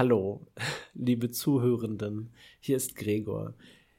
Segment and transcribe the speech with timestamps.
[0.00, 0.40] hallo,
[0.94, 3.52] liebe Zuhörenden, hier ist Gregor.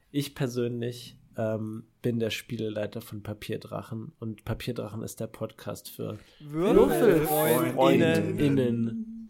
[0.10, 9.30] Ich persönlich ähm, bin der Spieleleiter von Papierdrachen und Papierdrachen ist der Podcast für Würfelfreundinnen.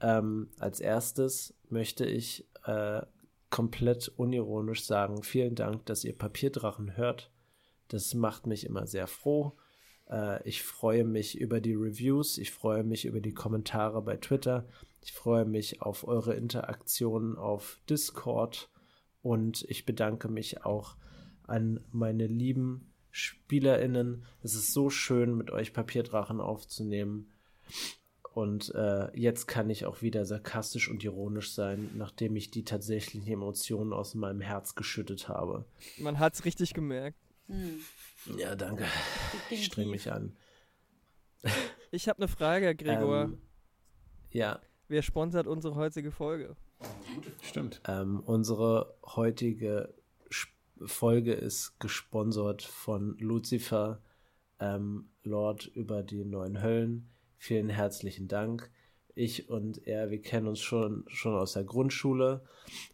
[0.00, 3.02] Ähm, als erstes möchte ich äh,
[3.50, 7.32] komplett unironisch sagen, vielen Dank, dass ihr Papierdrachen hört.
[7.88, 9.56] Das macht mich immer sehr froh.
[10.08, 14.68] Äh, ich freue mich über die Reviews, ich freue mich über die Kommentare bei Twitter,
[15.02, 18.70] ich freue mich auf eure Interaktionen auf Discord
[19.20, 20.96] und ich bedanke mich auch
[21.42, 24.24] an meine lieben SpielerInnen.
[24.42, 27.30] Es ist so schön, mit euch Papierdrachen aufzunehmen.
[28.32, 33.30] Und äh, jetzt kann ich auch wieder sarkastisch und ironisch sein, nachdem ich die tatsächlichen
[33.30, 35.66] Emotionen aus meinem Herz geschüttet habe.
[35.98, 37.18] Man hat es richtig gemerkt.
[37.48, 37.80] Hm.
[38.38, 38.86] Ja, danke.
[39.50, 40.36] Ich streng mich an.
[41.90, 43.24] Ich habe eine Frage, Gregor.
[43.24, 43.42] Ähm,
[44.30, 44.60] ja.
[44.88, 46.56] Wer sponsert unsere heutige Folge?
[47.42, 47.80] Stimmt.
[47.86, 49.94] Ähm, unsere heutige
[50.84, 54.00] Folge ist gesponsert von Lucifer,
[54.58, 57.08] ähm, Lord über die neuen Höllen.
[57.38, 58.70] Vielen herzlichen Dank.
[59.14, 62.44] Ich und er, wir kennen uns schon, schon aus der Grundschule.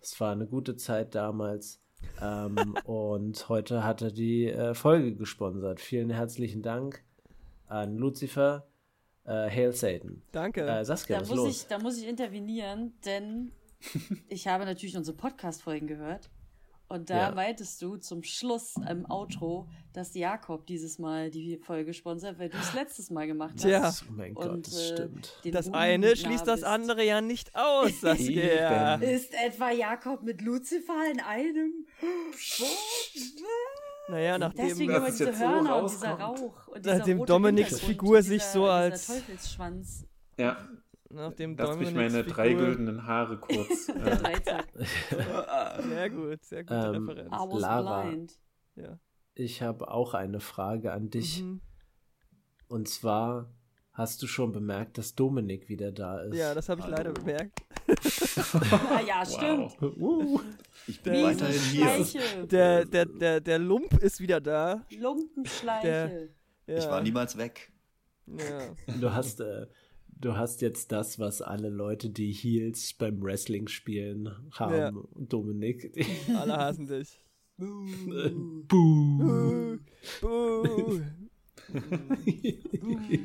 [0.01, 1.81] Es war eine gute Zeit damals.
[2.21, 5.81] ähm, und heute hat er die äh, Folge gesponsert.
[5.81, 7.05] Vielen herzlichen Dank
[7.67, 8.67] an Lucifer.
[9.29, 10.23] Äh, Hail Satan.
[10.33, 10.67] Danke.
[10.67, 11.49] Äh, Saskia, da, muss los?
[11.51, 13.53] Ich, da muss ich intervenieren, denn
[14.29, 16.31] ich habe natürlich unsere Podcast-Folgen gehört.
[16.91, 17.35] Und da ja.
[17.35, 22.57] meintest du zum Schluss im Outro, dass Jakob dieses Mal die Folge sponsert, weil du
[22.57, 23.65] es letztes Mal gemacht hast.
[23.65, 23.93] Ja.
[24.09, 25.35] Oh mein Gott, und, das stimmt.
[25.45, 28.95] Äh, das eine schließt das andere ja nicht aus, Saskia.
[28.95, 31.87] Ist etwa Jakob mit Lucifer in einem?
[34.09, 36.69] Naja, nachdem Deswegen immer diese Hörner so und dieser Rauch.
[36.69, 39.07] Und nachdem Dominiks Figur sich so als.
[39.07, 40.07] Teufelsschwanz.
[40.39, 40.57] Ja,
[41.11, 42.35] Nachdem Lass mich meine Figur...
[42.35, 43.89] drei güldenen Haare kurz.
[43.89, 44.43] äh.
[45.89, 47.61] sehr gut, sehr gute ähm, Referenz.
[47.61, 48.13] Lara,
[48.77, 48.99] ja.
[49.35, 51.43] ich habe auch eine Frage an dich.
[51.43, 51.63] Mhm.
[52.69, 53.51] Und zwar,
[53.93, 56.37] hast du schon bemerkt, dass Dominik wieder da ist?
[56.37, 56.97] Ja, das habe ich Hallo.
[56.97, 57.59] leider bemerkt.
[58.71, 59.77] ah, ja, stimmt.
[59.81, 60.41] Wow.
[60.87, 62.47] Ich bin weiterhin hier.
[62.47, 64.85] Der, der, der, der Lump ist wieder da.
[64.99, 66.31] Lumpenschleiche.
[66.67, 66.83] Der, ja.
[66.83, 67.73] Ich war niemals weg.
[68.27, 68.75] Ja.
[69.01, 69.41] Du hast...
[69.41, 69.67] Äh,
[70.21, 74.77] du hast jetzt das, was alle Leute, die Heels beim Wrestling spielen, haben.
[74.77, 74.93] Ja.
[75.15, 75.93] Dominik.
[76.37, 77.21] Alle hassen dich.
[77.57, 78.65] Buh.
[78.69, 79.79] Buh.
[80.21, 81.01] Buh.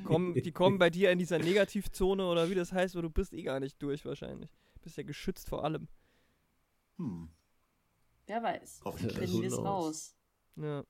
[0.03, 3.33] Komm, die kommen bei dir in dieser Negativzone oder wie das heißt, wo du bist
[3.33, 4.49] eh gar nicht durch wahrscheinlich.
[4.83, 5.87] Bist ja geschützt vor allem.
[6.97, 7.29] Hm.
[8.27, 8.81] Wer weiß.
[8.85, 10.15] Hoffentlich finden wir es raus.
[10.55, 10.83] Ja.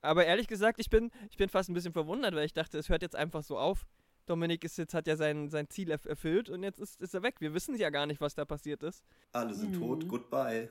[0.00, 2.88] Aber ehrlich gesagt, ich bin, ich bin fast ein bisschen verwundert, weil ich dachte, es
[2.88, 3.86] hört jetzt einfach so auf.
[4.26, 7.36] Dominik ist jetzt, hat ja sein, sein Ziel erfüllt und jetzt ist, ist er weg.
[7.40, 9.04] Wir wissen ja gar nicht, was da passiert ist.
[9.32, 9.80] Alle sind mhm.
[9.80, 10.70] tot, goodbye.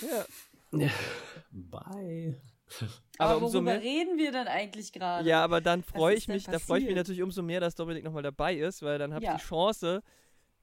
[0.00, 0.78] Ja.
[0.78, 0.90] ja.
[1.50, 2.40] Bye.
[3.18, 5.28] Aber, aber worüber mehr, reden wir dann eigentlich gerade?
[5.28, 8.04] Ja, aber dann freue ich mich, da freue ich mich natürlich umso mehr, dass Dominik
[8.04, 9.36] nochmal dabei ist, weil dann habe ich ja.
[9.36, 10.02] die Chance,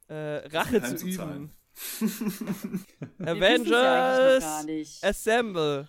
[0.10, 1.52] äh, Rache zu, üben.
[3.20, 5.88] Avengers Assemble.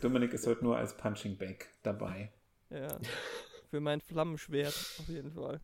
[0.00, 2.32] Dominik ist heute nur als Punching Bag dabei.
[2.70, 2.98] Ja.
[3.70, 5.60] Für mein Flammenschwert auf jeden Fall.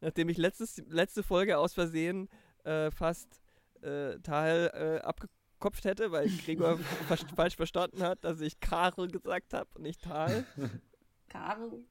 [0.00, 2.28] Nachdem ich letztes, letzte Folge aus Versehen
[2.64, 3.40] äh, fast
[3.82, 6.78] äh, Tal äh, abgekopft hätte, weil Gregor
[7.36, 10.44] falsch verstanden hat, dass ich Karl gesagt habe und nicht Tal.
[11.28, 11.84] Karl.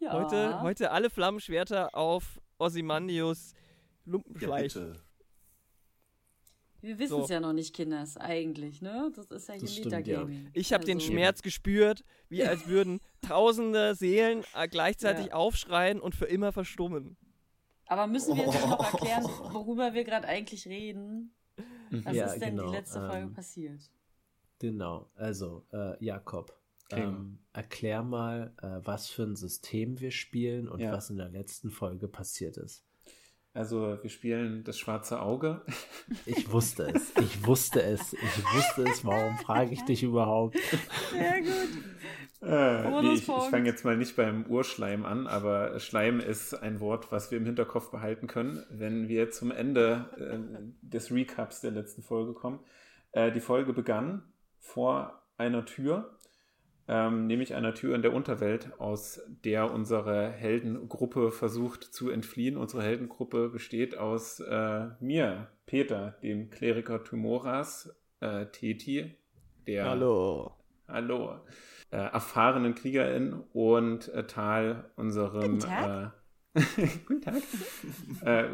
[0.00, 0.12] Ja.
[0.12, 3.54] Heute, heute alle Flammenschwerter auf Ozymandius
[4.06, 4.74] Lumpenschleich.
[4.74, 4.92] Ja,
[6.86, 7.32] wir wissen es so.
[7.32, 9.10] ja noch nicht, Kinders, eigentlich, ne?
[9.16, 10.44] Das ist ja hier Metagaming.
[10.44, 10.50] Ja.
[10.52, 10.92] Ich habe also.
[10.92, 15.32] den Schmerz gespürt, wie als würden tausende Seelen äh, gleichzeitig ja.
[15.32, 17.16] aufschreien und für immer verstummen.
[17.88, 18.68] Aber müssen wir jetzt oh.
[18.68, 21.34] noch erklären, worüber wir gerade eigentlich reden?
[21.90, 22.04] Mhm.
[22.04, 22.70] Was ja, ist denn genau.
[22.70, 23.90] die letzte Folge ähm, passiert?
[24.58, 26.56] Genau, also äh, Jakob,
[26.90, 31.70] ähm, erklär mal, äh, was für ein System wir spielen und was in der letzten
[31.70, 32.85] Folge passiert ist.
[33.56, 35.62] Also wir spielen das schwarze Auge.
[36.26, 37.12] Ich wusste es.
[37.18, 38.12] Ich wusste es.
[38.12, 39.02] Ich wusste es.
[39.02, 40.58] Warum frage ich dich überhaupt?
[41.10, 41.82] Sehr gut.
[42.42, 46.80] Äh, nee, ich, ich fange jetzt mal nicht beim Urschleim an, aber Schleim ist ein
[46.80, 51.70] Wort, was wir im Hinterkopf behalten können, wenn wir zum Ende äh, des Recaps der
[51.70, 52.60] letzten Folge kommen.
[53.12, 54.22] Äh, die Folge begann
[54.58, 56.15] vor einer Tür
[56.88, 62.56] ähm, nämlich einer Tür in der Unterwelt, aus der unsere Heldengruppe versucht zu entfliehen.
[62.56, 69.16] Unsere Heldengruppe besteht aus äh, mir, Peter, dem Kleriker Tumoras, äh, Teti,
[69.66, 70.52] der Hallo.
[70.86, 71.40] Hallo.
[71.90, 76.12] Äh, erfahrenen Kriegerin und äh, Tal, unserem Guten Tag.
[76.54, 76.62] Äh,
[77.06, 77.34] guten Tag.
[78.24, 78.48] äh,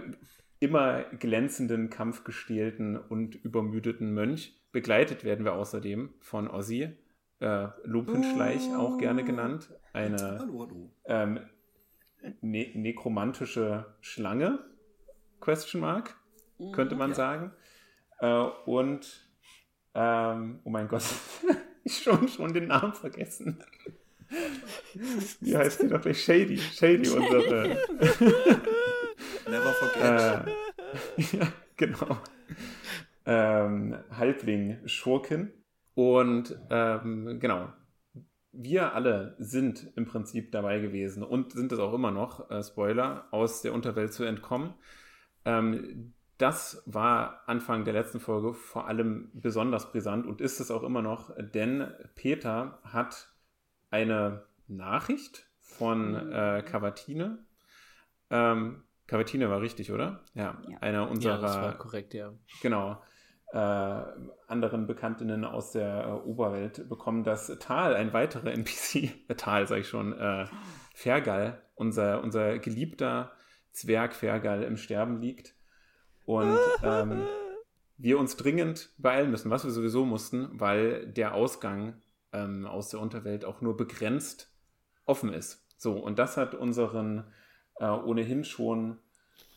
[0.61, 4.59] immer glänzenden, kampfgestählten und übermüdeten Mönch.
[4.73, 6.97] Begleitet werden wir außerdem von Ozzy,
[7.43, 10.91] äh, Lumpenschleich auch gerne genannt, eine Hallo, hallo.
[11.05, 11.41] ähm,
[12.41, 14.61] ne nekromantische Schlange,
[15.41, 16.17] Question Mark,
[16.73, 17.53] könnte man sagen.
[18.21, 19.29] Äh, und,
[19.95, 21.03] ähm, oh mein Gott,
[21.85, 23.63] ich schon, schon den Namen vergessen.
[25.41, 26.23] Wie heißt die doch gleich?
[26.23, 26.57] Shady.
[26.57, 27.69] Shady, unsere.
[29.47, 30.47] Never forget.
[30.47, 32.19] Äh, ja, genau.
[33.27, 35.53] Ähm, Halbling Schurkin.
[35.95, 37.69] Und ähm, genau,
[38.53, 43.27] wir alle sind im Prinzip dabei gewesen und sind es auch immer noch, äh, Spoiler,
[43.31, 44.75] aus der Unterwelt zu entkommen.
[45.45, 50.83] Ähm, das war Anfang der letzten Folge vor allem besonders brisant und ist es auch
[50.83, 53.33] immer noch, denn Peter hat
[53.91, 57.39] eine Nachricht von äh, Cavatine.
[58.31, 60.25] Ähm, Cavatine war richtig, oder?
[60.35, 60.79] Ja, Ja.
[60.79, 62.33] einer unserer Ja, das war korrekt, ja.
[62.63, 62.97] genau, äh,
[63.57, 69.83] anderen Bekanntinnen aus der äh, Oberwelt bekommen, dass Tal, ein weiterer NPC, äh, Tal sage
[69.83, 70.47] ich schon, äh,
[70.95, 73.33] Fergal, unser, unser geliebter
[73.73, 75.55] Zwerg Fergal im Sterben liegt
[76.25, 77.23] und ähm,
[77.99, 82.01] wir uns dringend beeilen müssen, was wir sowieso mussten, weil der Ausgang
[82.33, 84.53] ähm, aus der Unterwelt auch nur begrenzt
[85.05, 85.67] offen ist.
[85.77, 87.25] So, und das hat unseren
[87.77, 88.99] äh, ohnehin schon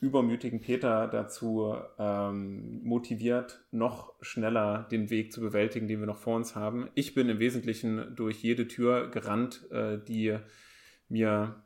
[0.02, 6.36] übermütigen Peter dazu ähm, motiviert, noch schneller den Weg zu bewältigen, den wir noch vor
[6.36, 6.90] uns haben.
[6.96, 10.38] Ich bin im Wesentlichen durch jede Tür gerannt, äh, die
[11.10, 11.64] mir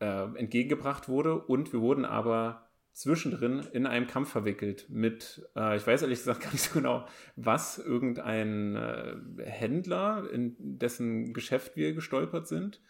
[0.00, 2.66] äh, entgegengebracht wurde und wir wurden aber
[2.96, 7.06] zwischendrin in einem Kampf verwickelt mit, äh, ich weiß ehrlich gesagt gar nicht so genau,
[7.36, 12.80] was irgendein äh, Händler, in dessen Geschäft wir gestolpert sind,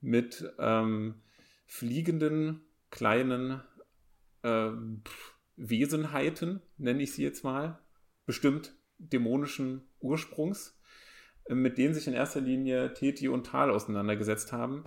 [0.00, 1.16] mit ähm,
[1.66, 2.60] fliegenden
[2.90, 3.60] kleinen
[4.42, 4.70] äh,
[5.56, 7.78] Wesenheiten, nenne ich sie jetzt mal,
[8.26, 10.78] bestimmt dämonischen Ursprungs,
[11.46, 14.84] äh, mit denen sich in erster Linie Teti und Tal auseinandergesetzt haben.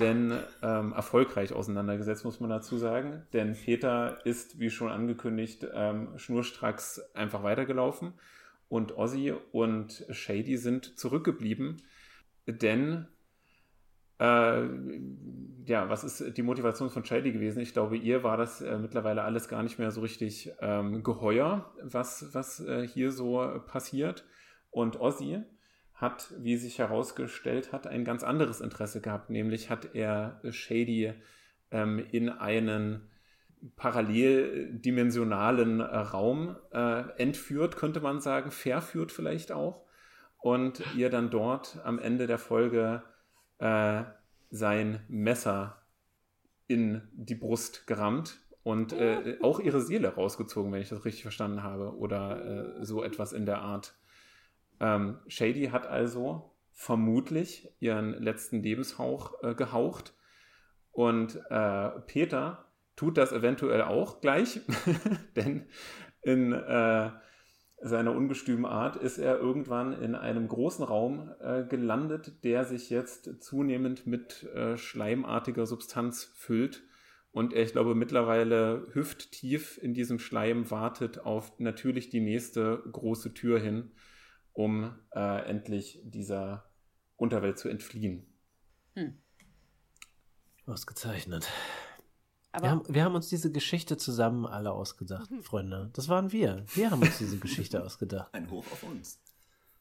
[0.00, 3.26] Denn ähm, erfolgreich auseinandergesetzt, muss man dazu sagen.
[3.32, 8.14] Denn Peter ist, wie schon angekündigt, ähm, schnurstracks einfach weitergelaufen.
[8.68, 11.82] Und Ozzy und Shady sind zurückgeblieben.
[12.46, 13.06] Denn
[14.18, 14.62] äh,
[15.64, 17.60] ja, was ist die Motivation von Shady gewesen?
[17.60, 21.72] Ich glaube, ihr war das äh, mittlerweile alles gar nicht mehr so richtig ähm, geheuer,
[21.82, 24.24] was, was äh, hier so passiert.
[24.70, 25.42] Und Ozzy
[25.94, 29.30] hat, wie sich herausgestellt hat, ein ganz anderes Interesse gehabt.
[29.30, 31.12] Nämlich hat er Shady
[31.70, 33.08] ähm, in einen
[33.76, 39.84] paralleldimensionalen äh, Raum äh, entführt, könnte man sagen, verführt vielleicht auch.
[40.38, 43.04] Und ihr dann dort am Ende der Folge
[43.62, 44.02] äh,
[44.50, 45.82] sein Messer
[46.66, 51.62] in die Brust gerammt und äh, auch ihre Seele rausgezogen, wenn ich das richtig verstanden
[51.62, 53.94] habe, oder äh, so etwas in der Art.
[54.80, 60.14] Ähm, Shady hat also vermutlich ihren letzten Lebenshauch äh, gehaucht
[60.90, 64.60] und äh, Peter tut das eventuell auch gleich,
[65.36, 65.68] denn
[66.22, 67.10] in äh,
[67.82, 73.42] seiner ungestümen Art ist er irgendwann in einem großen Raum äh, gelandet, der sich jetzt
[73.42, 76.84] zunehmend mit äh, schleimartiger Substanz füllt.
[77.32, 83.34] Und er, ich glaube, mittlerweile hüfttief in diesem Schleim wartet auf natürlich die nächste große
[83.34, 83.90] Tür hin,
[84.52, 86.70] um äh, endlich dieser
[87.16, 88.26] Unterwelt zu entfliehen.
[90.66, 91.48] Ausgezeichnet.
[92.52, 95.90] Aber Wir haben, wir haben uns diese Geschichte zusammen alle ausgedacht, Freunde.
[95.94, 96.64] Das waren wir.
[96.74, 98.32] Wir haben uns diese Geschichte ausgedacht.
[98.34, 99.18] Ein Hoch auf uns.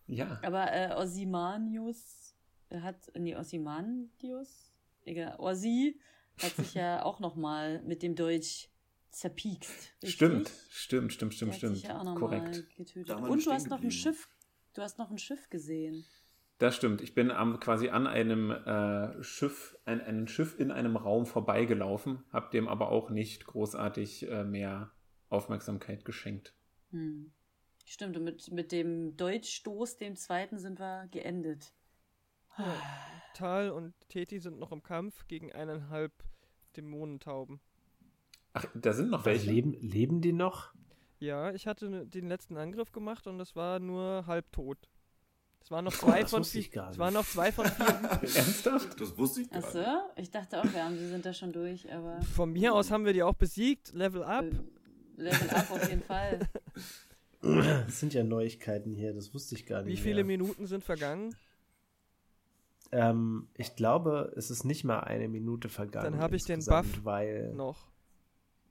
[0.07, 2.33] Ja, Aber äh, Osimanius
[2.71, 4.71] hat, nee, Osimanius,
[5.03, 5.99] egal, Ozzy
[6.41, 8.69] hat sich ja auch noch mal mit dem Deutsch
[9.11, 9.93] zerpiekst.
[10.01, 10.13] richtig?
[10.13, 11.83] stimmt, stimmt, stimmt, stimmt, stimmt.
[11.83, 12.65] ja Korrekt.
[12.77, 13.91] Und du hast noch ein.
[13.91, 14.29] Schiff,
[14.73, 16.05] du hast noch ein Schiff gesehen.
[16.61, 17.01] Das stimmt.
[17.01, 22.23] Ich bin am, quasi an einem äh, Schiff, ein, ein Schiff in einem Raum vorbeigelaufen,
[22.31, 24.91] habe dem aber auch nicht großartig äh, mehr
[25.29, 26.53] Aufmerksamkeit geschenkt.
[26.91, 27.31] Hm.
[27.83, 31.73] Stimmt, und mit, mit dem Deutschstoß, dem zweiten, sind wir geendet.
[32.59, 32.75] Ja,
[33.33, 36.13] Tal und Teti sind noch im Kampf gegen eineinhalb
[36.77, 37.59] Dämonentauben.
[38.53, 39.49] Ach, da sind noch welche.
[39.49, 40.75] leben, leben die noch?
[41.17, 44.77] Ja, ich hatte ne- den letzten Angriff gemacht und es war nur halbtot.
[45.63, 46.61] Es waren noch zwei das von wusste vier.
[46.61, 47.21] ich gar Es waren nicht.
[47.23, 47.85] noch zwei von vier.
[48.35, 48.99] Ernsthaft?
[48.99, 49.89] Das wusste ich gar Achso, nicht.
[50.17, 53.05] ich dachte auch, wir haben, sie sind da schon durch, aber Von mir aus haben
[53.05, 53.93] wir die auch besiegt.
[53.93, 54.43] Level up.
[54.45, 54.51] äh,
[55.17, 56.39] Level up auf jeden Fall.
[57.43, 59.91] Das sind ja Neuigkeiten hier, das wusste ich gar nicht.
[59.97, 60.37] Wie viele mehr.
[60.37, 61.35] Minuten sind vergangen?
[62.91, 66.11] Ähm, ich glaube, es ist nicht mal eine Minute vergangen.
[66.11, 67.87] Dann habe ich den Buff Weil, Noch.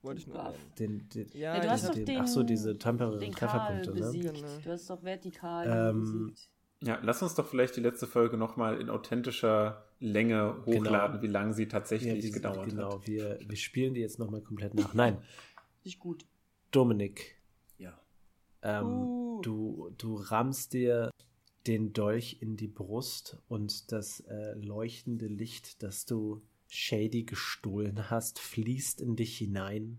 [0.03, 0.55] wollte ich nur.
[0.79, 4.01] Den, den, Ja, Ja, du hast doch den, den, ach so, diese Karl Trefferpunkte, ne?
[4.01, 4.35] besiegt.
[4.35, 4.49] Genau.
[4.63, 6.51] Du hast doch vertikal Ähm, besiegt.
[6.83, 11.23] Ja, lass uns doch vielleicht die letzte Folge nochmal in authentischer Länge hochladen, Genau.
[11.23, 13.07] wie lange sie tatsächlich Ja, gedauert genau, hat.
[13.07, 14.95] wir, wir spielen die jetzt nochmal komplett nach.
[14.95, 15.19] Nein,
[15.85, 16.25] Nicht gut.
[16.71, 17.37] Dominik,
[17.79, 18.01] Ja.
[18.63, 19.41] ähm, Uh.
[19.43, 21.11] du, du rammst dir
[21.67, 28.39] den Dolch in die Brust und das äh, leuchtende Licht, das du Shady gestohlen hast,
[28.39, 29.99] fließt in dich hinein.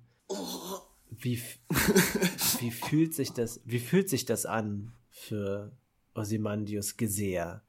[1.12, 1.60] Wie, f-
[2.62, 5.72] wie, fühlt sich das, wie fühlt sich das an für
[6.14, 7.64] Ozymandius Geseher?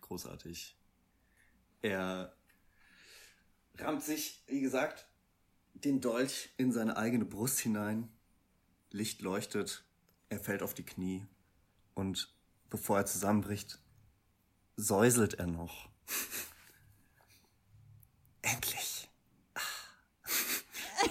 [0.00, 0.76] Großartig.
[1.82, 2.34] Er
[3.78, 5.06] rammt sich, wie gesagt,
[5.74, 8.08] den Dolch in seine eigene Brust hinein.
[8.90, 9.84] Licht leuchtet.
[10.28, 11.26] Er fällt auf die Knie.
[11.94, 12.34] Und
[12.68, 13.80] bevor er zusammenbricht,
[14.76, 15.88] säuselt er noch.
[18.42, 19.08] Endlich.
[19.54, 19.60] Ah.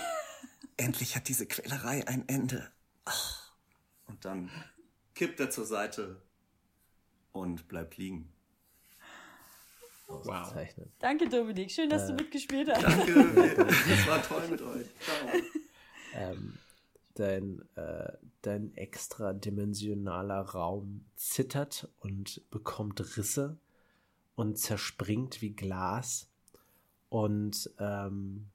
[0.78, 2.72] Endlich hat diese Quälerei ein Ende.
[3.06, 3.14] Ah.
[4.08, 4.52] Und dann
[5.20, 6.16] kippt er zur Seite
[7.34, 8.32] und bleibt liegen.
[10.08, 10.90] Ausgezeichnet.
[11.00, 11.70] Danke, Dominik.
[11.70, 12.08] Schön, dass Äh.
[12.08, 12.84] du mitgespielt hast.
[12.84, 14.88] Danke, das war toll mit euch.
[15.02, 15.42] Ciao.
[16.14, 16.54] ähm,
[17.16, 23.58] dein, äh, dein extradimensionaler Raum zittert und bekommt Risse
[24.36, 26.30] und zerspringt wie Glas.
[27.10, 28.48] Und ähm,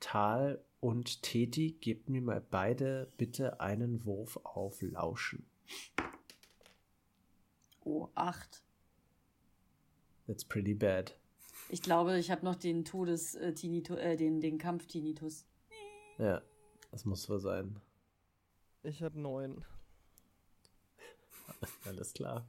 [0.00, 5.46] Tal und Teti, gebt mir mal beide bitte einen Wurf auf Lauschen.
[7.84, 8.62] Oh, acht.
[10.26, 11.16] That's pretty bad.
[11.70, 15.46] Ich glaube, ich habe noch den Todes äh, Tinnitus, äh, den, den Kampf-Tinnitus.
[16.18, 16.42] Ja,
[16.90, 17.80] das muss so sein.
[18.82, 19.64] Ich habe neun.
[21.84, 22.46] Alles klar.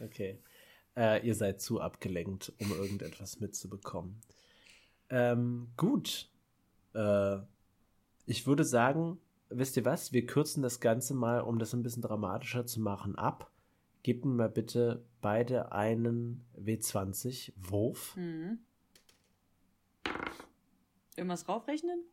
[0.00, 0.38] Okay.
[0.96, 4.20] Äh, ihr seid zu abgelenkt, um irgendetwas mitzubekommen.
[5.10, 6.30] Ähm, gut.
[6.94, 7.38] Äh,
[8.26, 10.12] ich würde sagen, wisst ihr was?
[10.12, 13.50] Wir kürzen das Ganze mal, um das ein bisschen dramatischer zu machen, ab.
[14.02, 18.14] Gebt mir mal bitte beide einen W20-Wurf.
[18.14, 18.58] Hm.
[21.16, 22.04] Irgendwas draufrechnen?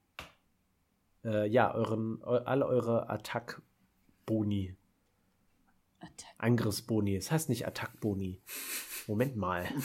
[1.23, 4.75] Äh, ja, euren, eu, alle eure Attack-Boni.
[5.99, 6.33] Attack.
[6.37, 7.15] Angriffsboni.
[7.15, 8.41] Es heißt nicht Attack-Boni.
[9.07, 9.67] Moment mal.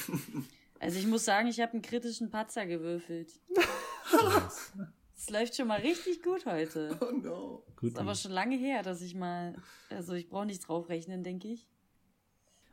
[0.82, 3.38] Also ich muss sagen, ich habe einen kritischen Patzer gewürfelt.
[5.20, 6.96] Es läuft schon mal richtig gut heute.
[7.02, 7.62] Oh no.
[7.76, 7.90] Gut.
[7.90, 9.54] Ist aber schon lange her, dass ich mal.
[9.90, 11.68] Also ich brauche nicht draufrechnen, denke ich.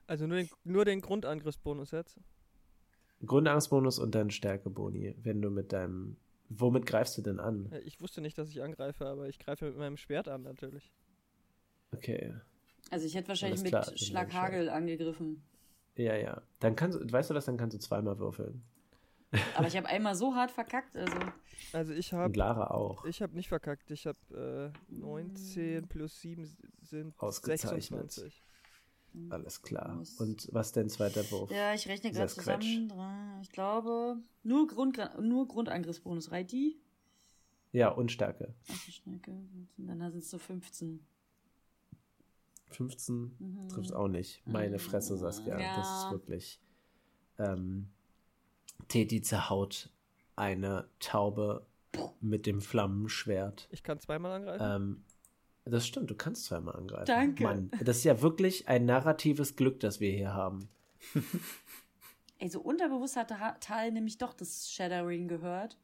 [0.08, 2.18] Also nur den, nur den Grundangriffsbonus jetzt.
[3.26, 6.16] Grundangstbonus und dann Stärkeboni, wenn du mit deinem.
[6.48, 7.70] Womit greifst du denn an?
[7.84, 10.94] Ich wusste nicht, dass ich angreife, aber ich greife mit meinem Schwert an natürlich.
[11.94, 12.34] Okay.
[12.90, 15.44] Also ich hätte wahrscheinlich mit klar, bin Schlaghagel angegriffen.
[15.98, 16.42] Ja, ja.
[16.62, 18.64] Dann kannst du, weißt du das, dann kannst du zweimal würfeln.
[19.56, 21.18] Aber ich habe einmal so hart verkackt, also.
[21.74, 23.04] Also ich Und habe Lara auch.
[23.06, 23.92] ich habe nicht verkackt.
[23.92, 26.50] Ich habe äh, 19 plus 7
[26.84, 28.12] sind Ausgezeichnet.
[28.12, 28.44] 26.
[29.30, 30.02] Alles klar.
[30.20, 31.50] Und was denn zweiter Wurf?
[31.52, 32.88] Ja, ich rechne gerade zusammen.
[32.88, 36.32] Drei- Ich glaube, nur, Grund, nur Grundangriffsbonus.
[36.32, 36.78] Reicht die?
[37.74, 38.54] Ja, und Stärke.
[38.70, 39.34] Ach, Schnecke.
[39.78, 41.00] Dann sind es so 15.
[42.72, 43.70] 15 Mhm.
[43.70, 44.46] trifft auch nicht.
[44.46, 45.60] Meine Fresse, Saskia.
[45.60, 45.76] Ja.
[45.78, 46.60] Das ist wirklich.
[47.40, 47.90] Ähm,
[48.88, 49.90] Teti zerhaut
[50.36, 51.66] eine Taube
[52.22, 53.68] mit dem Flammenschwert.
[53.72, 54.64] Ich kann zweimal angreifen.
[54.64, 55.04] Ähm,
[55.66, 57.06] das stimmt, du kannst zweimal angreifen.
[57.06, 57.44] Danke.
[57.44, 60.70] Mann, das ist ja wirklich ein narratives Glück, das wir hier haben.
[62.40, 65.78] Ey, so unterbewusst hatte Ha- Tal nämlich doch das Shattering gehört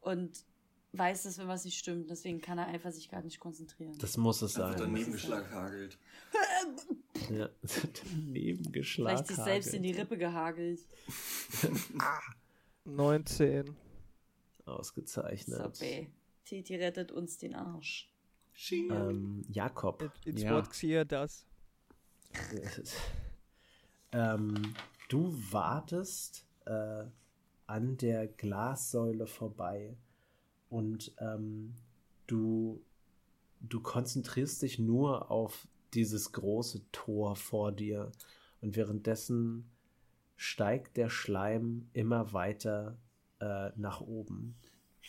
[0.00, 0.44] und
[0.92, 2.10] weiß es, wenn was nicht stimmt.
[2.10, 3.96] Deswegen kann er einfach sich gar nicht konzentrieren.
[3.98, 4.74] Das muss es sein.
[4.78, 5.98] daneben geschlaghagelt.
[7.30, 7.48] Ja.
[8.12, 9.16] Daneben geschlagen.
[9.16, 10.80] Vielleicht sich selbst in die Rippe gehagelt.
[12.84, 13.76] 19.
[14.64, 15.76] Ausgezeichnet.
[15.76, 16.10] So, ey.
[16.44, 18.08] Titi rettet uns den Arsch.
[18.70, 20.02] Ähm, Jakob.
[20.02, 20.56] It, it's Ja.
[20.56, 21.44] what Xia does.
[24.12, 24.74] ähm,
[25.08, 27.04] du wartest äh,
[27.66, 29.96] an der Glassäule vorbei
[30.70, 31.74] und ähm,
[32.26, 32.82] du,
[33.60, 38.12] du konzentrierst dich nur auf dieses große Tor vor dir
[38.60, 39.70] und währenddessen
[40.36, 42.98] steigt der Schleim immer weiter
[43.40, 44.56] äh, nach oben.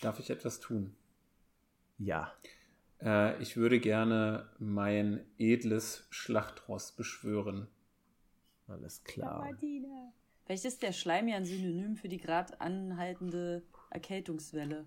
[0.01, 0.95] Darf ich etwas tun?
[1.97, 2.31] Ja,
[3.01, 7.67] Äh, ich würde gerne mein edles Schlachtross beschwören.
[8.67, 9.49] alles klar.
[10.45, 14.85] Vielleicht ist der Schleim ja ein Synonym für die gerade anhaltende Erkältungswelle.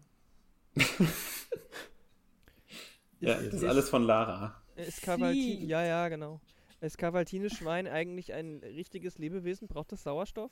[3.21, 4.63] Ja, das ist alles von Lara.
[4.77, 5.67] Ist Cavalti Sie.
[5.67, 6.41] ja, ja, genau.
[6.81, 9.69] Ist Cavaltines Schwein eigentlich ein richtiges Lebewesen?
[9.69, 10.51] Braucht das Sauerstoff?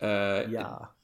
[0.00, 0.94] Äh, Ja,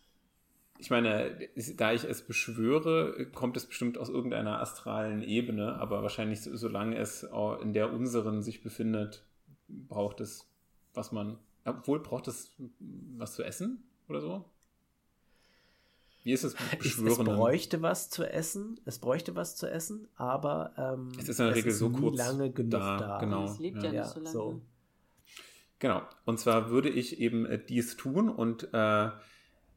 [0.78, 6.40] ich meine, da ich es beschwöre, kommt es bestimmt aus irgendeiner astralen Ebene, aber wahrscheinlich,
[6.42, 7.22] solange es
[7.60, 9.24] in der unseren sich befindet,
[9.68, 10.48] braucht es,
[10.94, 14.44] was man, obwohl braucht es was zu essen oder so?
[16.30, 17.26] Wie ist es mit Beschwören?
[17.26, 21.46] Es bräuchte was zu essen, es bräuchte was zu essen, aber ähm, es ist in
[21.46, 22.98] der Regel so kurz lange genug da.
[22.98, 23.18] da.
[23.18, 23.46] Genau.
[23.46, 24.30] Es lebt ja, ja nicht so lange.
[24.30, 24.62] So.
[25.80, 26.02] Genau.
[26.26, 29.10] Und zwar würde ich eben äh, dies tun und äh,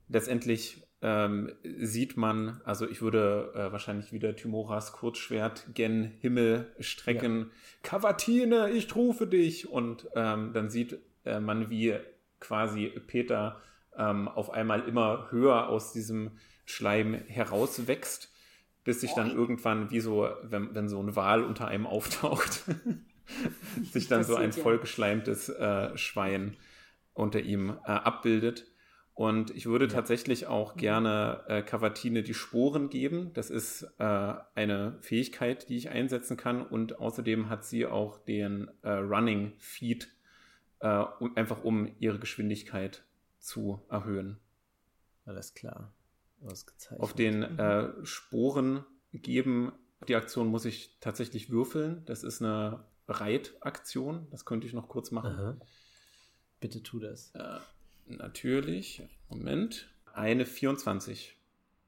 [0.10, 7.40] letztendlich ähm, sieht man, also ich würde äh, wahrscheinlich wieder Timoras Kurzschwert gen Himmel strecken.
[7.40, 7.46] Ja.
[7.82, 9.72] Kavatine, ich rufe dich!
[9.72, 11.96] Und ähm, dann sieht äh, man, wie
[12.40, 13.60] quasi Peter
[13.98, 16.32] ähm, auf einmal immer höher aus diesem
[16.66, 18.32] Schleim herauswächst,
[18.84, 22.64] bis sich dann irgendwann, wie so, wenn, wenn so ein Wal unter einem auftaucht,
[23.92, 24.62] sich dann so ein ja.
[24.62, 26.58] vollgeschleimtes äh, Schwein
[27.14, 28.68] unter ihm äh, abbildet.
[29.16, 29.92] Und ich würde ja.
[29.92, 33.32] tatsächlich auch gerne äh, Cavatine die Sporen geben.
[33.34, 36.64] Das ist äh, eine Fähigkeit, die ich einsetzen kann.
[36.66, 40.10] Und außerdem hat sie auch den äh, Running Feed,
[40.80, 43.04] äh, um, einfach um ihre Geschwindigkeit
[43.44, 44.40] zu erhöhen.
[45.26, 45.94] Alles klar.
[46.42, 47.02] Ausgezeichnet.
[47.02, 47.60] Auf den mhm.
[47.60, 49.72] äh, Sporen geben,
[50.08, 52.04] die Aktion muss ich tatsächlich würfeln.
[52.06, 54.28] Das ist eine Reitaktion.
[54.32, 55.34] Das könnte ich noch kurz machen.
[55.34, 55.58] Aha.
[56.60, 57.32] Bitte tu das.
[57.36, 57.60] Äh,
[58.08, 59.04] natürlich.
[59.30, 59.90] Moment.
[60.14, 61.38] Eine 24.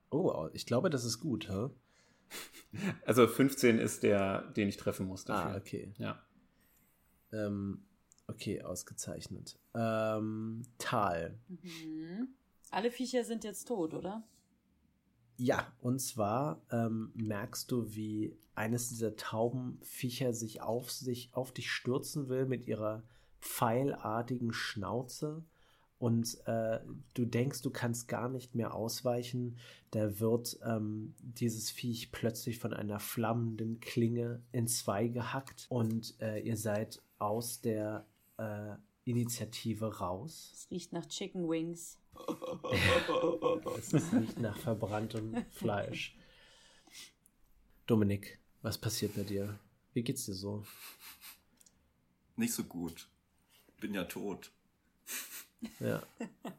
[0.09, 1.69] Oh, ich glaube, das ist gut, hä?
[3.05, 5.51] Also 15 ist der, den ich treffen muss dafür.
[5.51, 5.93] Ah, okay.
[5.97, 6.21] Ja.
[7.31, 7.85] Ähm,
[8.27, 9.57] okay, ausgezeichnet.
[9.73, 11.37] Ähm, Tal.
[11.47, 12.29] Mhm.
[12.71, 14.23] Alle Viecher sind jetzt tot, oder?
[15.37, 21.69] Ja, und zwar ähm, merkst du, wie eines dieser Taubenviecher sich auf sich auf dich
[21.69, 23.03] stürzen will mit ihrer
[23.41, 25.43] pfeilartigen Schnauze
[25.97, 26.79] und äh,
[27.13, 29.57] du denkst, du kannst gar nicht mehr ausweichen.
[29.91, 36.39] Da wird ähm, dieses Viech plötzlich von einer flammenden Klinge in zwei gehackt und äh,
[36.39, 38.05] ihr seid aus der
[38.37, 40.51] äh, Initiative raus.
[40.53, 41.99] Es riecht nach Chicken Wings.
[43.91, 46.17] es riecht nach verbranntem Fleisch.
[47.85, 49.59] Dominik, was passiert bei dir?
[49.93, 50.65] Wie geht's dir so?
[52.35, 53.07] Nicht so gut.
[53.79, 54.51] Bin ja tot.
[55.79, 56.01] Ja.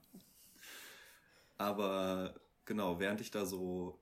[1.59, 2.35] Aber
[2.65, 3.99] genau, während ich da so,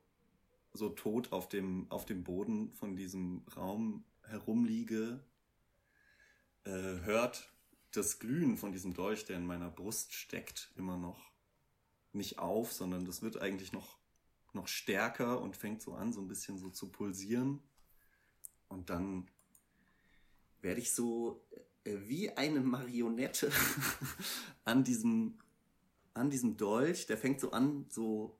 [0.73, 5.19] so tot auf dem, auf dem Boden von diesem Raum herumliege,
[6.65, 7.54] äh, hört
[7.97, 11.31] das Glühen von diesem Dolch, der in meiner Brust steckt, immer noch
[12.13, 13.97] nicht auf, sondern das wird eigentlich noch,
[14.53, 17.61] noch stärker und fängt so an, so ein bisschen so zu pulsieren.
[18.67, 19.29] Und dann
[20.61, 21.45] werde ich so
[21.83, 23.51] äh, wie eine Marionette
[24.65, 25.39] an diesem,
[26.13, 28.39] an diesem Dolch, der fängt so an, so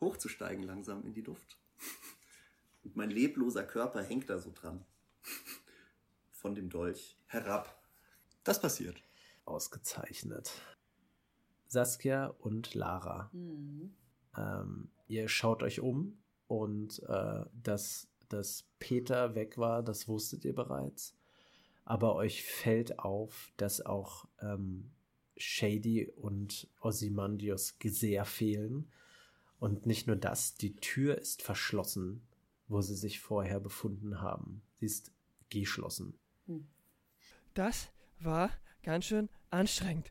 [0.00, 1.58] hochzusteigen langsam in die Luft.
[2.82, 4.84] Und mein lebloser Körper hängt da so dran.
[6.32, 7.83] Von dem Dolch herab.
[8.44, 9.02] Das passiert.
[9.46, 10.52] Ausgezeichnet.
[11.66, 13.30] Saskia und Lara.
[13.32, 13.94] Mhm.
[14.36, 20.54] Ähm, ihr schaut euch um und äh, dass, dass Peter weg war, das wusstet ihr
[20.54, 21.16] bereits.
[21.84, 24.92] Aber euch fällt auf, dass auch ähm,
[25.36, 28.90] Shady und Ozymandius sehr fehlen.
[29.58, 32.26] Und nicht nur das, die Tür ist verschlossen,
[32.68, 34.62] wo sie sich vorher befunden haben.
[34.74, 35.12] Sie ist
[35.50, 36.18] geschlossen.
[36.46, 36.66] Hm.
[37.54, 37.93] Das
[38.24, 38.50] war
[38.82, 40.10] ganz schön anstrengend.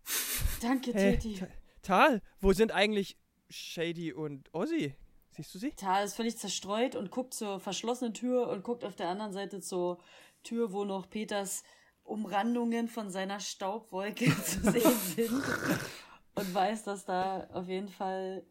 [0.62, 1.45] Danke, hey, Titi.
[1.82, 3.17] Tal, wo sind eigentlich
[3.49, 4.95] Shady und Ozzy?
[5.32, 5.71] Siehst du sie?
[5.71, 9.62] Tal ist völlig zerstreut und guckt zur verschlossenen Tür und guckt auf der anderen Seite
[9.62, 9.99] zur
[10.43, 11.63] Tür, wo noch Peters
[12.04, 15.43] Umrandungen von seiner Staubwolke zu sehen sind.
[16.36, 18.45] und weiß, dass da auf jeden Fall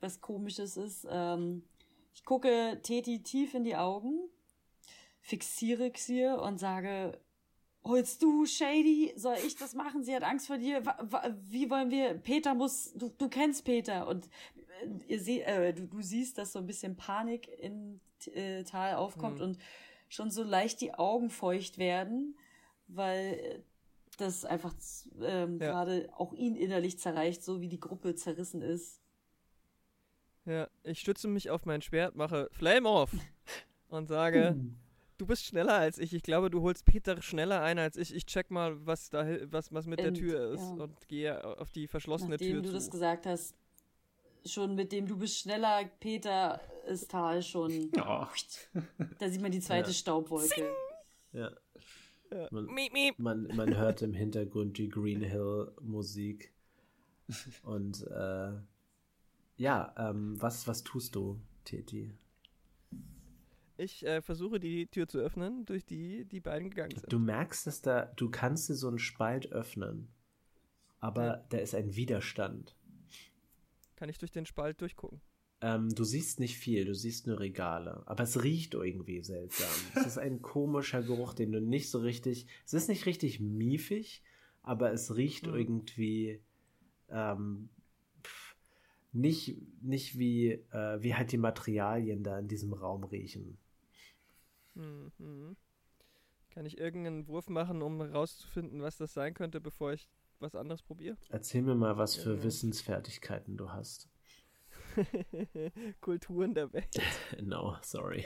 [0.00, 1.06] was Komisches ist.
[1.10, 1.64] Ähm,
[2.12, 4.28] ich gucke Teti tief in die Augen,
[5.20, 7.20] fixiere Xier und sage,
[7.84, 9.12] holst du Shady?
[9.16, 10.02] Soll ich das machen?
[10.02, 10.82] Sie hat Angst vor dir.
[11.48, 12.14] Wie wollen wir?
[12.14, 14.26] Peter muss, du, du kennst Peter und
[14.82, 18.00] äh, ihr seht, äh, du, du siehst, dass so ein bisschen Panik in
[18.34, 19.44] äh, Tal aufkommt mhm.
[19.44, 19.58] und
[20.08, 22.36] schon so leicht die Augen feucht werden,
[22.88, 23.64] weil
[24.18, 24.74] das einfach
[25.22, 25.70] ähm, ja.
[25.70, 29.00] gerade auch ihn innerlich zerreicht, so wie die Gruppe zerrissen ist.
[30.44, 33.12] Ja, ich stütze mich auf mein Schwert, mache Flame off
[33.88, 34.56] und sage,
[35.20, 36.14] du bist schneller als ich.
[36.14, 38.14] Ich glaube, du holst Peter schneller ein als ich.
[38.14, 40.82] Ich check mal, was da was, was mit und, der Tür ist ja.
[40.84, 42.84] und gehe auf die verschlossene Nachdem Tür Nachdem du zu.
[42.84, 43.54] das gesagt hast,
[44.46, 47.90] schon mit dem du bist schneller, Peter, ist Tal schon.
[47.98, 48.26] Oh.
[49.18, 49.94] Da sieht man die zweite ja.
[49.94, 50.70] Staubwolke.
[51.32, 51.50] Ja.
[52.30, 52.48] ja.
[52.50, 52.68] Man,
[53.18, 56.52] man, man, hört im Hintergrund die Green Hill Musik.
[57.62, 58.52] Und äh,
[59.56, 62.12] Ja, ähm, was, was tust du, Teti?
[63.80, 67.10] Ich äh, versuche die Tür zu öffnen, durch die die beiden gegangen sind.
[67.10, 70.08] Du merkst, dass da, du kannst dir so einen Spalt öffnen,
[70.98, 71.46] aber Ja.
[71.48, 72.76] da ist ein Widerstand.
[73.96, 75.22] Kann ich durch den Spalt durchgucken?
[75.62, 79.68] Ähm, du siehst nicht viel, du siehst nur Regale, aber es riecht irgendwie seltsam.
[79.94, 84.22] es ist ein komischer Geruch, den du nicht so richtig, es ist nicht richtig miefig,
[84.62, 85.54] aber es riecht Mhm.
[85.54, 86.42] irgendwie
[87.08, 87.70] ähm,
[89.12, 93.56] nicht, nicht wie, äh, wie halt die Materialien da in diesem Raum riechen.
[94.74, 95.56] Hm, hm.
[96.50, 100.08] Kann ich irgendeinen Wurf machen, um herauszufinden, was das sein könnte, bevor ich
[100.40, 101.16] was anderes probiere?
[101.28, 102.42] Erzähl mir mal, was für Ja.
[102.42, 104.08] Wissensfertigkeiten du hast.
[106.00, 106.88] Kulturen der Welt.
[107.42, 108.24] No, sorry.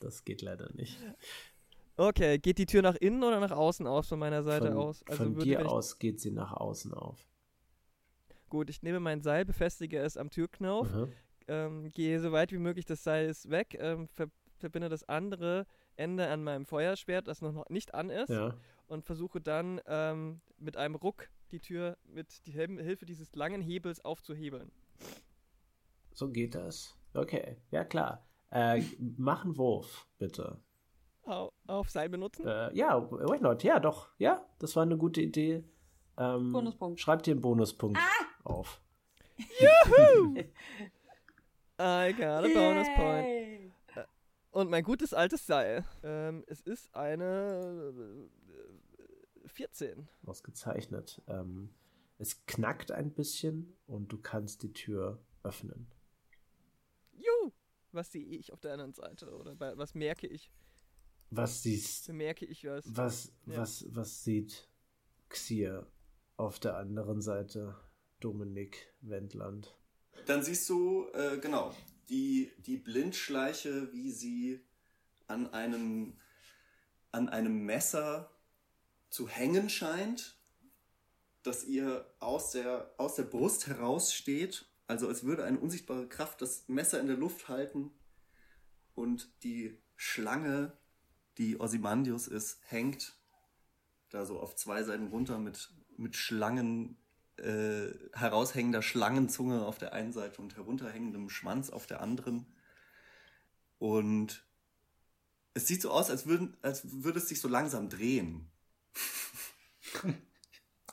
[0.00, 0.98] Das geht leider nicht.
[1.96, 5.02] Okay, geht die Tür nach innen oder nach außen aus von meiner Seite von, aus?
[5.08, 7.26] Also von würde, dir aus geht sie nach außen auf.
[8.50, 11.12] Gut, ich nehme mein Seil, befestige es am Türknauf, Mhm.
[11.48, 14.28] ähm, gehe so weit wie möglich das Seil ist weg, ähm, ver
[14.58, 18.54] verbinde das andere Ende an meinem Feuerschwert, das noch nicht an ist, Ja.
[18.86, 24.04] und versuche dann ähm, mit einem Ruck die Tür mit die Hilfe dieses langen Hebels
[24.04, 24.70] aufzuhebeln.
[26.12, 26.96] So geht das.
[27.14, 28.26] Okay, ja klar.
[28.50, 28.82] Äh,
[29.16, 30.60] mach einen Wurf, bitte.
[31.24, 32.46] Au auf Seil benutzen?
[32.46, 33.62] Äh, ja, why not?
[33.64, 34.08] Ja, doch.
[34.18, 35.64] Ja, das war eine gute Idee.
[36.16, 37.00] Ähm, Bonuspunkt.
[37.00, 37.98] Schreib dir einen Bonuspunkt
[38.44, 38.80] auf.
[41.78, 43.26] I got a bonus point.
[44.56, 45.84] Und mein gutes altes Seil.
[46.02, 47.92] Ähm, es ist eine
[49.44, 50.08] äh, 14.
[50.24, 51.20] Ausgezeichnet.
[51.26, 51.74] Ähm,
[52.16, 55.92] es knackt ein bisschen und du kannst die Tür öffnen.
[57.12, 57.52] Juhu!
[57.92, 59.30] Was sehe ich auf der anderen Seite?
[59.36, 60.50] Oder bei, was merke ich?
[61.28, 62.84] Was siehst Bemerke ich was?
[62.96, 63.58] was, Ja.
[63.58, 64.70] was, was sieht
[65.28, 65.86] Xier
[66.38, 67.76] auf der anderen Seite?
[68.20, 69.76] Dominik Wendland.
[70.24, 71.74] Dann siehst du, äh, genau,
[72.08, 74.60] die, die Blindschleiche, wie sie
[75.26, 76.18] an einem,
[77.12, 78.30] an einem Messer
[79.10, 80.36] zu hängen scheint,
[81.42, 86.68] das ihr aus der, aus der Brust heraussteht, also als würde eine unsichtbare Kraft das
[86.68, 87.90] Messer in der Luft halten
[88.94, 90.76] und die Schlange,
[91.38, 93.16] die Ozymandius ist, hängt
[94.10, 96.96] da so auf zwei Seiten runter mit, mit Schlangen,
[97.38, 102.46] äh, heraushängender Schlangenzunge auf der einen Seite und herunterhängendem Schwanz auf der anderen.
[103.78, 104.46] Und
[105.54, 108.50] es sieht so aus, als, würden, als würde es sich so langsam drehen.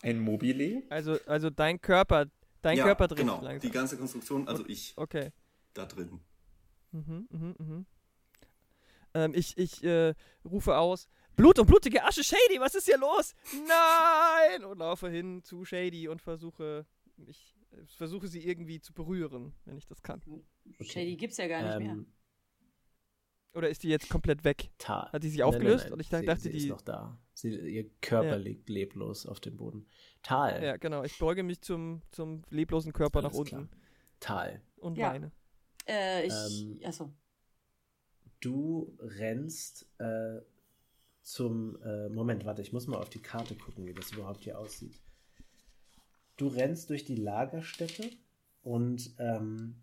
[0.01, 0.83] Ein Mobile?
[0.89, 2.25] Also, also dein Körper,
[2.61, 3.69] dein ja, Körper dreht genau, sich langsam.
[3.69, 5.31] die ganze Konstruktion, also ich Okay.
[5.73, 6.19] da drin.
[6.91, 7.85] Mhm, mhm, mhm.
[9.13, 13.33] Ähm, ich ich äh, rufe aus, Blut und blutige Asche, Shady, was ist hier los?
[13.67, 14.63] Nein!
[14.65, 16.85] Und laufe hin zu Shady und versuche,
[17.17, 20.21] mich, äh, versuche sie irgendwie zu berühren, wenn ich das kann.
[20.81, 21.93] Shady gibt's ja gar nicht mehr.
[21.93, 22.13] Ähm,
[23.55, 24.71] Oder ist die jetzt komplett weg?
[24.77, 25.83] Ta Hat die sich Nein, nein, aufgelöst?
[25.85, 25.93] nein.
[25.93, 27.19] Und ich sie, dachte, sie ist die- noch da.
[27.35, 28.35] Sie, ihr Körper Ja.
[28.35, 29.87] liegt leblos auf dem Boden.
[30.21, 30.63] Tal.
[30.63, 31.03] Ja, genau.
[31.03, 33.67] Ich beuge mich zum, zum leblosen Körper nach Alles unten klar.
[34.19, 34.61] Tal.
[34.77, 35.11] und Ja.
[35.13, 35.31] weine.
[35.87, 36.33] Äh, ich.
[36.63, 37.11] Ähm, achso.
[38.39, 40.39] Du rennst äh,
[41.23, 41.81] zum.
[41.81, 44.99] Äh, Moment, warte, ich muss mal auf die Karte gucken, wie das überhaupt hier aussieht.
[46.37, 48.09] Du rennst durch die Lagerstätte
[48.63, 49.75] und ähm,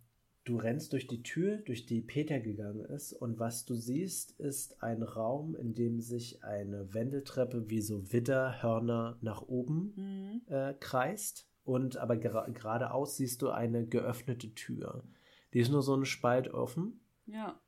[0.44, 3.12] du rennst durch die Tür, durch die Peter gegangen ist.
[3.12, 9.18] Und was du siehst, ist ein Raum, in dem sich eine Wendeltreppe wie so Widderhörner
[9.20, 10.42] nach oben Mhm.
[10.52, 11.46] äh, kreist.
[11.62, 15.04] Und aber gera geradeaus siehst du eine geöffnete Tür.
[15.52, 17.00] Die ist nur so ein Spalt offen.
[17.26, 17.60] Ja.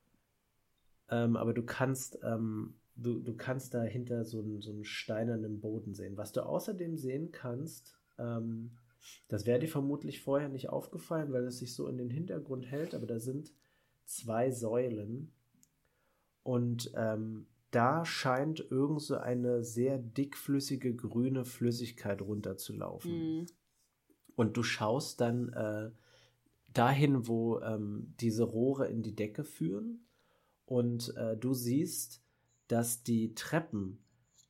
[1.08, 5.94] Ähm, aber du kannst, ähm, du, du kannst dahinter so einen, so einen steinernen Boden
[5.94, 6.16] sehen.
[6.16, 8.72] Was du außerdem sehen kannst, ähm,
[9.28, 12.94] das wäre dir vermutlich vorher nicht aufgefallen, weil es sich so in den Hintergrund hält,
[12.94, 13.52] aber da sind
[14.04, 15.32] zwei Säulen
[16.42, 23.12] und ähm, da scheint irgend so eine sehr dickflüssige grüne Flüssigkeit runterzulaufen.
[23.12, 23.46] Mhm.
[24.34, 25.90] Und du schaust dann äh,
[26.72, 30.06] dahin, wo ähm, diese Rohre in die Decke führen.
[30.66, 32.21] Und äh, du siehst,
[32.72, 34.02] dass die Treppen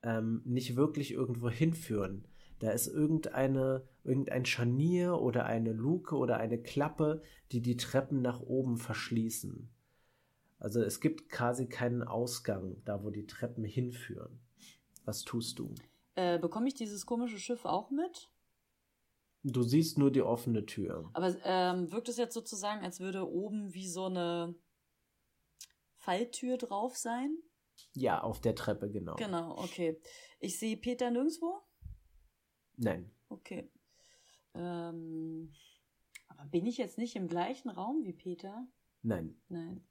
[0.04, 2.28] ähm, nicht wirklich irgendwo hinführen.
[2.60, 8.40] Da ist irgendeine, irgendein Scharnier oder eine Luke oder eine Klappe, die die Treppen nach
[8.40, 9.68] oben verschließen.
[10.60, 14.38] Also es gibt quasi keinen Ausgang, da wo die Treppen hinführen.
[15.04, 15.74] Was tust du?
[16.14, 18.30] Äh, bekomme ich dieses komische Schiff auch mit?
[19.42, 21.10] Du siehst nur die offene Tür.
[21.14, 24.54] Aber ähm, wirkt es jetzt sozusagen, als würde oben wie so eine
[25.96, 27.36] Falltür drauf sein?
[27.94, 29.16] Ja, auf der Treppe, genau.
[29.16, 30.00] Genau, okay.
[30.40, 31.60] Ich sehe Peter nirgendwo?
[32.76, 33.10] Nein.
[33.28, 33.70] Okay.
[34.54, 35.52] Ähm,
[36.28, 38.66] Aber bin ich jetzt nicht im gleichen Raum wie Peter?
[39.02, 39.36] Nein.
[39.48, 39.86] Nein.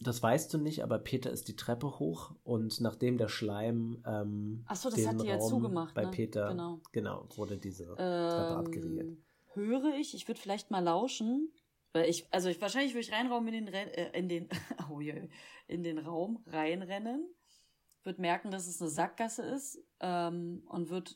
[0.00, 4.64] Das weißt du nicht, aber Peter ist die Treppe hoch und nachdem der Schleim ähm,
[4.66, 6.10] Ach so, das den hat die ja Raum zugemacht, bei ne?
[6.10, 6.80] Peter Genau.
[6.90, 9.10] genau wurde diese Treppe abgeriegelt.
[9.10, 11.52] Ähm, höre ich, ich würde vielleicht mal lauschen,
[11.92, 14.48] weil ich, also ich, wahrscheinlich würde ich reinraum in den, Ren- äh, in den,
[14.90, 15.28] oh je,
[15.66, 17.26] in den Raum reinrennen,
[18.02, 21.12] würde merken, dass es eine Sackgasse ist ähm, und würde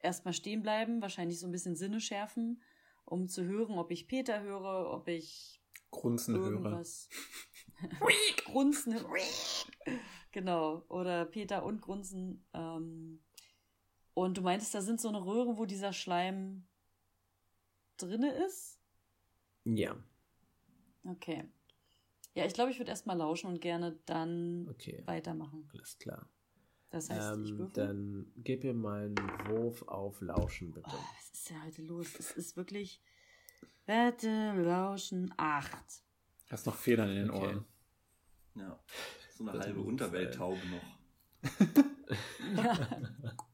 [0.00, 2.62] erstmal stehen bleiben, wahrscheinlich so ein bisschen Sinne schärfen,
[3.04, 6.46] um zu hören, ob ich Peter höre, ob ich Grunzen höre.
[6.50, 7.08] irgendwas.
[8.44, 8.98] Grunzen.
[10.32, 10.84] genau.
[10.88, 12.44] Oder Peter und Grunzen.
[12.52, 13.22] Ähm,
[14.14, 16.66] und du meintest, da sind so eine Röhre, wo dieser Schleim
[17.96, 18.73] drinne ist?
[19.64, 19.96] Ja,
[21.04, 21.44] Okay.
[22.34, 25.68] Ja, ich glaube, ich würde erstmal lauschen und gerne dann okay, weitermachen.
[25.72, 26.28] alles klar.
[26.90, 27.86] Das heißt, ich Ähm, würfel.
[27.86, 29.16] dann gib mir mal einen
[29.48, 30.88] Wurf auf Lauschen, bitte.
[30.90, 32.06] Oh, was ist denn heute los?
[32.18, 33.00] Es ist wirklich.
[33.86, 36.02] Wette, lauschen, acht.
[36.50, 37.46] Hast noch Federn in den Okay.
[37.46, 37.64] Ohren.
[38.56, 38.78] Ja.
[39.36, 40.84] So eine Das halbe Unterwelttaube noch.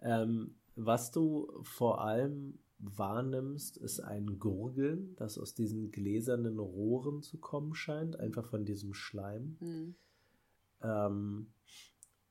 [0.00, 7.38] Ähm, was du vor allem wahrnimmst, ist ein Gurgeln, das aus diesen gläsernen Rohren zu
[7.38, 9.56] kommen scheint, einfach von diesem Schleim.
[9.60, 9.94] Hm.
[10.82, 11.52] Ähm,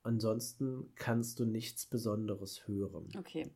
[0.03, 3.09] ansonsten kannst du nichts Besonderes hören.
[3.17, 3.51] Okay.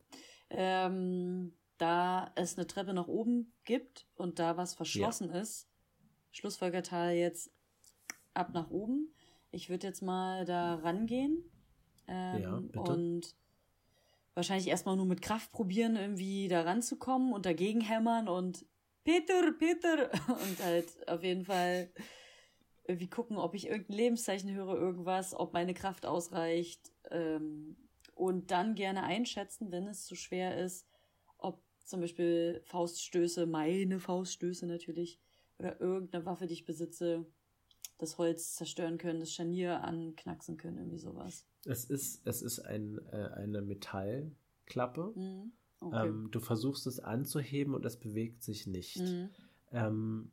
[0.50, 5.68] Ähm, da es eine Treppe nach oben gibt und da was verschlossen ist,
[6.32, 7.52] Schlussfolgertal jetzt
[8.34, 9.14] ab nach oben.
[9.50, 11.44] Ich würde jetzt mal da rangehen
[12.06, 12.80] ähm, Ja, bitte.
[12.80, 13.34] und
[14.34, 18.66] wahrscheinlich erstmal nur mit Kraft probieren, irgendwie da ranzukommen und dagegen hämmern und
[19.04, 21.90] Peter, Peter und halt auf jeden Fall
[22.86, 27.76] irgendwie gucken, ob ich irgendein Lebenszeichen höre, irgendwas, ob meine Kraft ausreicht ähm,
[28.14, 30.86] und dann gerne einschätzen, wenn es zu schwer ist,
[31.38, 35.20] ob zum Beispiel Fauststöße, meine Fauststöße natürlich,
[35.58, 37.26] oder irgendeine Waffe, die ich besitze,
[37.98, 41.46] das Holz zerstören können, das Scharnier anknacksen können, irgendwie sowas.
[41.64, 45.12] Es ist, es ist ein, äh, eine Metallklappe.
[45.14, 45.52] Mhm.
[45.80, 46.08] Okay.
[46.08, 48.98] Ähm, du versuchst es anzuheben und es bewegt sich nicht.
[48.98, 49.30] Mhm.
[49.72, 50.30] Ähm,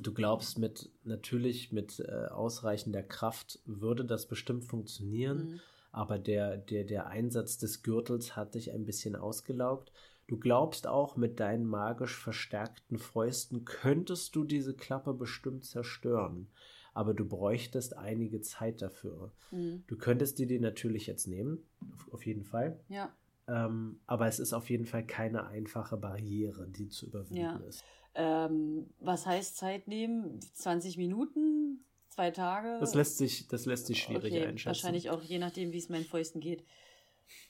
[0.00, 5.60] du glaubst mit natürlich mit äh, ausreichender Kraft würde das bestimmt funktionieren, Mhm.
[5.92, 9.92] aber der, der, der Einsatz des Gürtels hat dich ein bisschen ausgelaugt.
[10.26, 16.48] Du glaubst auch, mit deinen magisch verstärkten Fäusten könntest du diese Klappe bestimmt zerstören,
[16.94, 19.32] aber du bräuchtest einige Zeit dafür.
[19.50, 19.84] Mhm.
[19.86, 22.80] Du könntest die dir natürlich jetzt nehmen, auf, auf jeden Fall.
[22.88, 23.12] Ja.
[23.46, 27.56] Ähm, aber es ist auf jeden Fall keine einfache Barriere, die zu überwinden Ja.
[27.68, 27.84] ist.
[28.14, 30.40] Ähm, was heißt Zeit nehmen?
[30.54, 31.84] 20 Minuten?
[32.08, 32.78] Zwei Tage?
[32.78, 34.68] Das lässt sich, das lässt sich schwierig okay, einschätzen.
[34.68, 36.64] Wahrscheinlich auch je nachdem, wie es meinen Fäusten geht.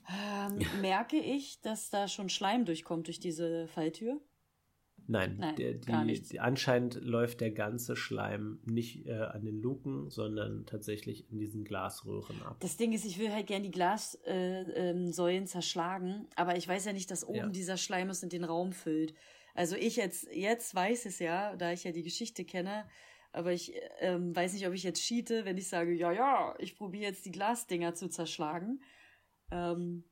[0.09, 4.21] Ähm, merke ich, dass da schon Schleim durchkommt durch diese Falltür?
[5.07, 10.09] Nein, Nein, der, die, die, anscheinend läuft der ganze Schleim nicht äh, an den Luken,
[10.11, 12.57] sondern tatsächlich in diesen Glasröhren ab.
[12.61, 16.87] Das Ding ist, ich will halt gern die Glassäulen äh, ähm, zerschlagen, aber ich weiß
[16.87, 17.49] ja nicht, dass oben Ja.
[17.49, 19.15] dieser Schleim ist und den Raum füllt.
[19.55, 22.87] Also ich jetzt, jetzt weiß es ja, da ich ja die Geschichte kenne,
[23.33, 26.77] aber ich ähm, weiß nicht, ob ich jetzt cheate, wenn ich sage, ja, ja, ich
[26.77, 28.81] probiere jetzt die Glasdinger zu zerschlagen.
[29.51, 30.05] Ähm,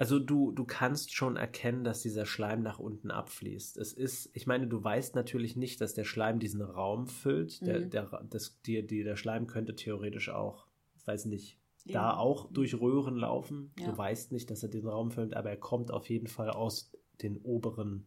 [0.00, 3.76] Also du, du kannst schon erkennen, dass dieser Schleim nach unten abfließt.
[3.76, 7.60] Es ist, ich meine, du weißt natürlich nicht, dass der Schleim diesen Raum füllt.
[7.66, 7.90] Der, Mhm.
[7.90, 10.66] der, das, die, die, der Schleim könnte theoretisch auch,
[11.04, 11.92] weiß nicht, Ja.
[12.12, 13.72] da auch durch Röhren laufen.
[13.78, 13.90] Ja.
[13.90, 16.92] Du weißt nicht, dass er den Raum füllt, aber er kommt auf jeden Fall aus
[17.20, 18.06] den oberen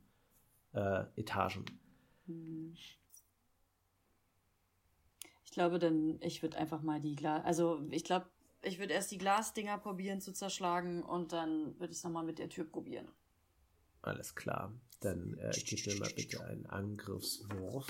[0.73, 1.65] äh, Etagen.
[2.25, 2.73] Hm.
[5.45, 8.25] Ich glaube, dann, ich würde einfach mal die Glas, also ich glaube,
[8.63, 12.39] ich würde erst die Glasdinger probieren zu zerschlagen und dann würde ich es nochmal mit
[12.39, 13.07] der Tür probieren.
[14.01, 14.73] Alles klar.
[14.99, 17.87] Dann äh, gib mir mal bitte einen Angriffswurf.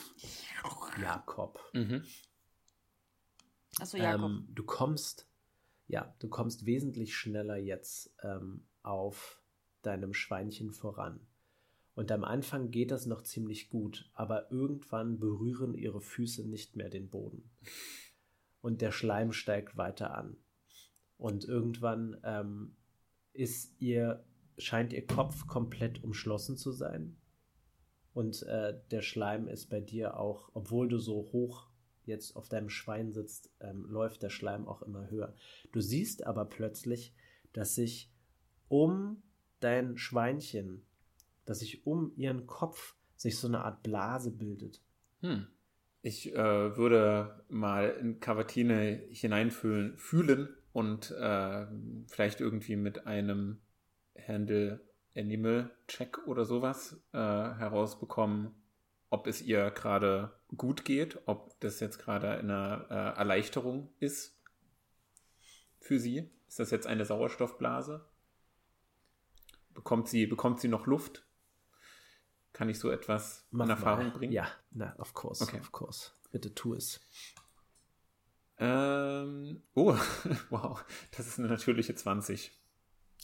[0.99, 1.59] Jakob.
[1.73, 2.03] Mhm.
[3.79, 4.31] Achso, Jakob.
[4.31, 5.27] Ähm, du kommst,
[5.87, 9.41] ja, du kommst wesentlich schneller jetzt ähm, auf
[9.81, 11.19] deinem Schweinchen voran.
[11.95, 16.89] Und am Anfang geht das noch ziemlich gut, aber irgendwann berühren ihre Füße nicht mehr
[16.89, 17.51] den Boden.
[18.61, 20.37] Und der Schleim steigt weiter an.
[21.17, 22.75] Und irgendwann ähm,
[23.33, 24.23] ist ihr,
[24.57, 27.17] scheint ihr Kopf komplett umschlossen zu sein.
[28.13, 31.67] Und äh, der Schleim ist bei dir auch, obwohl du so hoch
[32.05, 35.33] jetzt auf deinem Schwein sitzt, ähm, läuft der Schleim auch immer höher.
[35.71, 37.13] Du siehst aber plötzlich,
[37.53, 38.11] dass sich
[38.67, 39.23] um
[39.59, 40.85] dein Schweinchen,
[41.45, 44.81] dass sich um ihren Kopf sich so eine Art Blase bildet.
[45.21, 45.47] Hm.
[46.01, 51.65] Ich äh, würde mal in Cavatine hineinfühlen fühlen und äh,
[52.07, 53.61] vielleicht irgendwie mit einem
[54.27, 54.81] Handle
[55.15, 58.51] Animal-Check oder sowas äh, herausbekommen,
[59.09, 64.39] ob es ihr gerade gut geht, ob das jetzt gerade eine äh, Erleichterung ist
[65.79, 66.31] für sie.
[66.47, 68.05] Ist das jetzt eine Sauerstoffblase?
[69.73, 71.25] Bekommt sie, bekommt sie noch Luft?
[72.53, 74.13] Kann ich so etwas Mach in Erfahrung mal.
[74.13, 74.33] bringen?
[74.33, 75.59] Ja, na, of course, Okay.
[75.59, 76.11] of course.
[76.31, 76.99] Bitte tu es.
[78.57, 79.95] Ähm, oh,
[80.49, 80.83] wow,
[81.15, 82.51] das ist eine natürliche 20.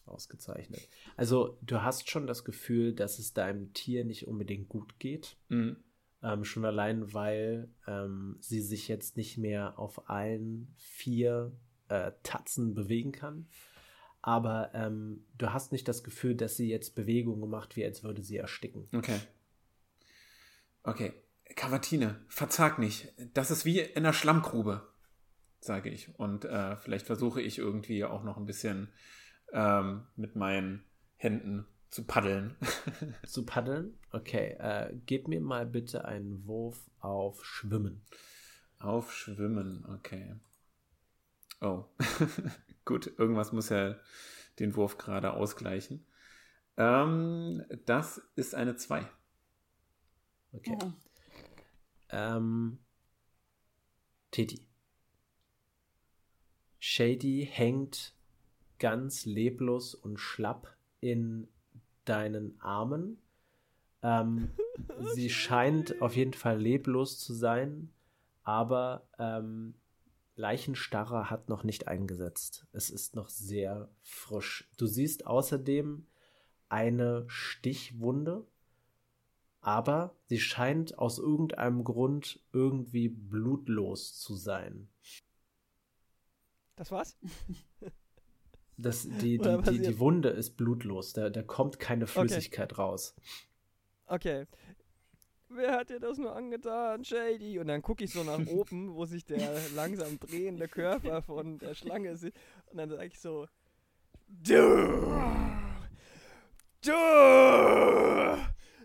[0.06, 0.88] Ausgezeichnet.
[1.18, 5.38] Also, du hast schon das Gefühl, dass es deinem Tier nicht unbedingt gut geht.
[5.50, 5.78] Mhm.
[6.22, 11.54] Ähm, schon allein, weil ähm, sie sich jetzt nicht mehr auf allen vier
[11.88, 13.48] äh, Tatzen bewegen kann.
[14.22, 18.22] Aber ähm, du hast nicht das Gefühl, dass sie jetzt Bewegungen macht, wie als würde
[18.22, 18.90] sie ersticken.
[18.94, 19.20] Okay.
[20.84, 21.14] Okay.
[21.56, 23.14] Cavatine, verzag nicht.
[23.34, 24.88] Das ist wie in einer Schlammgrube,
[25.60, 26.18] sage ich.
[26.20, 28.90] Und äh, vielleicht versuche ich irgendwie auch noch ein bisschen
[29.52, 30.84] ähm, mit meinen
[31.16, 32.56] Händen zu paddeln.
[33.26, 33.98] Zu paddeln?
[34.12, 38.02] Okay, äh, gib mir mal bitte einen Wurf auf Schwimmen.
[38.78, 40.36] Auf Schwimmen, okay.
[41.62, 41.86] Oh,
[42.86, 43.96] gut, irgendwas muss ja
[44.60, 46.06] den Wurf gerade ausgleichen.
[46.78, 49.06] Ähm, das ist eine 2.
[50.54, 50.78] Okay.
[50.82, 50.92] Oh.
[52.12, 52.80] Ähm,
[54.32, 54.69] Titi.
[56.92, 58.16] Shady hängt
[58.80, 61.48] ganz leblos und schlapp in
[62.04, 63.22] deinen Armen.
[64.02, 64.50] Ähm,
[65.14, 67.94] sie scheint auf jeden Fall leblos zu sein,
[68.42, 69.76] aber ähm,
[70.36, 72.66] Leichenstarre hat noch nicht eingesetzt.
[72.72, 74.68] Es ist noch sehr frisch.
[74.80, 76.08] Du siehst außerdem
[76.70, 78.48] eine Stichwunde,
[79.62, 84.90] aber sie scheint aus irgendeinem Grund irgendwie blutlos zu sein.
[86.80, 87.18] Das war's?
[88.82, 93.14] Das, die, die, die, die Wunde ist blutlos, da, da kommt keine Flüssigkeit raus.
[94.06, 94.46] Okay.
[95.50, 97.60] Wer hat dir das nur angetan, Shady?
[97.60, 101.76] Und dann gucke ich so nach oben, wo sich der langsam drehende Körper von der
[101.76, 102.36] Schlange sieht.
[102.68, 103.48] Und dann sage ich so:
[104.28, 105.12] Du!
[106.82, 106.94] Du!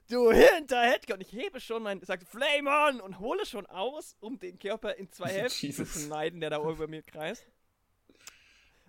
[0.08, 1.14] Du Hinterhältger!
[1.14, 3.00] Und ich hebe schon mein, sage Flame on!
[3.00, 6.06] Und hole schon aus, um den Körper in zwei Hälften zu Jesus.
[6.06, 7.46] schneiden, der da über mir kreist.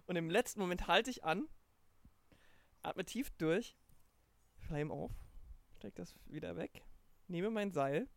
[0.08, 1.48] Und im letzten Moment halte ich an,
[2.84, 3.76] atme tief durch,
[4.60, 5.12] Flame auf,
[5.78, 6.84] steck das wieder weg,
[7.28, 8.08] nehme mein Seil,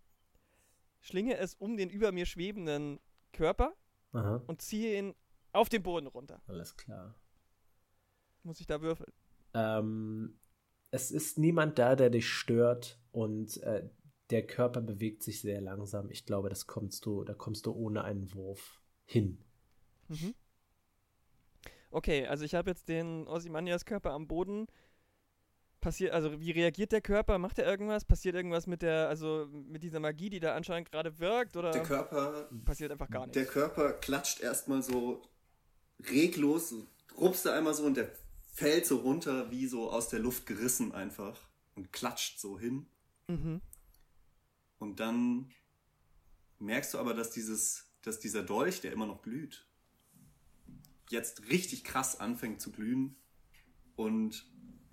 [1.01, 3.01] schlinge es um den über mir schwebenden
[3.33, 3.75] Körper
[4.13, 5.15] Aha, und ziehe ihn
[5.53, 6.43] auf den Boden runter.
[6.47, 7.15] alles klar.
[8.43, 9.13] Muss ich da würfeln?
[9.55, 10.39] Ähm,
[10.91, 13.89] es ist niemand da, der dich stört und äh,
[14.31, 16.11] der Körper bewegt sich sehr langsam.
[16.11, 19.45] Ich glaube, das kommst du, da kommst du ohne einen Wurf hin.
[20.09, 20.35] Mhm.
[21.91, 24.67] Okay, also ich habe jetzt den Ozymandias Körper am Boden.
[25.81, 27.39] Passiert, also wie reagiert der Körper?
[27.39, 28.05] Macht er irgendwas?
[28.05, 31.57] Passiert irgendwas mit der, also mit dieser Magie, die da anscheinend gerade wirkt?
[31.57, 33.35] Oder Der Körper, passiert einfach gar nichts?
[33.35, 35.23] der Körper klatscht erstmal so
[36.11, 36.75] reglos,
[37.17, 38.11] rupst er einmal so und der
[38.53, 41.39] fällt so runter, wie so aus der Luft gerissen einfach
[41.77, 42.87] und klatscht so hin.
[43.29, 43.61] Mhm.
[44.81, 45.53] Und dann
[46.59, 49.68] merkst du aber, dass dieses, dass dieser Dolch, der immer noch glüht,
[51.11, 53.17] jetzt richtig krass anfängt zu glühen
[53.97, 54.47] und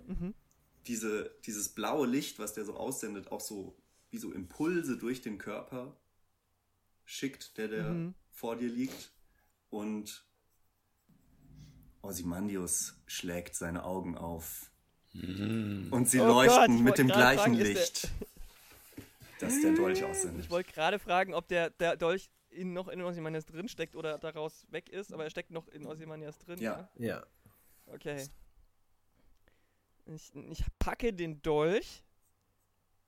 [0.06, 0.34] Mhm.
[0.86, 3.76] diese, dieses blaue Licht, was der so aussendet, auch so
[4.10, 5.96] wie so Impulse durch den Körper
[7.04, 8.14] schickt, der, der Mhm.
[8.30, 9.10] vor dir liegt.
[9.70, 10.24] Und
[12.02, 14.70] Ozymandius schlägt seine Augen auf.
[15.12, 18.10] Und sie Oh Gott, leuchten ich mit dem gleichen fragen, ist der- Licht,
[19.40, 20.44] das der Dolch aussendet.
[20.44, 24.18] Ich wollte gerade fragen, ob der, der Dolch in, noch in Ozymandias drin steckt oder
[24.18, 26.58] daraus weg ist, aber er steckt noch in Ozymandias drin.
[26.60, 26.88] Ja.
[26.96, 27.24] Ja.
[27.86, 28.26] Okay.
[30.06, 32.02] Ich, ich packe den Dolch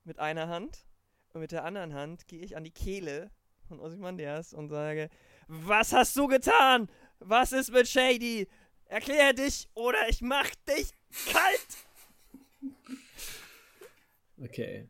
[0.04, 0.86] mit einer Hand
[1.32, 3.30] und mit der anderen Hand gehe ich an die Kehle
[3.66, 5.10] von Ozymandias und sage,
[5.46, 6.88] was hast du getan?
[7.18, 8.48] Was ist mit Shady?
[8.86, 10.92] Erklär dich oder ich mach dich
[11.30, 11.86] kalt!
[14.40, 14.88] Okay.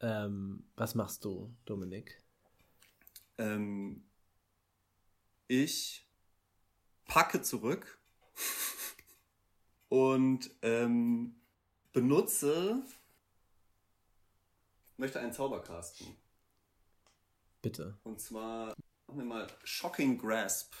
[0.00, 2.19] Ähm, was machst du, Dominik?
[3.40, 4.04] Ähm,
[5.48, 6.06] ich
[7.06, 7.98] packe zurück
[9.88, 11.40] und ähm,
[11.92, 12.82] benutze,
[14.98, 16.06] möchte einen Zauber casten.
[17.62, 17.98] Bitte.
[18.04, 18.74] Und zwar
[19.06, 20.74] machen wir mal Shocking Grasp.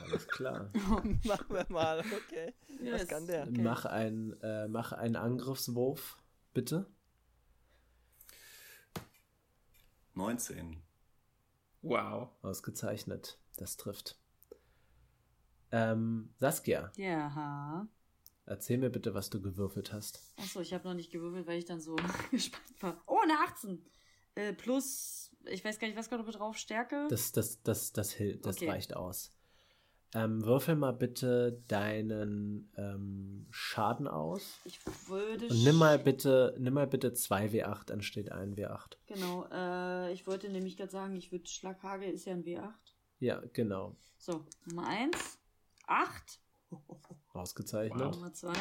[0.00, 0.70] Alles klar.
[1.24, 2.52] Machen wir mal, okay.
[2.68, 3.08] Was Yes.
[3.08, 3.48] kann der?
[3.48, 3.62] Okay.
[3.62, 6.18] Mach, ein, äh, mach einen Angriffswurf,
[6.52, 6.86] bitte.
[10.14, 10.82] 19.
[11.82, 12.28] Wow.
[12.42, 13.38] Ausgezeichnet.
[13.56, 14.18] Das trifft.
[15.70, 17.86] Ähm, Saskia, Ja.
[18.44, 20.20] Erzähl mir bitte, was du gewürfelt hast.
[20.36, 21.94] Achso, ich habe noch nicht gewürfelt, weil ich dann so
[22.30, 23.00] gespannt war.
[23.06, 23.82] Oh, eine 18.
[24.34, 26.56] Äh, plus, ich weiß gar nicht, was kommt da drauf?
[26.58, 27.06] Stärke?
[27.08, 28.68] Das, das, das, das, das, das Okay.
[28.70, 29.32] reicht aus.
[30.14, 34.60] Ähm, würfel mal bitte deinen ähm, Schaden aus.
[34.64, 35.46] Ich würde.
[35.46, 38.96] Und nimm mal bitte, nimm mal bitte 2 W8 ansteht 1 W8.
[39.06, 42.74] Genau, äh, ich wollte nämlich gerade sagen, ich würde Schlaghagel ist ja ein W8.
[43.20, 43.96] Ja, genau.
[44.18, 45.16] So, Nummer 1.
[45.86, 46.40] 8.
[47.32, 48.12] Ausgezeichnet.
[48.12, 48.52] Nummer 2.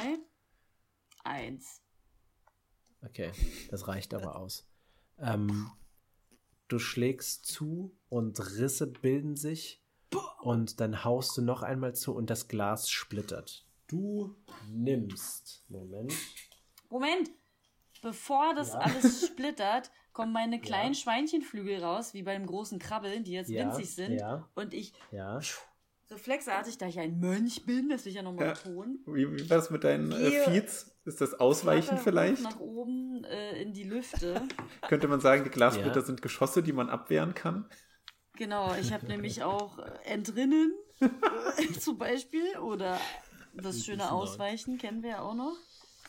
[1.26, 1.82] 1.
[3.04, 3.32] Okay,
[3.70, 4.68] das reicht aber aus.
[5.18, 5.70] Ähm,
[6.68, 9.81] du schlägst zu und Risse bilden sich
[10.42, 13.66] und dann haust du noch einmal zu und das Glas splittert.
[13.88, 14.36] Du
[14.70, 16.14] nimmst, Moment,
[16.90, 17.32] Moment!
[18.02, 18.80] Bevor das Ja.
[18.80, 23.94] alles splittert, kommen meine kleinen Schweinchenflügel raus, wie beim großen Krabbeln, die jetzt Ja, winzig
[23.94, 24.20] sind.
[24.20, 24.50] ja.
[24.56, 25.40] Und ich ja,
[26.10, 28.54] reflexartig, da ich ein Mönch bin, das will ich ja nochmal Ja.
[28.54, 30.96] betonen, Wie, wie war das mit deinen äh, Feeds?
[31.06, 32.42] Ist das Ausweichen vielleicht?
[32.44, 34.48] Nach oben äh, in die Lüfte.
[34.88, 36.06] Könnte man sagen, die Glassplitter Ja.
[36.06, 37.70] sind Geschosse, die man abwehren kann?
[38.42, 40.74] Genau, ich habe nämlich auch äh, Entrinnen
[41.80, 43.00] zum Beispiel oder
[43.54, 44.12] das schöne.
[44.12, 45.54] Ausweichen kennen wir ja auch noch.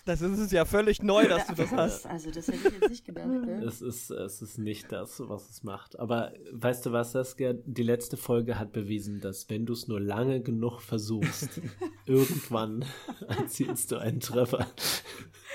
[0.06, 2.06] Das ist es ja völlig neu, dass du das hast.
[2.06, 3.26] Also das hätte ich jetzt nicht gedacht.
[3.26, 3.62] Ne?
[3.66, 5.98] es ist, es ist nicht das, was es macht.
[5.98, 7.52] Aber weißt du was, Saskia?
[7.52, 11.60] Die letzte Folge hat bewiesen, dass wenn du es nur lange genug versuchst,
[12.06, 12.86] irgendwann
[13.28, 14.66] erzielst du einen Treffer.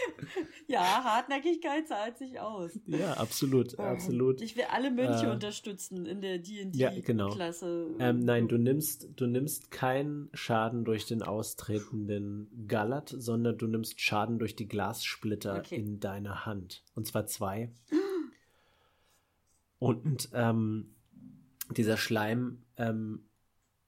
[0.68, 2.78] Ja, Hartnäckigkeit zahlt sich aus.
[2.88, 4.42] Ja, absolut, absolut.
[4.42, 7.28] Ich will alle Mönche Äh, unterstützen in der Ja, genau.
[7.30, 7.96] D&D-Klasse.
[8.00, 14.02] Ähm, nein, du nimmst, du nimmst keinen Schaden durch den austretenden Gallat, sondern du nimmst
[14.02, 15.78] Schaden durch die Glassplitter Okay.
[15.78, 16.84] in deiner Hand.
[16.96, 17.72] Und zwar zwei.
[19.80, 20.96] Und ähm,
[21.76, 23.24] dieser Schleim ähm,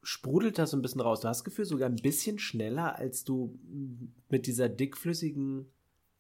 [0.04, 1.22] sprudelt da so ein bisschen raus.
[1.22, 3.60] Du hast das Gefühl, sogar ein bisschen schneller, als du
[4.30, 5.72] mit dieser dickflüssigen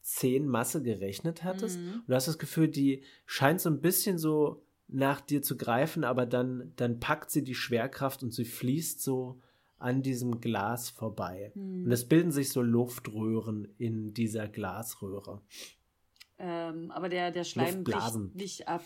[0.10, 1.80] Zehenmasse gerechnet hattest.
[1.80, 1.93] Mhm.
[1.93, 6.03] Und du hast das Gefühl, die scheint so ein bisschen so nach dir zu greifen,
[6.03, 9.39] aber dann, dann packt sie die Schwerkraft und sie fließt so
[9.78, 11.51] an diesem Glas vorbei.
[11.53, 11.86] Hm.
[11.86, 15.41] Und es bilden sich so Luftröhren in dieser Glasröhre.
[16.38, 18.84] Ähm, aber der, der Schleim bricht nicht ab.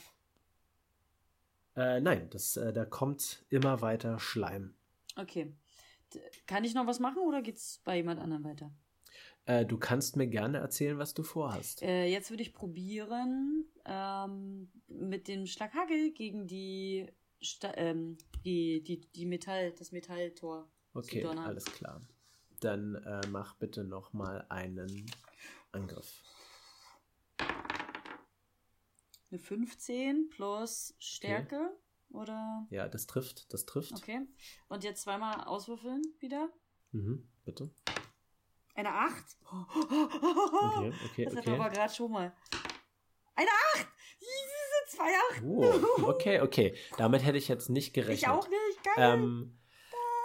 [1.75, 4.75] Äh, nein, das, äh, da kommt immer weiter Schleim.
[5.15, 5.53] Okay.
[6.45, 8.71] Kann ich noch was machen oder geht's bei jemand anderem weiter?
[9.45, 11.81] Äh, du kannst mir gerne erzählen, was du vorhast.
[11.81, 17.07] Äh, jetzt würde ich probieren, ähm, mit dem Schlaghagel gegen die,
[17.41, 21.45] Sta ähm, die, die, die Metall, das Metalltor Okay, zu donnern.
[21.45, 22.01] alles klar.
[22.61, 25.05] Dann äh, mach bitte noch mal einen
[25.73, 26.21] Angriff.
[29.29, 31.75] Eine 15 plus Stärke
[32.11, 32.65] oder.
[32.69, 33.91] Ja, das trifft, das trifft.
[33.93, 34.21] Okay.
[34.69, 36.49] Und jetzt zweimal auswürfeln wieder.
[36.91, 37.71] Mhm, bitte.
[38.75, 39.23] Eine 8.
[39.51, 41.61] Okay, okay, Das hatten wir okay.
[41.61, 42.33] aber gerade schon mal.
[43.35, 43.87] Eine 8!
[44.19, 45.43] Diese zwei 8!
[45.43, 46.75] Oh, okay, okay.
[46.97, 48.17] Damit hätte ich jetzt nicht gerechnet.
[48.19, 48.93] Ich auch nicht, geil!
[48.97, 49.57] Ähm,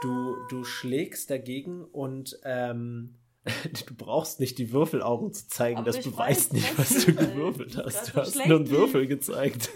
[0.03, 3.19] du, du schlägst dagegen und ähm,
[3.87, 5.79] du brauchst nicht die Würfelaugen zu zeigen.
[5.79, 8.15] Aber das ich beweist weiß, nicht, was du du- gewürfelt hast.
[8.15, 9.71] Du hast nur einen Würfel gezeigt.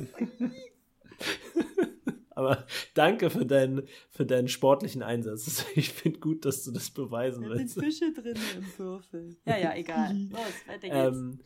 [2.42, 5.64] Aber danke für deinen, für deinen sportlichen Einsatz.
[5.76, 7.80] Ich finde gut, dass du das beweisen Da sind willst.
[7.98, 9.36] Fische drin im Würfel.
[9.44, 10.14] Ja, ja, egal.
[10.30, 11.16] Los, weiter geht's.
[11.16, 11.40] Ähm,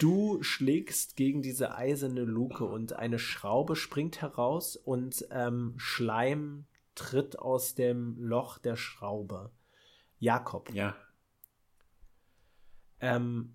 [0.00, 7.38] du schlägst gegen diese eiserne Luke und eine Schraube springt heraus und ähm, Schleim tritt
[7.38, 9.50] aus dem Loch der Schraube.
[10.18, 10.96] Jakob, Ja.
[13.00, 13.54] ähm,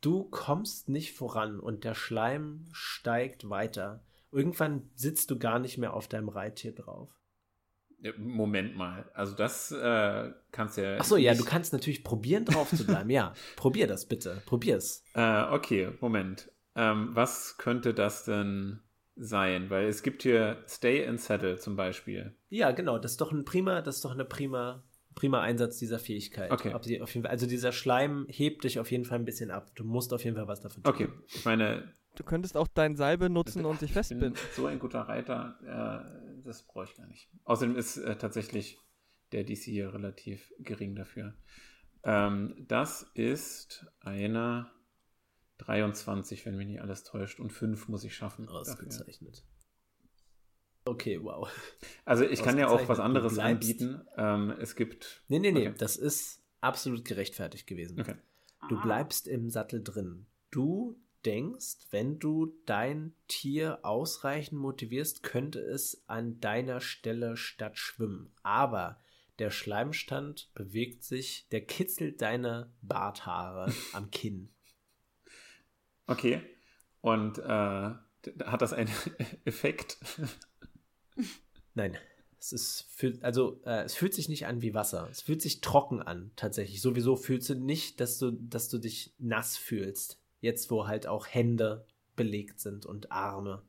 [0.00, 4.02] du kommst nicht voran und der Schleim steigt weiter.
[4.32, 7.10] Irgendwann sitzt du gar nicht mehr auf deinem Reittier drauf.
[8.18, 9.08] Moment mal.
[9.14, 10.96] Also das äh, kannst ja.
[10.96, 13.10] Achso, ja, du kannst natürlich probieren, drauf zu bleiben.
[13.10, 14.42] Ja, probier das bitte.
[14.46, 15.04] Probier's.
[15.14, 16.50] Äh, okay, Moment.
[16.74, 18.80] Ähm, was könnte das denn
[19.14, 19.70] sein?
[19.70, 22.34] Weil es gibt hier Stay in Saddle zum Beispiel.
[22.48, 24.82] Ja, genau, das ist doch ein prima, das ist doch eine prima,
[25.14, 26.50] prima Einsatz dieser Fähigkeit.
[26.50, 26.74] Okay.
[26.84, 29.70] Die- Fall, also dieser Schleim hebt dich auf jeden Fall ein bisschen ab.
[29.76, 30.92] Du musst auf jeden Fall was dafür tun.
[30.92, 34.34] Okay, ich meine, Du könntest auch dein Seil benutzen und dich ich bin festbinden.
[34.54, 37.30] so ein guter Reiter, äh, das brauche ich gar nicht.
[37.44, 38.78] Außerdem ist äh, tatsächlich
[39.32, 41.34] der DC hier relativ gering dafür.
[42.04, 44.70] Ähm, das ist eine
[45.58, 48.44] 23, wenn mich nicht alles täuscht, und 5 muss ich schaffen.
[48.46, 48.58] Dafür.
[48.60, 49.44] Ausgezeichnet.
[50.84, 51.48] Okay, wow.
[52.04, 54.02] Also ich kann ja auch was anderes anbieten.
[54.16, 55.22] Ähm, es gibt.
[55.28, 55.76] Nee, nee, nee, Okay.
[55.78, 58.00] das ist absolut gerechtfertigt gewesen.
[58.00, 58.16] Okay.
[58.68, 58.82] Du Ah.
[58.82, 60.26] bleibst im Sattel drin.
[60.50, 68.32] Du denkst, wenn du dein Tier ausreichend motivierst, könnte es an deiner Stelle statt schwimmen.
[68.42, 69.00] Aber
[69.38, 74.54] Der Schleimstand bewegt sich, der kitzelt deine Barthaare am Kinn.
[76.06, 76.42] Okay.
[77.00, 78.90] Und äh, hat das einen
[79.44, 79.98] Effekt?
[81.74, 81.96] Nein.
[82.38, 82.88] Es ist,
[83.22, 85.08] also äh, es fühlt sich nicht an wie Wasser.
[85.10, 86.82] Es fühlt sich trocken an, tatsächlich.
[86.82, 90.21] Sowieso fühlst du nicht, dass du, dass du dich nass fühlst.
[90.42, 91.86] Jetzt, wo halt auch Hände
[92.16, 93.62] belegt sind und Arme.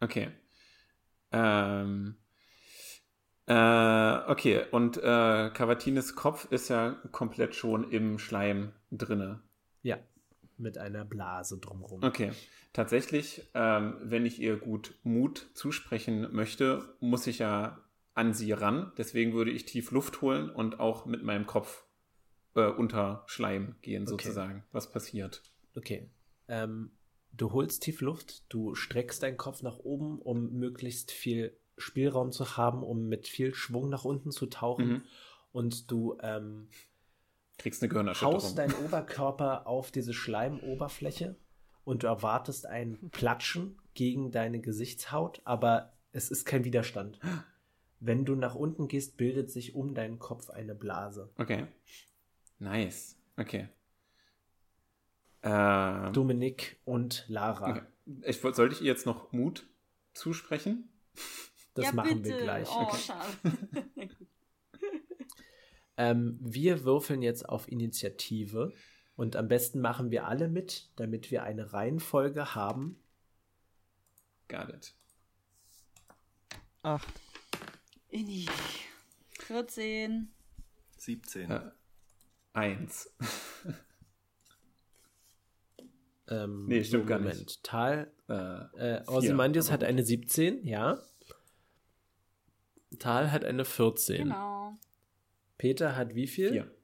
[0.00, 0.28] Okay.
[1.32, 2.16] Ähm,
[3.46, 9.42] äh, okay, und äh, Cavatines Kopf ist ja komplett schon im Schleim drinne.
[9.82, 9.98] Ja,
[10.58, 12.04] mit einer Blase drumherum.
[12.04, 12.30] Okay.
[12.72, 17.80] Tatsächlich, ähm, wenn ich ihr gut Mut zusprechen möchte, muss ich ja
[18.14, 18.92] an sie ran.
[18.96, 21.84] Deswegen würde ich tief Luft holen und auch mit meinem Kopf
[22.54, 24.58] äh, unter Schleim gehen, sozusagen.
[24.58, 24.68] Okay.
[24.70, 25.42] Was passiert?
[25.74, 26.10] Okay.
[26.48, 26.92] Ähm,
[27.32, 32.56] du holst tief Luft, du streckst deinen Kopf nach oben, um möglichst viel Spielraum zu
[32.56, 34.88] haben, um mit viel Schwung nach unten zu tauchen.
[34.88, 35.02] Mhm.
[35.52, 36.68] Und du ähm,
[37.58, 38.34] kriegst eine Gehirnerschütterung.
[38.34, 41.36] Haust deinen Oberkörper auf diese Schleimoberfläche
[41.84, 47.18] und du erwartest ein Platschen gegen deine Gesichtshaut, aber es ist kein Widerstand.
[48.00, 51.30] Wenn du nach unten gehst, bildet sich um deinen Kopf eine Blase.
[51.38, 51.66] Okay.
[52.58, 53.16] Nice.
[53.36, 53.68] Okay.
[55.42, 57.70] Ähm, Dominik und Lara.
[57.70, 57.82] Okay.
[58.22, 59.66] Ich, sollte ich ihr jetzt noch Mut
[60.12, 60.88] zusprechen?
[61.74, 62.36] Das ja, machen bitte.
[62.36, 62.68] wir gleich.
[62.70, 64.08] Oh, okay.
[65.96, 68.72] ähm, wir würfeln jetzt auf Initiative
[69.16, 73.00] und am besten machen wir alle mit, damit wir eine Reihenfolge haben.
[74.48, 74.94] Got it.
[76.82, 77.20] Acht.
[78.08, 78.46] Inni.
[79.40, 80.30] 14.
[80.98, 81.50] 17.
[81.50, 81.70] Äh,
[82.52, 83.10] eins.
[86.28, 87.40] ähm, nee, stimmt so, gar Moment.
[87.40, 87.62] nicht.
[87.62, 88.34] Tal, äh,
[88.98, 91.02] äh, Ozymandius hat eine 17, ja.
[92.98, 94.24] Tal hat eine 14.
[94.24, 94.76] Genau.
[95.58, 96.50] Peter hat wie viel?
[96.50, 96.74] Vier.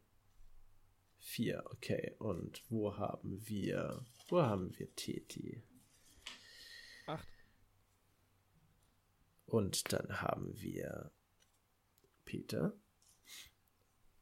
[1.19, 2.15] Vier, okay.
[2.19, 5.63] Und wo haben wir, wo haben wir Teti?
[7.07, 7.29] Acht.
[9.47, 11.11] Und dann haben wir
[12.25, 12.73] Peter.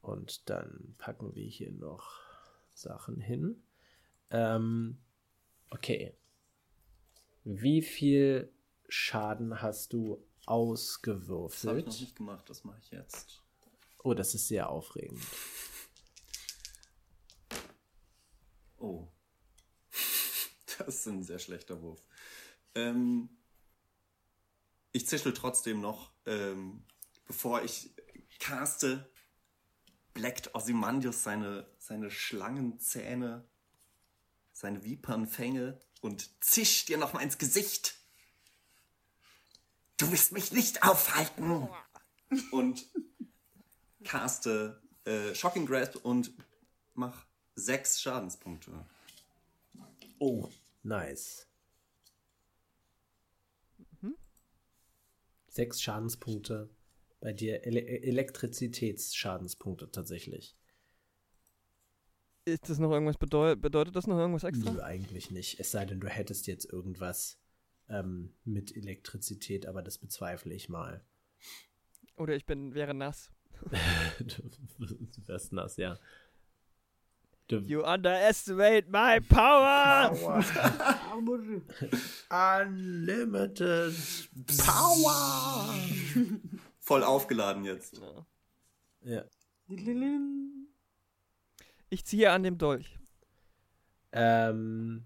[0.01, 2.21] Und dann packen wir hier noch
[2.73, 3.63] Sachen hin.
[4.29, 4.97] Ähm,
[5.69, 6.15] okay.
[7.43, 8.51] Wie viel
[8.89, 11.63] Schaden hast du ausgewürfelt?
[11.63, 13.41] Das habe ich noch nicht gemacht, das mache ich jetzt.
[14.03, 15.21] Oh, das ist sehr aufregend.
[18.77, 19.07] Oh.
[20.77, 22.05] Das ist ein sehr schlechter Wurf.
[22.75, 23.29] Ähm,
[24.91, 26.85] ich zischel trotzdem noch, ähm,
[27.25, 27.95] bevor ich
[28.39, 29.09] caste,
[30.13, 33.47] bleckt Ozymandius seine, seine Schlangenzähne,
[34.57, 37.95] seine Vipernfänge und zischt dir nochmal ins Gesicht.
[39.97, 41.69] Du wirst mich nicht aufhalten!
[42.51, 42.87] Und
[44.03, 46.31] caste äh, Shocking Grasp und
[46.95, 48.71] mach sechs Schadenspunkte.
[50.17, 50.49] Oh,
[50.81, 51.45] nice.
[54.01, 54.15] Mhm.
[55.49, 56.67] Sechs Schadenspunkte.
[57.19, 60.56] Bei dir Ele Elektrizitätsschadenspunkte tatsächlich.
[62.47, 63.61] Ist das noch irgendwas bedeutet?
[63.61, 64.71] Bedeutet das noch irgendwas extra?
[64.71, 65.59] Nö, eigentlich nicht.
[65.59, 67.37] Es sei denn, du hättest jetzt irgendwas
[67.89, 71.03] ähm, mit Elektrizität, aber das bezweifle ich mal.
[72.15, 73.31] Oder ich bin, wäre nass.
[74.19, 75.99] du wärst nass, ja.
[77.49, 80.09] You underestimate my power!
[80.13, 80.43] power.
[82.65, 83.93] Unlimited
[84.57, 85.73] Power!
[86.79, 88.01] Voll aufgeladen jetzt.
[89.01, 89.25] Ja.
[91.89, 92.99] Ich ziehe an dem Dolch.
[94.11, 95.05] Ähm.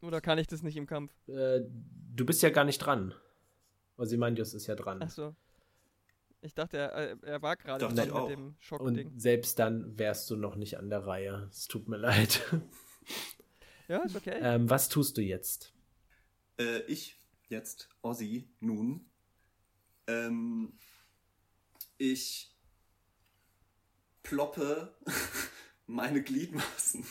[0.00, 1.12] Oder kann ich das nicht im Kampf?
[1.28, 1.62] Äh,
[2.14, 3.14] du bist ja gar nicht dran.
[3.96, 5.00] Ozymandius ist ja dran.
[5.02, 5.34] Ach so.
[6.42, 8.28] Ich dachte, er, er war gerade mit auch.
[8.28, 9.08] dem Schockding.
[9.08, 11.48] Und selbst dann wärst du noch nicht an der Reihe.
[11.50, 12.42] Es tut mir leid.
[13.88, 14.38] Ja, ist okay.
[14.42, 15.72] Ähm, was tust du jetzt?
[16.58, 19.08] Äh, ich jetzt, Ozzy, nun.
[20.08, 20.76] Ähm,
[21.96, 22.52] ich
[24.24, 24.92] ploppe
[25.86, 27.04] meine Gliedmaßen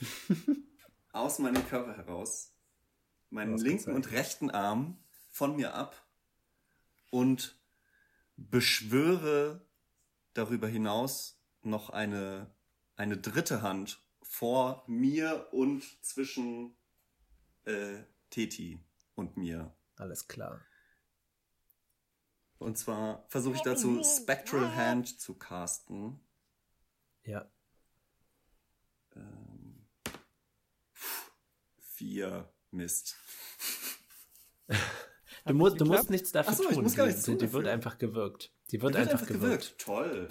[1.12, 2.52] aus meinem Körper heraus,
[3.30, 6.06] meinen linken und rechten Arm von mir ab
[7.10, 7.58] und
[8.36, 9.66] beschwöre
[10.34, 12.54] darüber hinaus noch eine,
[12.96, 16.76] eine dritte Hand vor mir und zwischen
[17.64, 17.98] äh,
[18.30, 18.82] Teti
[19.14, 19.74] und mir.
[19.96, 20.60] Alles klar.
[22.58, 26.20] Und zwar versuche ich dazu Spectral Hand zu casten.
[27.24, 27.50] Ja.
[29.20, 29.86] Ähm,
[31.80, 33.16] vier Mist.
[35.46, 36.82] Du, mu du musst nichts dafür so, ich tun.
[36.84, 37.72] muss gar die, nichts die, wird dafür.
[37.72, 38.52] einfach gewirkt.
[38.70, 39.78] Die wird, Die wird einfach, gewirkt.
[39.78, 40.28] Toll.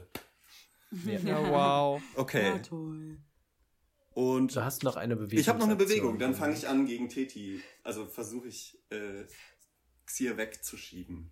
[1.03, 1.19] Ja.
[1.19, 2.01] Ja, wow.
[2.15, 2.49] Okay.
[2.49, 3.17] Ja, toll.
[4.11, 5.39] Und Du hast noch eine Bewegung.
[5.39, 6.19] ich habe noch eine Bewegung.
[6.19, 7.61] Dann fange ich an gegen Teti.
[7.83, 9.25] Also versuche ich, äh,
[10.05, 11.31] Xier wegzuschieben.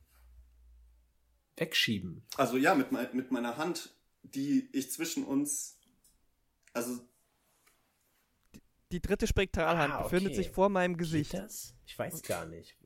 [1.56, 2.26] Wegschieben.
[2.36, 5.80] Also ja, mit, mit meiner Hand, die ich zwischen uns.
[6.74, 7.00] Also
[8.92, 10.44] Die dritte Spektralhand Ah, befindet okay.
[10.44, 11.34] sich vor meinem Geht Gesicht.
[11.34, 11.76] das?
[11.86, 12.78] Ich weiß gar nicht.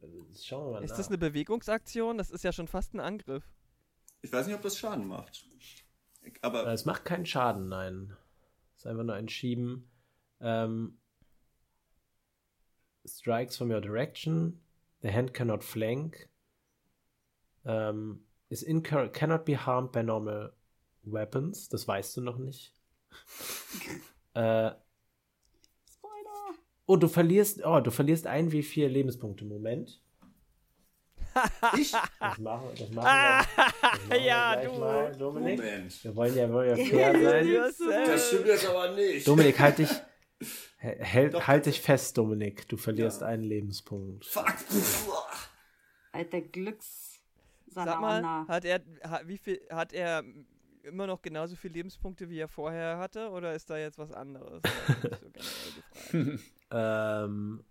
[0.43, 0.97] Schauen wir mal Ist nach.
[0.97, 2.17] das eine Bewegungsaktion?
[2.17, 3.43] Das ist ja schon fast ein Angriff.
[4.23, 5.45] ich weiß nicht, ob das Schaden macht.
[6.41, 8.15] Aber Es macht keinen Schaden, nein.
[8.75, 9.89] Es ist einfach nur ein Schieben.
[10.39, 10.97] Ähm,
[13.05, 14.59] strikes from your direction.
[15.01, 16.29] The hand cannot flank.
[17.63, 20.53] Ähm, is incur cannot be harmed by normal
[21.03, 21.69] weapons.
[21.69, 22.73] Das weißt du noch nicht.
[24.33, 24.71] äh.
[26.91, 27.63] Oh, du verlierst.
[27.65, 29.45] Oh, du verlierst ein wie vier Lebenspunkte.
[29.45, 30.01] Moment.
[31.77, 31.91] ich.
[32.19, 34.79] Das machen, das machen wir, das machen wir Ja, gleich du.
[34.79, 35.59] mal, Dominik.
[35.59, 36.03] Moment.
[36.03, 38.05] Wir wollen ja, wollen ja fair sein.
[38.05, 39.27] Das stimmt jetzt aber nicht.
[39.27, 39.89] Dominik, halt dich,
[40.81, 42.67] halt, Doch, halt dich fest, Dominik.
[42.67, 43.27] Du verlierst Ja.
[43.27, 44.25] einen Lebenspunkt.
[44.25, 44.45] Fuck.
[46.11, 47.19] Alter Glücks.
[47.67, 50.23] Sag mal, hat er, hat, wie viel, hat er
[50.83, 53.29] immer noch genauso viele Lebenspunkte, wie er vorher hatte?
[53.29, 54.61] Oder ist da jetzt was anderes?
[56.72, 57.63] Ähm,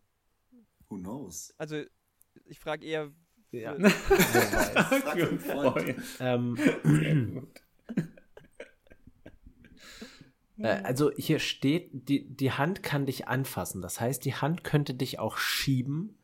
[0.88, 1.54] Who knows?
[1.56, 1.82] Also,
[2.44, 3.10] ich frage eher,
[3.52, 3.74] ja.
[3.78, 3.92] Wer
[5.32, 6.16] weiß.
[6.20, 6.56] Ähm,
[10.58, 13.82] äh, also hier steht, die, die Hand kann dich anfassen.
[13.82, 16.16] Das heißt, die Hand könnte dich auch schieben.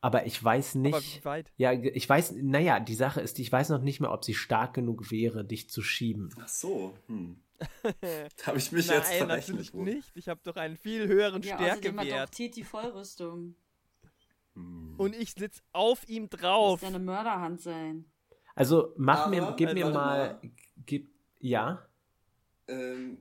[0.00, 1.20] Aber ich weiß aber nicht.
[1.20, 1.52] wie weit?
[1.56, 4.74] Ja, ich weiß, naja, die Sache ist, ich weiß noch nicht mehr, ob sie stark
[4.74, 6.32] genug wäre, dich zu schieben.
[6.40, 6.94] Ach so.
[7.08, 7.40] Hm.
[8.00, 9.56] Da habe ich mich jetzt Nein, verrechnet.
[9.56, 10.16] natürlich nicht.
[10.16, 12.32] Ich habe doch einen viel höheren Ja, außerdem hat doch Stärkewert.
[12.32, 13.54] Teti Vollrüstung.
[14.54, 14.94] Hm.
[14.98, 16.80] Und ich sitz auf ihm Das drauf.
[16.82, 18.04] muss ja eine Mörderhand sein.
[18.54, 20.40] Also mach Aber, mir, gib mir mal, mal.
[20.86, 21.86] gib, ja.
[22.68, 23.18] Ähm,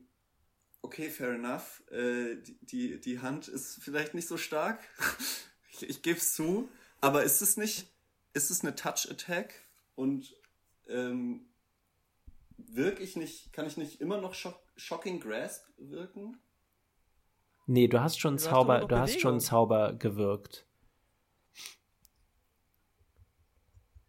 [0.82, 1.84] okay, fair enough.
[1.92, 4.80] Äh, die, die, die Hand ist vielleicht nicht so stark.
[5.72, 6.70] ich ich gebe es zu.
[7.02, 7.88] Aber ist es nicht,
[8.34, 9.54] ist es eine Touch-Attack?
[9.96, 10.36] Und
[10.88, 11.46] ähm,
[12.58, 16.40] wirke ich nicht, kann ich nicht immer noch Shock, Shocking Grasp wirken?
[17.68, 19.40] Nee, du hast schon Du hast Zauber, noch du hast schon.
[19.40, 20.66] Zauber gewirkt.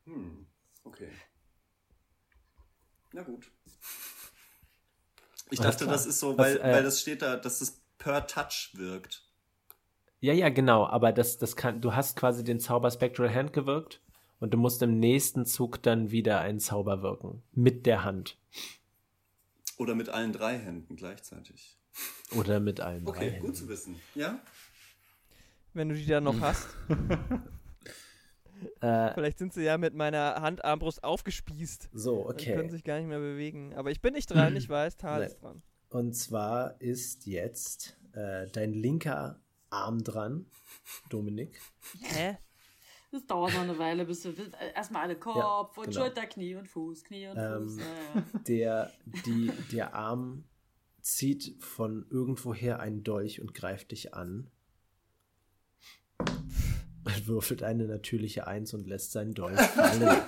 [0.05, 0.47] Hm,
[0.85, 1.11] okay.
[3.13, 3.51] Na gut.
[5.51, 8.27] Ich dachte, das ist so, Was, weil, äh, weil das steht da, dass es per
[8.27, 9.25] Touch wirkt.
[10.21, 14.03] Ja, ja, genau, aber das, das kann, du hast quasi den Zauber Spectral Hand gewirkt
[14.41, 17.43] und du musst im nächsten Zug dann wieder einen Zauber wirken.
[17.53, 18.39] Mit der Hand.
[19.79, 21.79] Oder mit allen drei Händen gleichzeitig.
[22.37, 23.47] Oder mit allen drei Okay, Händen.
[23.47, 23.97] gut zu wissen.
[24.15, 24.41] Ja?
[25.75, 26.67] Wenn du die dann noch hast.
[28.81, 31.91] Äh, Vielleicht sind sie ja mit meiner Handarmbrust aufgespießt.
[31.93, 32.71] so, Und können okay.
[32.71, 33.75] sich gar nicht mehr bewegen.
[33.75, 35.63] Aber ich bin nicht dran, ich weiß, Tal ist dran.
[35.91, 40.47] Und zwar ist jetzt äh, dein linker Arm dran,
[41.11, 41.61] Dominik.
[42.03, 42.39] Hä?
[43.17, 44.35] Das dauert noch eine Weile, bis wir
[44.75, 46.01] erstmal alle Kopf und genau.
[46.01, 47.79] Schulter, Knie und Fuß, Knie und Ähm, Fuß.
[47.79, 48.23] Ja, ja.
[48.47, 48.93] Der,
[49.25, 50.45] die, der Arm
[51.01, 54.51] zieht von irgendwoher einen Dolch und greift dich an.
[56.19, 60.23] Und würfelt eine natürliche Eins und lässt seinen Dolch fallen.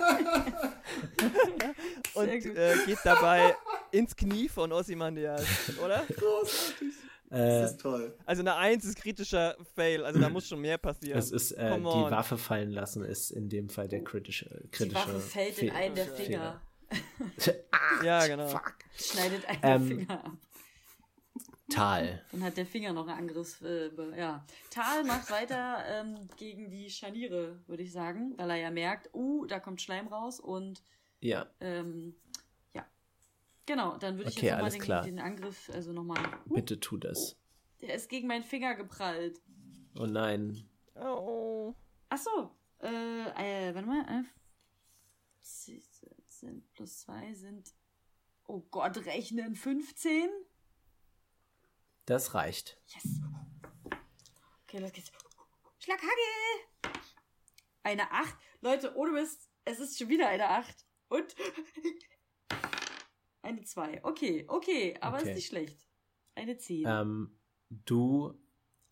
[2.15, 3.55] Und äh, geht dabei
[3.91, 5.45] ins Knie von Ozymandias,
[5.85, 6.07] oder?
[6.07, 6.95] Großartig.
[7.31, 8.17] Äh, Das ist toll.
[8.27, 11.19] Also eine Eins ist kritischer Fail, also da muss schon mehr passieren.
[11.19, 11.85] es ist äh, die.
[11.85, 15.75] Waffe fallen lassen, ist in dem Fall der kritische, Die kritische Waffe fällt in Fe-
[15.75, 16.61] einen der Fehler.
[16.91, 17.55] Finger.
[18.05, 18.61] ja, genau.
[18.97, 20.33] Schneidet einen Ähm, der Finger ab.
[21.71, 22.23] Tal.
[22.33, 23.61] Dann hat der Finger noch einen Angriff.
[23.61, 24.43] Äh, ja.
[24.71, 29.45] Tal macht weiter ähm, gegen die Scharniere, würde ich sagen, weil er ja merkt, uh,
[29.45, 30.83] da kommt Schleim raus und
[31.21, 32.28] Ja, ähm, ja.
[33.69, 35.03] Genau, dann würde ich Okay, jetzt nochmal alles den, klar.
[35.03, 36.41] den Angriff, also nochmal.
[36.47, 37.37] Uh, bitte tu das.
[37.83, 39.43] der ist gegen meinen Finger geprallt.
[39.95, 40.67] Oh nein.
[40.95, 41.75] Oh.
[42.09, 42.57] Ach so.
[42.81, 44.07] Äh, äh, warte mal.
[44.09, 44.25] Äh,
[45.43, 47.75] sind plus zwei sind.
[48.47, 50.31] Oh Gott, rechnen 15?
[52.07, 52.81] Das reicht.
[52.87, 53.21] Yes.
[54.63, 55.13] Okay, los geht's.
[55.79, 56.95] Schlaghagel!
[57.83, 58.35] Eine 8.
[58.63, 60.87] Leute, ohne Mist, es ist schon wieder eine 8.
[61.09, 61.35] Und
[63.43, 64.05] eine 2.
[64.05, 65.31] Okay, okay, aber Okay.
[65.31, 65.79] ist nicht schlecht.
[66.35, 66.85] Eine 10.
[66.87, 67.31] Ähm,
[67.71, 68.35] du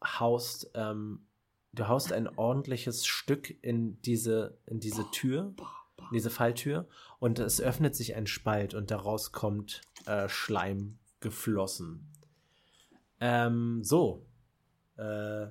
[0.04, 1.26] haust, ähm,
[1.72, 5.54] du haust ein ordentliches Stück in diese, in diese Tür,
[5.98, 6.88] in diese Falltür,
[7.18, 12.12] und es öffnet sich ein Spalt und daraus kommt äh, Schleim geflossen.
[13.20, 14.26] Ähm, so.
[14.96, 15.48] Äh,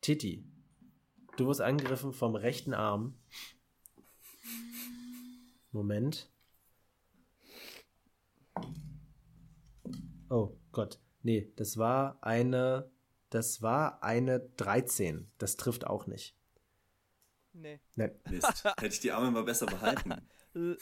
[0.00, 0.44] Titi.
[1.36, 3.14] Du wirst angegriffen vom rechten Arm.
[5.72, 6.30] Moment.
[10.30, 10.98] Oh Gott.
[11.22, 12.90] Nee, das war eine.
[13.30, 15.30] Das war eine 13.
[15.38, 16.36] Das trifft auch nicht.
[17.52, 17.80] Nee.
[17.96, 18.10] Nee.
[18.30, 18.64] Mist.
[18.64, 20.14] Hätte ich die Arme mal besser behalten.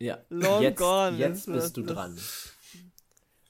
[0.00, 0.24] Ja.
[0.28, 2.16] Long jetzt gone jetzt ist bist du das- dran.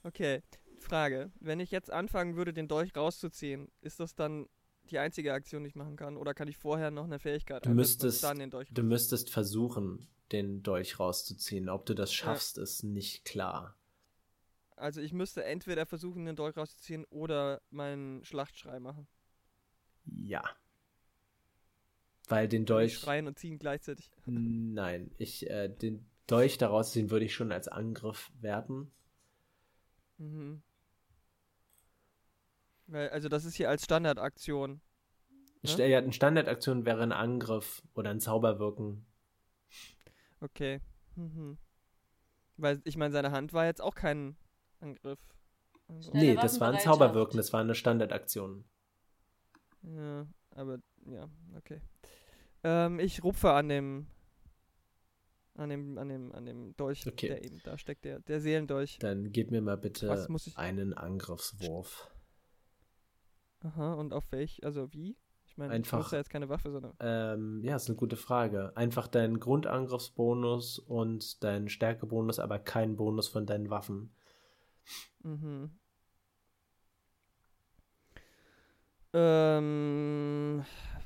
[0.03, 0.41] Okay,
[0.79, 1.31] Frage.
[1.39, 4.47] Wenn ich jetzt anfangen würde, den Dolch rauszuziehen, ist das dann
[4.85, 6.17] die einzige Aktion, die ich machen kann?
[6.17, 10.07] Oder kann ich vorher noch eine Fähigkeit Du müsstest, dann den Dolch du müsstest versuchen,
[10.31, 11.69] den Dolch rauszuziehen.
[11.69, 13.75] Ob du das schaffst, ist nicht klar.
[14.79, 19.07] Also ich müsste entweder versuchen, den Dolch rauszuziehen oder meinen Schlachtschrei machen.
[20.05, 20.43] Ja.
[22.27, 22.97] Weil den Dolch.
[22.97, 24.09] schreien und ziehen gleichzeitig.
[24.25, 28.91] Nein, ich, äh, den Dolch daraus ziehen würde ich schon als Angriff werten.
[30.17, 30.61] Mhm.
[32.87, 34.81] Weil, also das ist hier als Standardaktion.
[35.63, 35.69] Ja?
[35.73, 39.05] St- Ja, eine Standardaktion wäre ein Angriff oder ein Zauberwirken.
[40.39, 40.79] Okay.
[41.15, 41.57] Mhm.
[42.57, 44.37] Weil ich meine, seine Hand war jetzt auch kein
[44.79, 45.19] Angriff.
[45.87, 46.79] Also, nee, das war ein.
[46.79, 48.63] Zauberwirken, das war eine Standardaktion.
[49.83, 51.27] ja, aber ja,
[51.57, 51.81] okay.
[52.63, 54.07] Ähm, ich rupfe an dem
[55.55, 57.27] an dem an dem an dem Dolch, Okay.
[57.29, 58.97] der eben da steckt, der der Seelendolch.
[58.99, 62.09] Dann gib mir mal bitte Was muss ich- einen Angriffswurf.
[63.61, 65.17] Aha, und auf welch, also wie?
[65.45, 68.15] Ich meine, ich Einfach- nutze ja jetzt keine Waffe, sondern Ähm, ja, ist eine gute
[68.15, 68.71] Frage.
[68.77, 74.13] Einfach deinen Grundangriffsbonus und deinen Stärkebonus, aber keinen Bonus von deinen Waffen.
[75.23, 75.71] Mhm.
[79.13, 80.63] Ähm,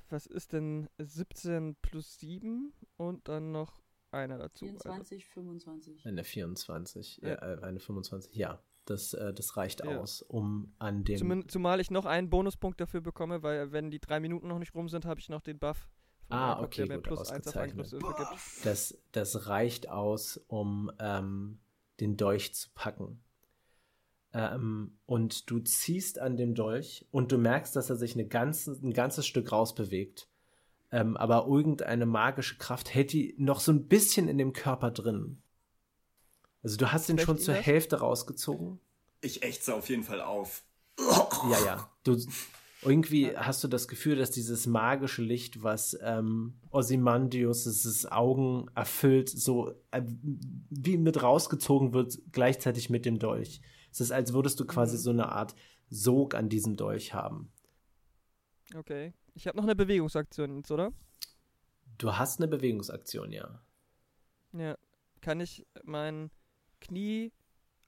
[0.10, 3.82] was ist denn 17 plus 7 und dann noch
[4.12, 4.66] einer dazu?
[4.66, 6.06] Also, 24, 25.
[6.06, 7.36] Eine 24, Ja.
[7.36, 8.62] äh, eine 25, ja.
[8.86, 9.98] Das, äh, das reicht Ja.
[9.98, 11.18] aus, um an dem.
[11.18, 14.76] Zumin zumal ich noch einen Bonuspunkt dafür bekomme, weil wenn die drei Minuten noch nicht
[14.76, 15.90] rum sind, habe ich noch den Buff.
[16.28, 17.94] von Ah, Jakob, okay, der gut, plus ausgezeichnet.
[18.64, 21.60] Das, das reicht aus, um ähm,
[22.02, 23.24] den Dolch zu packen.
[24.34, 28.72] Ähm, und du ziehst an dem Dolch und du merkst, dass er sich eine ganze,
[28.72, 30.28] ein ganzes Stück rausbewegt.
[30.92, 35.42] Ähm, aber irgendeine magische Kraft hält die noch so ein bisschen in dem Körper drin.
[36.64, 37.66] Also du hast ihn schon zur das?
[37.66, 38.80] Hälfte rausgezogen.
[39.22, 40.64] Ich ächze auf jeden Fall auf.
[41.00, 41.90] Ja, ja.
[42.04, 42.18] Du,
[42.84, 49.74] irgendwie hast du das Gefühl, dass dieses magische Licht, was ähm, Ozymandius' Augen erfüllt, so
[49.92, 50.02] äh,
[50.70, 53.62] wie mit rausgezogen wird, gleichzeitig mit dem Dolch.
[53.94, 55.02] Es ist, als würdest du quasi Mhm.
[55.02, 55.56] so eine Art
[55.90, 57.52] Sog an diesem Dolch haben.
[58.76, 59.14] Okay.
[59.36, 60.92] Ich habe noch eine Bewegungsaktion jetzt, oder?
[61.98, 63.62] Du hast eine Bewegungsaktion, ja.
[64.54, 64.78] Ja.
[65.22, 66.32] Kann ich mein
[66.82, 67.32] Knie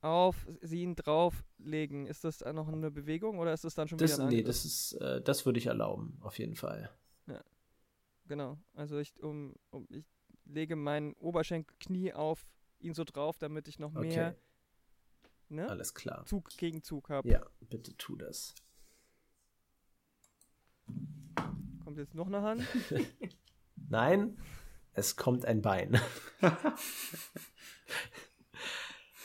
[0.01, 2.05] auf ihn drauflegen?
[2.05, 4.47] Ist das noch eine Bewegung oder ist das dann schon Das, wieder ein nee, Angriff?
[4.47, 6.89] das ist, äh, das würde ich erlauben, auf jeden Fall.
[8.27, 8.57] Genau.
[8.73, 10.05] Also ich, um, um, ich
[10.45, 12.43] lege mein Oberschenkelknie auf
[12.79, 14.35] ihn so drauf, damit ich noch Okay, mehr
[15.49, 15.69] ne?
[15.69, 16.25] alles klar.
[16.25, 17.27] Zug gegen Zug habe.
[17.27, 18.55] Ja, bitte tu das.
[21.83, 22.63] Kommt jetzt noch eine Hand?
[23.89, 24.37] Nein,
[24.93, 25.99] es kommt ein Bein.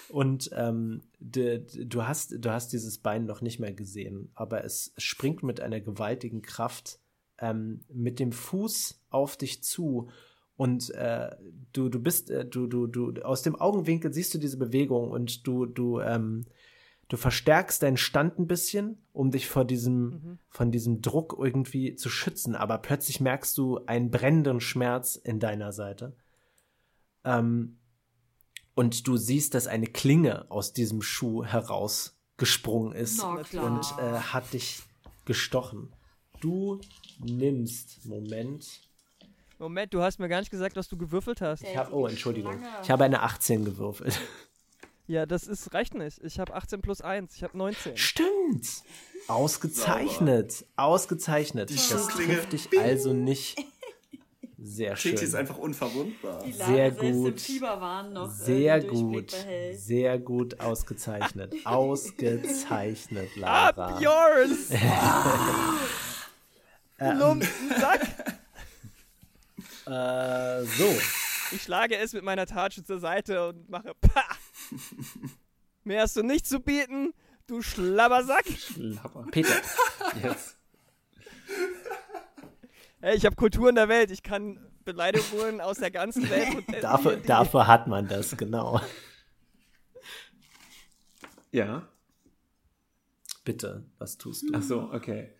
[0.09, 4.64] Und ähm, de, de, du, hast, du hast dieses Bein noch nicht mehr gesehen, aber
[4.64, 6.99] es springt mit einer gewaltigen Kraft
[7.39, 10.11] ähm, mit dem Fuß auf dich zu.
[10.61, 11.31] Und äh,
[11.73, 15.47] du, du bist, äh, du, du, du, aus dem Augenwinkel siehst du diese Bewegung und
[15.47, 16.45] du, du, ähm,
[17.09, 20.39] du verstärkst deinen Stand ein bisschen, um dich vor diesem, Mhm.
[20.51, 25.73] von diesem Druck irgendwie zu schützen, aber plötzlich merkst du einen brennenden Schmerz in deiner
[25.73, 26.15] Seite.
[27.25, 27.79] Ähm,
[28.75, 34.83] und du siehst, dass eine Klinge aus diesem Schuh herausgesprungen ist und äh, hat dich
[35.25, 35.89] gestochen.
[36.43, 36.83] Du
[37.19, 38.89] nimmst, Moment,
[39.61, 41.63] Moment, du hast mir gar nicht gesagt, was du gewürfelt hast.
[41.63, 44.19] ich habe, oh, Entschuldigung, ich habe eine 18 gewürfelt.
[45.07, 46.23] Ja, das ist, reicht nicht.
[46.23, 47.35] Ich habe 18 plus 1.
[47.35, 47.97] Ich habe 19.
[47.97, 48.69] Stimmt.
[49.27, 50.65] Ausgezeichnet.
[50.77, 51.69] Ausgezeichnet.
[51.69, 53.59] Die das trifft dich also nicht.
[54.57, 55.17] Sehr schön.
[55.17, 56.45] Titi ist einfach unverwundbar.
[56.45, 58.13] Die Sehr selbst im gut.
[58.13, 59.81] Noch Sehr äh, Durchblick gut.
[59.81, 61.57] Sehr gut ausgezeichnet.
[61.65, 64.01] Ausgezeichnet, Up Lara.
[64.01, 64.71] yours!
[67.01, 68.39] Ähm, Lumpensack!
[69.91, 70.99] Äh, so.
[71.53, 74.24] Ich schlage es mit meiner Tatsche zur Seite und mache Pah!
[75.84, 77.12] Mehr hast du nicht zu bieten,
[77.47, 78.45] du Schlabbersack!
[78.76, 79.26] Lapper.
[79.30, 79.55] Peter.
[80.22, 80.57] Yes.
[83.01, 84.11] Hey, ich habe Kulturen der Welt.
[84.11, 86.55] Ich kann Beleidigungen aus der ganzen Welt.
[86.55, 88.80] Und Dafür, dafür hat man das, genau.
[91.51, 91.88] Ja.
[93.45, 94.53] Bitte, was tust du?
[94.55, 95.34] Ach so, okay.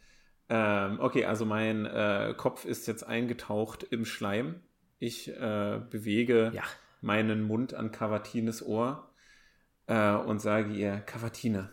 [0.53, 4.57] Ähm, okay, also mein äh, Kopf ist jetzt eingetaucht im Schleim.
[4.99, 6.65] Ich äh, bewege Ja.
[7.01, 9.11] meinen Mund an Cavatines Ohr
[9.87, 11.71] äh, und sage ihr, Cavatine,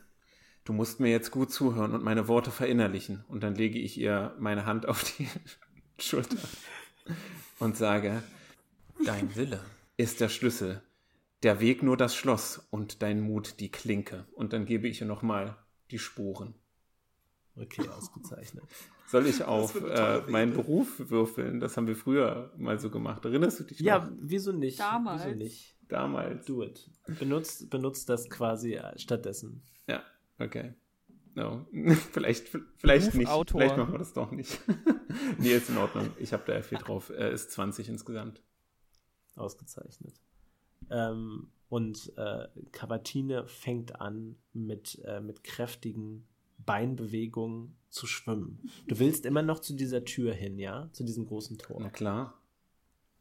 [0.63, 3.25] du musst mir jetzt gut zuhören und meine Worte verinnerlichen.
[3.27, 5.27] Und dann lege ich ihr meine Hand auf die
[5.99, 6.37] Schulter
[7.57, 8.21] und sage,
[9.03, 9.59] dein Wille
[9.97, 10.83] ist der Schlüssel,
[11.41, 14.27] der Weg nur das Schloss und dein Mut die Klinke.
[14.33, 15.57] Und dann gebe ich ihr nochmal
[15.89, 16.53] die Spuren.
[17.59, 18.63] Okay, ausgezeichnet.
[19.07, 20.53] Soll ich auf äh, meinen.
[20.53, 21.59] Beruf würfeln?
[21.59, 23.23] Das haben wir früher mal so gemacht.
[23.25, 24.11] Erinnerst du dich Ja, noch?
[24.19, 24.79] wieso nicht?
[24.79, 25.25] Damals.
[25.25, 25.75] Wieso nicht?
[25.87, 26.45] Damals.
[26.45, 26.89] Do it.
[27.19, 29.63] Benutzt, benutzt das quasi äh, stattdessen.
[29.87, 30.03] Ja,
[30.39, 30.73] okay.
[31.35, 31.65] No.
[32.11, 33.29] vielleicht vielleicht nicht.
[33.29, 34.59] Vielleicht machen wir das doch nicht.
[35.37, 36.09] nee, ist in Ordnung.
[36.19, 37.09] Ich habe da ja viel drauf.
[37.09, 38.41] Er ist 20 insgesamt.
[39.35, 40.19] Ausgezeichnet.
[40.89, 46.27] Ähm, und äh, Cavatine fängt an, mit, äh, mit kräftigen
[46.67, 48.69] Beinbewegungen zu schwimmen.
[48.87, 50.89] Du willst immer noch zu dieser Tür hin, ja?
[50.91, 51.77] Zu diesem großen Tor.
[51.81, 52.39] Na klar.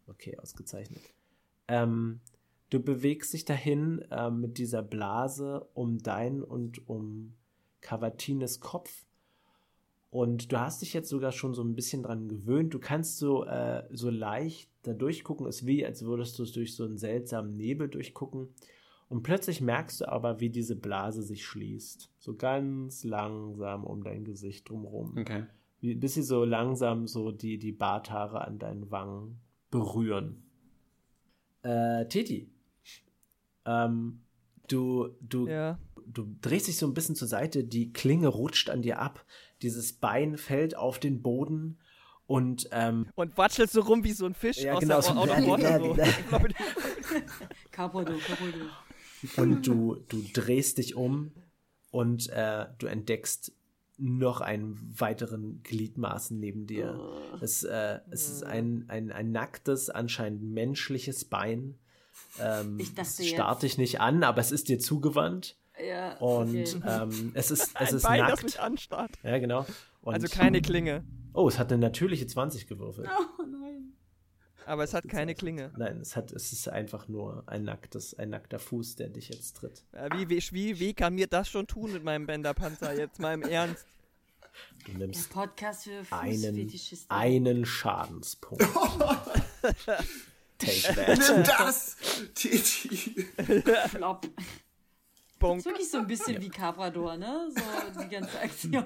[0.07, 1.01] Okay, ausgezeichnet.
[1.69, 2.21] Ähm,
[2.69, 7.35] du bewegst dich dahin äh, mit dieser Blase um dein und um
[7.81, 9.07] Cavatines Kopf.
[10.11, 12.73] Und du hast dich jetzt sogar schon so ein bisschen dran gewöhnt.
[12.75, 15.47] Du kannst so, äh, so leicht da durchgucken.
[15.47, 18.49] Es ist wie, als würdest du es durch so einen seltsamen Nebel durchgucken.
[19.09, 22.11] Und plötzlich merkst du aber, wie diese Blase sich schließt.
[22.19, 25.45] So ganz langsam um dein Gesicht drumherum Okay.
[25.81, 29.39] wie, bis sie so langsam so die, die Barthaare an deinen Wangen
[29.71, 30.43] berühren.
[31.63, 32.51] Äh, Titi,
[33.65, 34.21] ähm,
[34.69, 35.79] du, du, Ja.
[36.07, 39.25] du drehst dich so ein bisschen zur Seite, die Klinge rutscht an dir ab,
[39.63, 41.79] dieses Bein fällt auf den Boden
[42.27, 45.13] und ähm, Und watschelst so rum wie so ein Fisch Ja, aus genau, der so-
[45.13, 45.79] Out of Water.
[45.81, 45.95] So.
[47.71, 48.65] Capodo, Capodo.
[49.37, 51.33] Und du, du drehst dich um
[51.91, 53.53] und äh, du entdeckst
[53.99, 57.01] noch einen weiteren Gliedmaßen neben dir.
[57.41, 61.79] Es, äh, es ist ein, ein, ein nacktes, anscheinend menschliches Bein.
[62.39, 65.57] Ähm, Ich dachte starrt dich nicht an, aber es ist dir zugewandt.
[65.83, 66.75] Ja, Und okay.
[66.87, 68.43] ähm, es ist, es Ein ist Bein, das nackt.
[68.45, 69.13] mich anstarrt.
[69.23, 69.65] Ja, genau.
[70.03, 71.05] Und, Also keine Klinge.
[71.33, 73.09] Oh, es hat eine natürliche 20 gewürfelt.
[73.39, 73.66] Oh nein.
[74.67, 75.71] Aber es hat keine Klinge.
[75.77, 79.57] Nein, es, hat, es ist einfach nur ein nacktes, ein nackter Fuß, der dich jetzt
[79.57, 79.85] tritt.
[79.93, 82.93] Ja, Wie, wie, wie, wie kann mir das schon tun mit meinem Bänderpanzer?
[82.93, 83.87] Jetzt mal im Ernst.
[84.85, 86.69] Du Der nimmst Podcast für einen,
[87.09, 88.65] einen Schadenspunkt.
[90.59, 91.19] Take that.
[91.19, 91.97] Nimm das,
[92.35, 93.27] Titi.
[93.89, 94.27] Flop.
[95.39, 95.59] Bonk.
[95.59, 97.51] ist wirklich so ein bisschen wie Cabrador, ne?
[97.55, 98.85] So die ganze Aktion.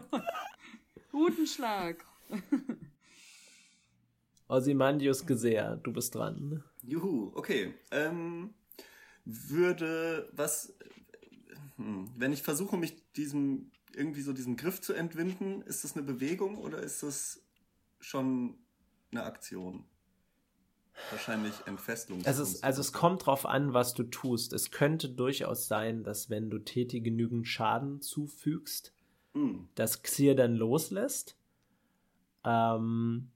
[1.12, 2.05] Rutenschlag.
[4.51, 6.64] Ozymandius Gesehr, du bist dran.
[6.82, 7.74] Juhu, okay.
[7.90, 8.55] Ähm,
[9.24, 10.74] würde was,
[11.76, 16.05] hm, wenn ich versuche, mich diesem, irgendwie so diesem Griff zu entwinden, ist das eine
[16.05, 17.42] Bewegung oder ist das
[18.01, 18.57] schon
[19.12, 19.84] eine Aktion?
[21.11, 22.20] Wahrscheinlich Entfesselung.
[22.24, 24.53] Es ist, also es kommt drauf an, was du tust.
[24.53, 28.92] Es könnte durchaus sein, dass wenn du Teti genügend Schaden zufügst,
[29.34, 31.36] Hm, dass Xir dann loslässt.
[32.44, 33.30] Ähm,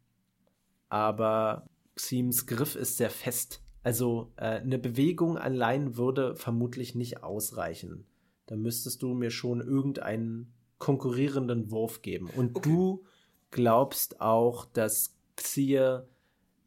[0.89, 3.62] aber Xims Griff ist sehr fest.
[3.82, 8.07] Also äh, eine Bewegung allein würde vermutlich nicht ausreichen.
[8.47, 12.28] Da müsstest du mir schon irgendeinen konkurrierenden Wurf geben.
[12.30, 12.68] Und Okay.
[12.68, 13.05] du
[13.51, 16.09] glaubst auch, dass Xir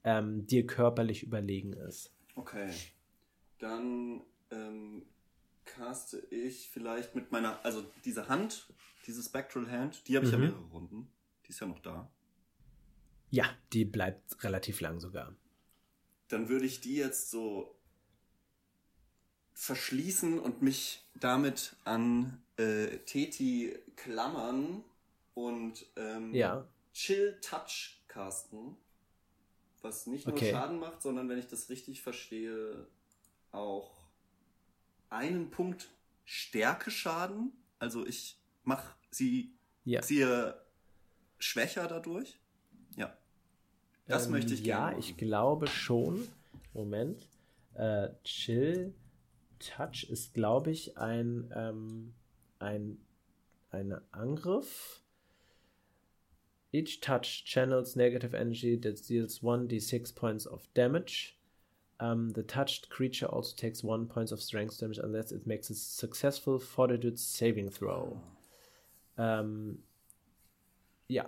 [0.04, 2.14] ähm, dir körperlich überlegen ist.
[2.36, 2.70] Okay.
[3.60, 5.04] Dann ähm,
[5.66, 8.72] caste ich vielleicht mit meiner, also diese Hand,
[9.06, 10.44] diese Spectral Hand, die habe ich ja Mhm.
[10.46, 11.12] mehrere Runden.
[11.46, 12.12] Die ist ja noch da.
[13.30, 15.36] Ja, die bleibt relativ lang sogar.
[16.30, 17.76] Dann würde ich die jetzt so
[19.54, 24.84] verschließen und mich damit an äh, Teti klammern
[25.34, 26.68] und ähm, Ja.
[26.94, 28.78] Chill Touch casten.
[29.82, 30.52] Was nicht nur Okay.
[30.52, 32.88] Schaden macht, sondern wenn ich das richtig verstehe,
[33.52, 33.92] auch
[35.10, 35.90] einen Punkt
[36.26, 37.52] Stärke Schaden.
[37.80, 39.54] Also ich mache sie
[39.86, 40.02] Ja.
[40.02, 40.26] sie
[41.40, 42.40] schwächer dadurch.
[44.08, 45.00] Das Ähm, möchte ich Ja, gerne.
[45.00, 46.28] ich glaube schon.
[46.74, 47.28] Moment.
[47.74, 48.94] Äh, Chill
[49.60, 52.14] Touch ist, glaube ich, ein, ähm,
[52.60, 52.98] ein,
[53.72, 55.02] ein Angriff.
[56.72, 61.34] Each touch channels negative energy that deals 1d6 points of damage.
[62.00, 65.74] Um, the touched creature also takes 1 point of strength damage unless it makes a
[65.74, 68.22] successful fortitude saving throw.
[69.18, 69.80] Ähm,
[71.08, 71.28] ja.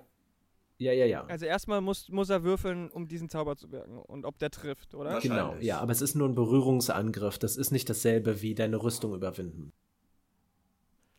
[0.79, 1.25] Ja, ja, ja.
[1.25, 3.97] Also erstmal muss, muss er würfeln, um diesen Zauber zu wirken.
[3.97, 5.19] Und ob der trifft, oder?
[5.19, 7.37] Genau, ja, aber es ist nur ein Berührungsangriff.
[7.37, 9.73] Das ist nicht dasselbe wie deine Rüstung überwinden.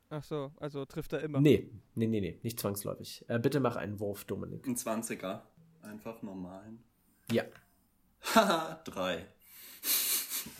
[0.08, 1.42] Ach so, also trifft er immer.
[1.42, 3.26] Nee, nee, nee, nee, nicht zwangsläufig.
[3.28, 4.66] Äh, bitte mach einen Wurf, Dominik.
[4.66, 5.42] Ein 20er.
[5.82, 6.64] Einfach normal.
[7.30, 7.44] Ja.
[8.34, 9.26] Haha, drei.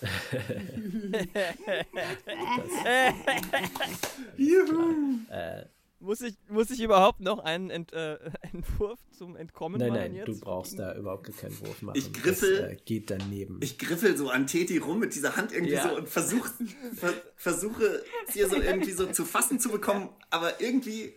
[4.36, 5.20] Juhu.
[5.30, 5.64] Äh,
[6.01, 8.18] muss, ich, muss ich überhaupt noch einen Ent, äh,
[8.53, 10.01] Entwurf zum Entkommen nein, machen?
[10.01, 11.98] Nein, nein, du brauchst da überhaupt keinen Wurf machen.
[11.98, 12.57] Ich griffel.
[12.57, 13.61] Das, äh, geht daneben.
[13.62, 15.88] Ich griffel so an Teti rum mit dieser Hand irgendwie ja.
[15.88, 16.48] so und versuch,
[16.94, 21.14] ver, versuche sie so irgendwie so zu fassen zu bekommen, aber irgendwie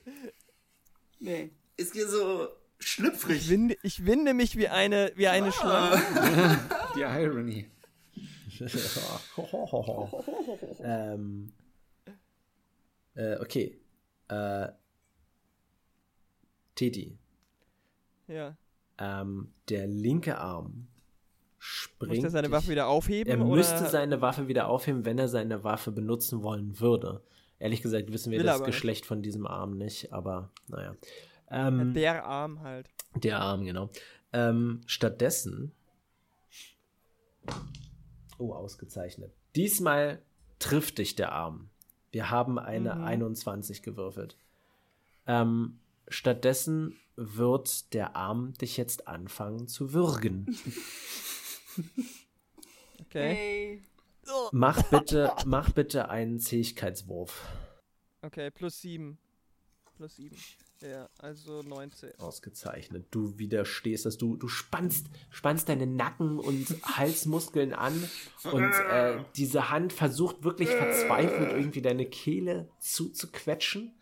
[1.19, 1.51] nee.
[1.77, 3.41] ist hier so schlüpfrig.
[3.43, 5.51] Ich winde, ich winde mich wie eine, wie eine ah.
[5.51, 6.59] Schlange.
[6.95, 7.67] Die Irony.
[10.83, 11.51] ähm,
[13.15, 13.82] äh, okay.
[14.27, 14.69] Äh,
[16.75, 17.17] Teddy.
[18.27, 18.55] Ja.
[18.97, 20.87] Ähm, der linke Arm
[21.57, 22.15] springt.
[22.15, 23.31] Muss er seine Waffe wieder aufheben?
[23.31, 23.55] Er oder?
[23.55, 27.21] müsste seine Waffe wieder aufheben, wenn er seine Waffe benutzen wollen würde.
[27.59, 29.07] Ehrlich gesagt wissen wir Will das Geschlecht nicht.
[29.07, 30.95] von diesem Arm nicht, aber naja.
[31.49, 32.89] Ähm, der Arm halt.
[33.15, 33.89] Der Arm, genau.
[34.33, 35.71] Ähm, stattdessen.
[38.37, 39.31] Oh, ausgezeichnet.
[39.55, 40.21] Diesmal
[40.59, 41.69] trifft dich der Arm.
[42.13, 43.03] Wir haben eine mhm.
[43.03, 44.37] 21 gewürfelt.
[45.27, 50.57] Ähm, stattdessen wird der Arm dich jetzt anfangen zu würgen.
[53.13, 53.35] Okay.
[53.35, 53.83] Hey.
[54.51, 57.47] Mach bitte, mach bitte einen Zähigkeitswurf.
[58.23, 59.19] Okay, plus 7.
[59.97, 60.35] Plus 7.
[60.83, 62.19] Ja, also 19.
[62.19, 63.07] Ausgezeichnet.
[63.11, 66.67] Du widerstehst dass Du, du spannst, spannst deine Nacken- und
[66.97, 68.09] Halsmuskeln an
[68.51, 73.95] und äh, diese Hand versucht wirklich verzweifelt irgendwie deine Kehle zuzuquetschen.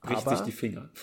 [0.00, 0.90] Bricht sich die Finger.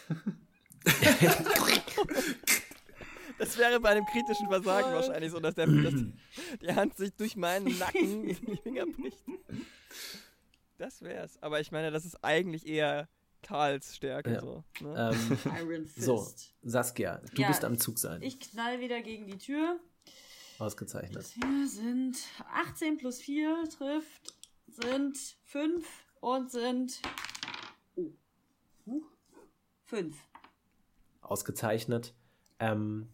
[3.39, 7.36] Das wäre bei einem kritischen Versagen wahrscheinlich so, dass, der, dass die Hand sich durch
[7.36, 9.23] meinen Nacken die Finger bricht.
[10.80, 11.38] Das wär's.
[11.41, 13.07] Aber ich meine, das ist eigentlich eher
[13.48, 14.34] Tals Stärke.
[14.34, 14.41] Ja.
[14.41, 15.12] So, ne?
[15.14, 16.06] ähm, Iron Fist.
[16.06, 16.28] So,
[16.64, 18.22] Saskia, du ja, bist am Zug sein.
[18.22, 19.80] Ich knall wieder gegen die Tür.
[20.60, 21.18] Ausgezeichnet.
[21.18, 22.18] Das hier sind
[22.52, 24.34] 18 plus 4 trifft,
[24.68, 25.88] sind 5
[26.20, 27.02] und sind
[27.95, 28.12] oh,
[28.88, 29.04] uh,
[29.86, 30.16] 5.
[31.22, 32.14] Ausgezeichnet.
[32.60, 33.08] Ähm,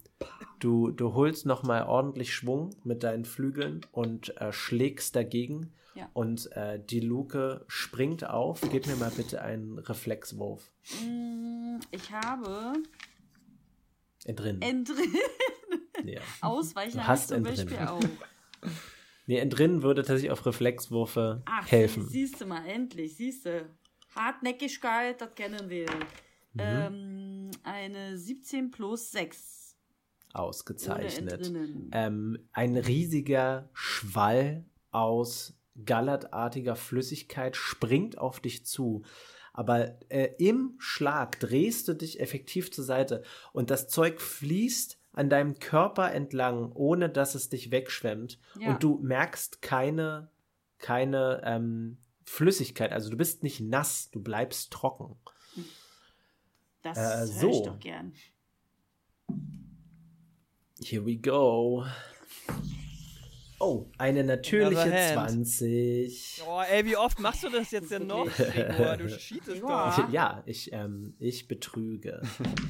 [0.58, 6.10] du, du holst nochmal ordentlich Schwung mit deinen Flügeln und äh, schlägst dagegen ja.
[6.12, 8.60] Und äh, die Luke springt auf.
[8.70, 10.72] Gib mir mal bitte einen Reflexwurf.
[11.02, 12.74] Mm, ich habe.
[14.24, 14.62] Entrinnen.
[14.62, 15.14] Entrinnen.
[16.04, 16.20] Ja.
[16.42, 18.00] Ausweichen du hast zum Beispiel auch.
[19.26, 22.06] Nee, entrinnen würde tatsächlich auf Reflexwürfe Ach, helfen.
[22.06, 23.66] Siehst du mal, endlich, siehst du.
[24.14, 25.86] Hartnäckigkeit, das kennen wir.
[26.52, 26.58] Mhm.
[26.58, 29.76] Ähm, eine 17 plus 6.
[30.32, 31.52] Ausgezeichnet.
[31.92, 39.02] Ähm, ein riesiger Schwall aus gallertartiger Flüssigkeit springt auf dich zu.
[39.52, 43.22] Aber äh, im Schlag drehst du dich effektiv zur Seite
[43.52, 48.40] und das Zeug fließt an deinem Körper entlang, ohne dass es dich wegschwemmt.
[48.58, 48.70] Ja.
[48.70, 50.28] Und du merkst keine,
[50.78, 52.92] keine ähm, Flüssigkeit.
[52.92, 55.16] Also du bist nicht nass, du bleibst trocken.
[56.82, 57.50] Das äh, so.
[57.50, 58.12] ich doch gern.
[60.80, 61.86] Here we go.
[63.64, 66.42] Oh, eine natürliche 20.
[66.46, 68.26] Oh, ey, wie oft machst du das jetzt denn noch?
[68.36, 70.10] Gregor, du cheatest doch.
[70.10, 72.20] Ja, ich, ähm, ich betrüge.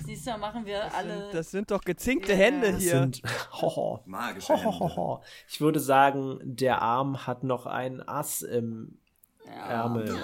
[0.07, 1.19] Siehst du, machen wir das alle.
[1.19, 2.41] Sind, das sind doch gezinkte yeah.
[2.41, 2.93] Hände hier.
[2.93, 3.23] Das sind
[3.61, 8.99] ho, Magische ho, ho, ho, Ich würde sagen, der Arm hat noch ein Ass im
[9.47, 9.83] ja.
[9.83, 10.17] Ärmel.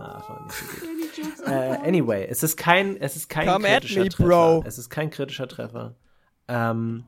[0.00, 0.22] Ah,
[1.36, 4.28] so äh, anyway, es ist kein, es ist kein Come kritischer me, Treffer.
[4.28, 4.62] Bro.
[4.64, 5.94] Es ist kein kritischer Treffer.
[6.48, 7.04] Ähm,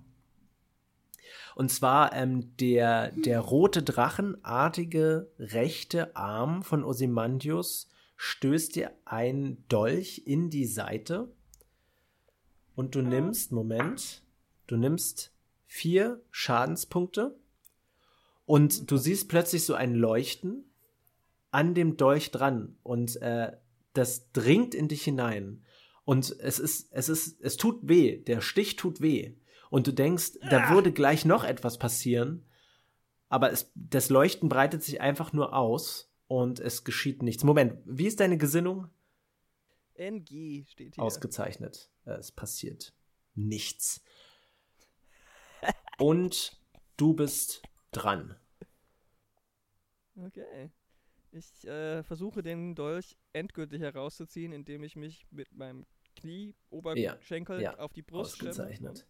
[1.55, 10.23] und zwar ähm, der, der rote Drachenartige rechte Arm von Ozymandius stößt dir ein Dolch
[10.27, 11.29] in die Seite.
[12.75, 14.23] Und du nimmst, Moment,
[14.67, 15.33] du nimmst
[15.67, 17.37] vier Schadenspunkte.
[18.47, 20.65] Und du siehst plötzlich so ein Leuchten
[21.51, 22.77] an dem Dolch dran.
[22.83, 23.53] Und äh,
[23.93, 25.63] das dringt in dich hinein.
[26.05, 28.19] Und es ist, es ist, es tut weh.
[28.19, 29.35] Der Stich tut weh
[29.71, 30.75] und du denkst, da ah.
[30.75, 32.45] würde gleich noch etwas passieren,
[33.29, 37.45] aber es, das Leuchten breitet sich einfach nur aus und es geschieht nichts.
[37.45, 38.91] Moment, wie ist deine Gesinnung?
[39.95, 41.05] NG steht hier.
[41.05, 41.91] Ausgezeichnet.
[42.05, 42.93] Es passiert
[43.35, 44.03] nichts.
[45.99, 46.61] und
[46.97, 47.63] du bist
[47.93, 48.37] dran.
[50.17, 50.71] Okay.
[51.33, 57.73] Ich äh, versuche den Dolch endgültig herauszuziehen, indem ich mich mit meinem Knie, Oberschenkel ja,
[57.73, 59.07] ja, auf die Brust ausgezeichnet.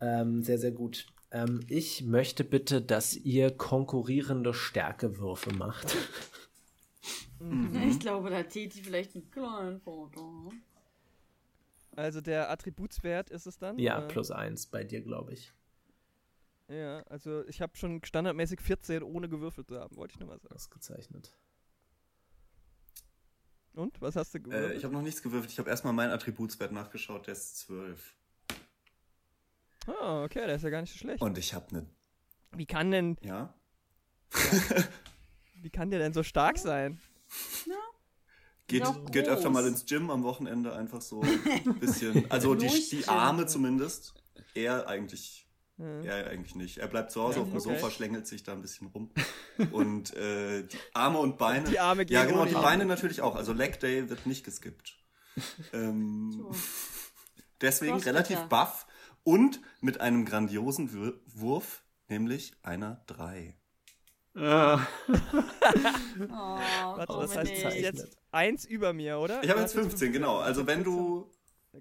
[0.00, 1.06] Ähm, sehr, sehr gut.
[1.30, 5.96] Ähm, ich möchte bitte, dass ihr konkurrierende Stärkewürfe macht.
[7.40, 7.88] Mhm.
[7.88, 10.50] Ich glaube, da hat Teti vielleicht einen kleinen Vorteil.
[11.94, 13.78] Also der Attributswert ist es dann?
[13.78, 15.52] Ja, Äh, plus eins bei dir, glaube ich.
[16.68, 20.38] Ja, also ich habe schon standardmäßig 14 ohne gewürfelt zu haben, wollte ich nur mal
[20.38, 20.54] sagen.
[20.54, 21.36] Ausgezeichnet.
[23.72, 24.72] Und, was hast du gewürfelt?
[24.72, 25.50] Äh, ich habe noch nichts gewürfelt.
[25.50, 27.26] Ich habe erstmal meinen Attributswert nachgeschaut.
[27.26, 28.14] Der ist 12.
[29.88, 31.22] Ah, okay, der ist ja gar nicht so schlecht.
[31.22, 31.86] Und ich habe eine.
[32.56, 33.54] Wie kann denn, Ja?
[35.62, 37.00] wie kann der denn so stark sein?
[38.66, 39.36] Geht, Ist auch geht groß.
[39.36, 42.26] öfter mal ins Gym am Wochenende einfach so ein bisschen.
[42.30, 43.08] Also die, die.
[43.08, 44.14] Arme zumindest.
[44.54, 45.46] Er eigentlich.
[45.78, 46.02] Ja.
[46.02, 46.78] Er eigentlich nicht.
[46.78, 47.78] Er bleibt zu Hause Ja, auf dem okay.
[47.78, 49.10] Sofa, schlängelt sich da ein bisschen rum.
[49.70, 51.68] Und äh, die Arme und Beine.
[51.70, 52.60] Die Arme gehen Ja, genau, die ihn.
[52.60, 53.36] Beine natürlich auch.
[53.36, 54.96] Also Leg Day wird nicht geskippt.
[55.72, 56.50] Ähm, So.
[57.60, 58.86] deswegen relativ buff
[59.28, 63.54] und mit einem grandiosen Wür Wurf, nämlich einer 3.
[64.34, 66.58] Ah, Oh,
[66.96, 69.42] Warte, das heißt, du jetzt eins über mir, oder?
[69.42, 70.38] Ich habe jetzt hast 15, genau.
[70.38, 71.30] Also wenn du.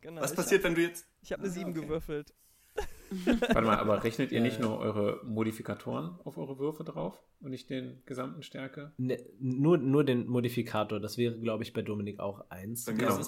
[0.02, 1.06] Genau, Was passiert, wenn du jetzt.
[1.06, 1.82] Hab, ich habe eine Ah, 7 okay.
[1.82, 2.34] gewürfelt.
[3.26, 7.70] warte mal, aber rechnet ihr nicht nur eure Modifikatoren auf eure Würfe drauf und nicht
[7.70, 8.92] den gesamten Stärke?
[8.98, 12.84] Ne, nur, nur den Modifikator, das wäre, glaube ich, bei Dominik auch eins.
[12.84, 13.20] Dann Genau.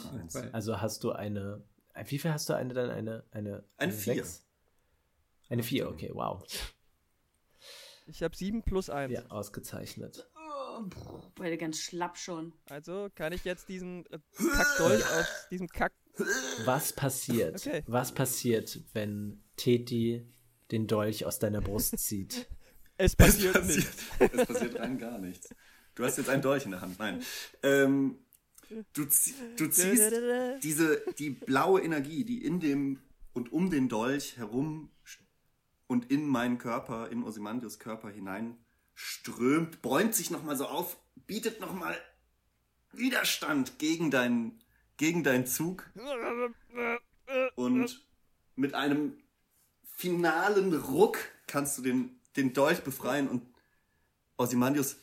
[0.52, 1.64] Also hast du eine.
[2.06, 2.90] Wie viel hast du eine dann?
[2.90, 3.24] Eine.
[3.32, 4.16] Eine, Eine vier.
[4.16, 4.46] sechs?
[5.50, 6.44] Eine 4, okay, wow.
[8.06, 9.12] Ich habe 7 plus 1.
[9.12, 10.30] Ja, ausgezeichnet.
[11.36, 12.54] Beide ganz schlapp schon.
[12.66, 15.92] Also kann ich jetzt diesen äh, Kackdolch aus diesem Kack.
[16.66, 17.56] Was passiert?
[17.66, 17.84] Okay.
[17.88, 20.26] Was passiert, wenn Teti
[20.72, 22.48] den Dolch aus deiner Brust zieht?
[22.98, 23.86] Es Es passiert passiert,
[24.20, 24.34] nicht.
[24.34, 25.50] es passiert rein gar nichts.
[25.96, 27.00] Du hast jetzt einen Dolch in der Hand.
[27.00, 27.24] Nein.
[27.64, 28.20] Ähm,
[28.70, 29.06] du,
[29.58, 30.12] du ziehst
[30.64, 33.00] diese, die blaue Energie, die in dem
[33.34, 34.92] und um den Dolch herum
[35.88, 38.58] und in meinen Körper, in Ozymandius Körper hinein
[38.94, 41.98] strömt, bäumt sich nochmal so auf, bietet nochmal
[42.92, 44.62] Widerstand gegen deinen,
[44.98, 45.90] gegen deinen Zug
[47.56, 48.06] und
[48.56, 49.18] mit einem
[49.84, 51.18] finalen Ruck
[51.48, 53.44] kannst du den, den Dolch befreien und
[54.38, 54.98] Ozymandius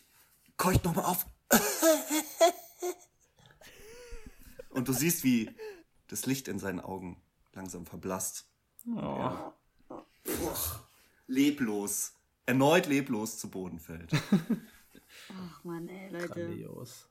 [0.56, 1.26] keucht nochmal auf.
[4.76, 5.50] Und du siehst, wie
[6.06, 7.16] das Licht in seinen Augen
[7.54, 8.46] langsam verblasst.
[8.86, 9.52] Oh.
[11.26, 12.12] Leblos,
[12.44, 14.12] erneut leblos zu Boden fällt.
[15.30, 16.28] Ach man, ey, Leute.
[16.28, 17.08] Grandios.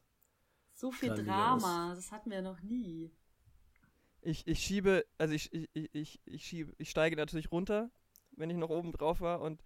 [0.76, 1.28] So viel Grandios.
[1.28, 3.12] Drama, das hatten wir noch nie.
[4.22, 7.90] Ich, ich schiebe, also ich, ich, ich, ich, ich schiebe, ich steige natürlich runter,
[8.32, 9.64] wenn ich noch oben drauf war und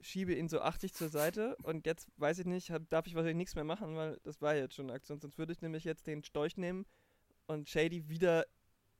[0.00, 3.36] schiebe ihn so 80 zur Seite und jetzt weiß ich nicht, hab, darf ich wahrscheinlich
[3.36, 5.20] nichts mehr machen, weil das war jetzt schon eine Aktion.
[5.20, 6.86] Sonst würde ich nämlich jetzt den Storch nehmen
[7.46, 8.46] und Shady wieder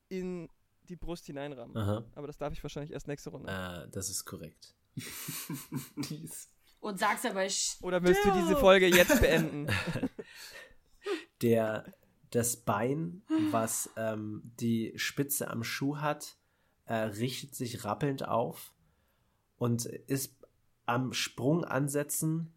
[0.09, 0.49] in
[0.89, 1.77] die Brust hineinrammen.
[1.77, 2.05] Aha.
[2.15, 3.51] Aber das darf ich wahrscheinlich erst nächste Runde.
[3.51, 4.75] Äh, das ist korrekt.
[6.09, 6.49] Dies.
[6.81, 9.67] Und sag's aber, sch- Oder willst du diese Folge jetzt beenden?
[11.43, 11.93] Der,
[12.31, 16.37] das Bein, was ähm, die Spitze am Schuh hat,
[16.87, 18.73] äh, richtet sich rappelnd auf
[19.57, 20.35] und ist
[20.87, 22.53] am Sprung ansetzen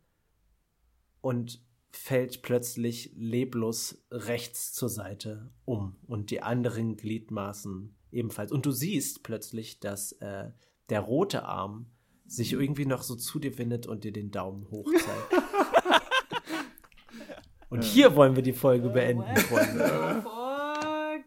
[1.22, 1.62] und
[1.92, 8.52] fällt plötzlich leblos rechts zur Seite um und die anderen Gliedmaßen ebenfalls.
[8.52, 10.52] Und du siehst plötzlich, dass äh,
[10.90, 11.88] der rote Arm
[12.26, 15.44] sich irgendwie noch so zu dir wendet und dir den Daumen hoch zeigt.
[17.70, 20.22] und hier wollen wir die Folge beenden, Freunde.
[20.22, 21.26] Fuck.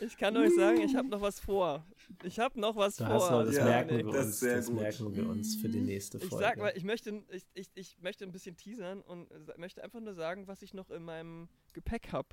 [0.00, 1.86] Ich kann euch sagen, ich habe noch was vor.
[2.22, 3.44] Ich habe noch was Du vor.
[3.44, 4.04] das Ja, merken Nee.
[4.06, 4.40] wir das uns.
[4.40, 4.76] Das gut.
[4.80, 6.44] merken wir uns für die nächste Ich Folge.
[6.44, 9.28] sag mal, ich möchte, ich, ich, ich möchte ein bisschen teasern und
[9.58, 12.28] möchte einfach nur sagen, was ich noch in meinem Gepäck habe.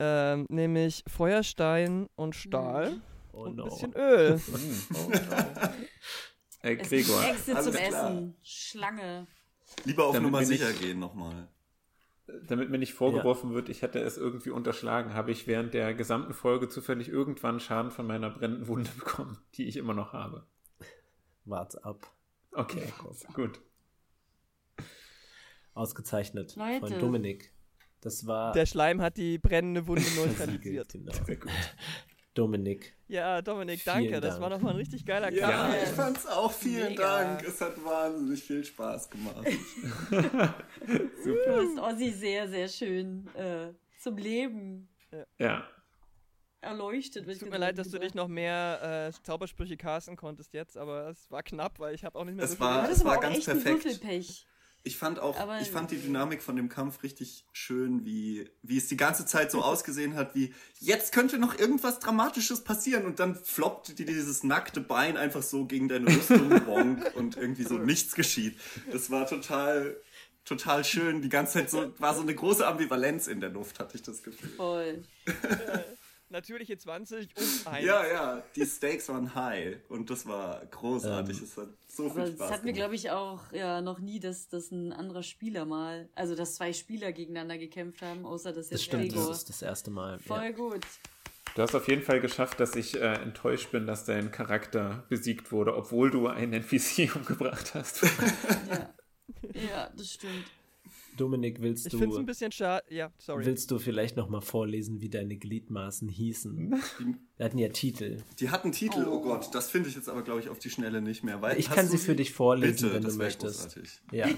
[0.00, 3.00] Ähm, nämlich Feuerstein und Stahl
[3.32, 3.64] oh und no.
[3.64, 4.38] ein bisschen Öl.
[4.38, 4.84] Hm.
[4.94, 5.14] Oh no.
[6.62, 8.10] Es Gregor, ist Exit alles zum klar.
[8.10, 8.34] Essen.
[8.42, 9.26] Schlange.
[9.84, 11.48] Lieber auf Damit Nummer sicher gehen nochmal.
[12.46, 16.34] Damit mir nicht vorgeworfen wird, ich hätte es irgendwie unterschlagen, habe ich während der gesamten
[16.34, 20.46] Folge zufällig irgendwann Schaden von meiner brennenden Wunde bekommen, die ich immer noch habe.
[21.44, 22.10] Wart's ab.
[22.52, 22.92] Okay,
[23.34, 23.60] gut.
[25.74, 26.86] Ausgezeichnet Leute.
[26.86, 27.52] von Dominik.
[28.00, 30.88] Das war Der Schleim hat die brennende Wunde neutralisiert.
[30.92, 31.12] genau.
[31.24, 31.50] Sehr gut.
[32.38, 32.94] Dominik.
[33.08, 34.20] Ja, Dominik, danke.
[34.20, 34.42] Das Dank.
[34.42, 35.76] war nochmal ein richtig geiler Ja, Kampf.
[35.82, 36.52] ich fand's auch.
[36.52, 37.24] Vielen Mega.
[37.24, 37.42] Dank.
[37.46, 39.46] Es hat wahnsinnig viel Spaß gemacht.
[41.24, 44.88] Du hast Ossi sehr, sehr schön äh, zum Leben
[45.38, 45.66] Ja,
[46.60, 47.26] erleuchtet.
[47.26, 50.76] würd ich Tut mir leid, dass du dich noch mehr äh, Zaubersprüche casten konntest jetzt,
[50.76, 52.78] aber es war knapp, weil ich habe auch nicht mehr Es so war- viel.
[52.84, 53.84] Aber es das war auch ganz echt ein perfekt.
[53.84, 54.46] Würfelpech.
[54.88, 58.78] Ich fand auch, Aber- ich fand die Dynamik von dem Kampf richtig schön, wie, wie
[58.78, 63.18] es die ganze Zeit so ausgesehen hat, wie jetzt könnte noch irgendwas Dramatisches passieren und
[63.20, 67.76] dann floppt dir dieses nackte Bein einfach so gegen deine Rüstung bonk und irgendwie so
[67.76, 68.58] nichts geschieht.
[68.90, 69.94] Das war total,
[70.46, 71.20] total schön.
[71.20, 74.22] Die ganze Zeit so, war so eine große Ambivalenz in der Luft, hatte ich das
[74.22, 74.48] Gefühl.
[74.56, 75.04] Voll.
[76.30, 77.86] Natürliche 20 und 1.
[77.86, 81.38] Ja, ja, die Stakes waren high und das war großartig.
[81.38, 82.76] Ähm, es hat so viel Spaß das hatten wir, gemacht.
[82.76, 86.72] glaube ich, auch ja noch nie, dass, dass ein anderer Spieler mal, also dass zwei
[86.72, 89.28] Spieler gegeneinander gekämpft haben, außer dass Das jetzt stimmt, Gregor.
[89.28, 90.18] das ist das erste Mal.
[90.18, 90.50] Voll Ja.
[90.50, 90.86] gut.
[91.54, 95.50] Du hast auf jeden Fall geschafft, dass ich äh, enttäuscht bin, dass dein Charakter besiegt
[95.50, 98.02] wurde, obwohl du einen NPC umgebracht hast.
[98.02, 98.94] Ja.
[99.54, 100.44] ja, das stimmt.
[101.18, 102.84] Dominik, willst Ich finde es ein du, bisschen schade.
[102.88, 103.44] Ja, sorry.
[103.44, 106.74] willst du vielleicht nochmal vorlesen, wie deine Gliedmaßen hießen?
[107.36, 108.18] Wir hatten ja Titel.
[108.40, 109.22] Die hatten Titel, oh, Oh.
[109.22, 111.42] Gott, das finde ich jetzt aber, glaube ich, auf die Schnelle nicht mehr.
[111.42, 113.64] Weil, Ich kann du sie für dich vorlesen, Bitte, wenn du möchtest.
[113.74, 114.00] großartig.
[114.12, 114.28] Ja.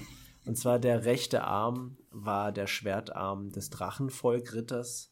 [0.45, 5.11] Und zwar der rechte Arm war der Schwertarm des Drachenvolkritters.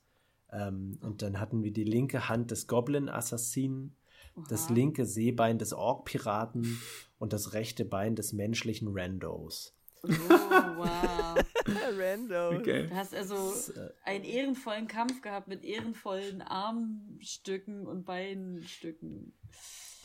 [0.52, 3.96] Ähm, und dann hatten wir die linke Hand des Goblin-Assassinen,
[4.50, 6.80] das linke Seebein des Ork-Piraten
[7.20, 9.76] und das rechte Bein des menschlichen Randos.
[10.04, 11.38] Oh, wow.
[11.98, 12.58] Rando.
[12.58, 12.88] Okay.
[12.88, 13.36] Du hast also
[13.80, 19.34] äh, einen ehrenvollen Kampf gehabt mit ehrenvollen Armstücken und Beinstücken.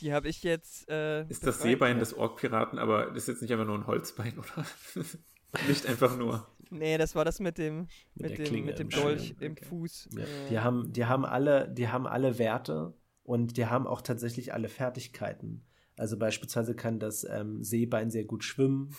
[0.01, 0.89] Die habe ich jetzt.
[0.91, 1.63] Äh, Ist das.
[1.63, 4.67] Seebein des Ork-Piraten, aber das ist jetzt nicht einfach nur ein Holzbein, oder?
[5.69, 6.47] nicht einfach nur.
[6.71, 9.53] Nee, das war das mit dem, Mit mit dem, mit dem im Dolch Schilde, im
[9.53, 9.65] okay.
[9.65, 10.09] Fuß.
[10.13, 14.03] Ja, Äh, die, haben, die, haben alle, die haben alle Werte und die haben auch
[14.03, 15.65] tatsächlich alle Fertigkeiten.
[15.97, 18.95] Also beispielsweise kann das ähm, Seebein sehr gut schwimmen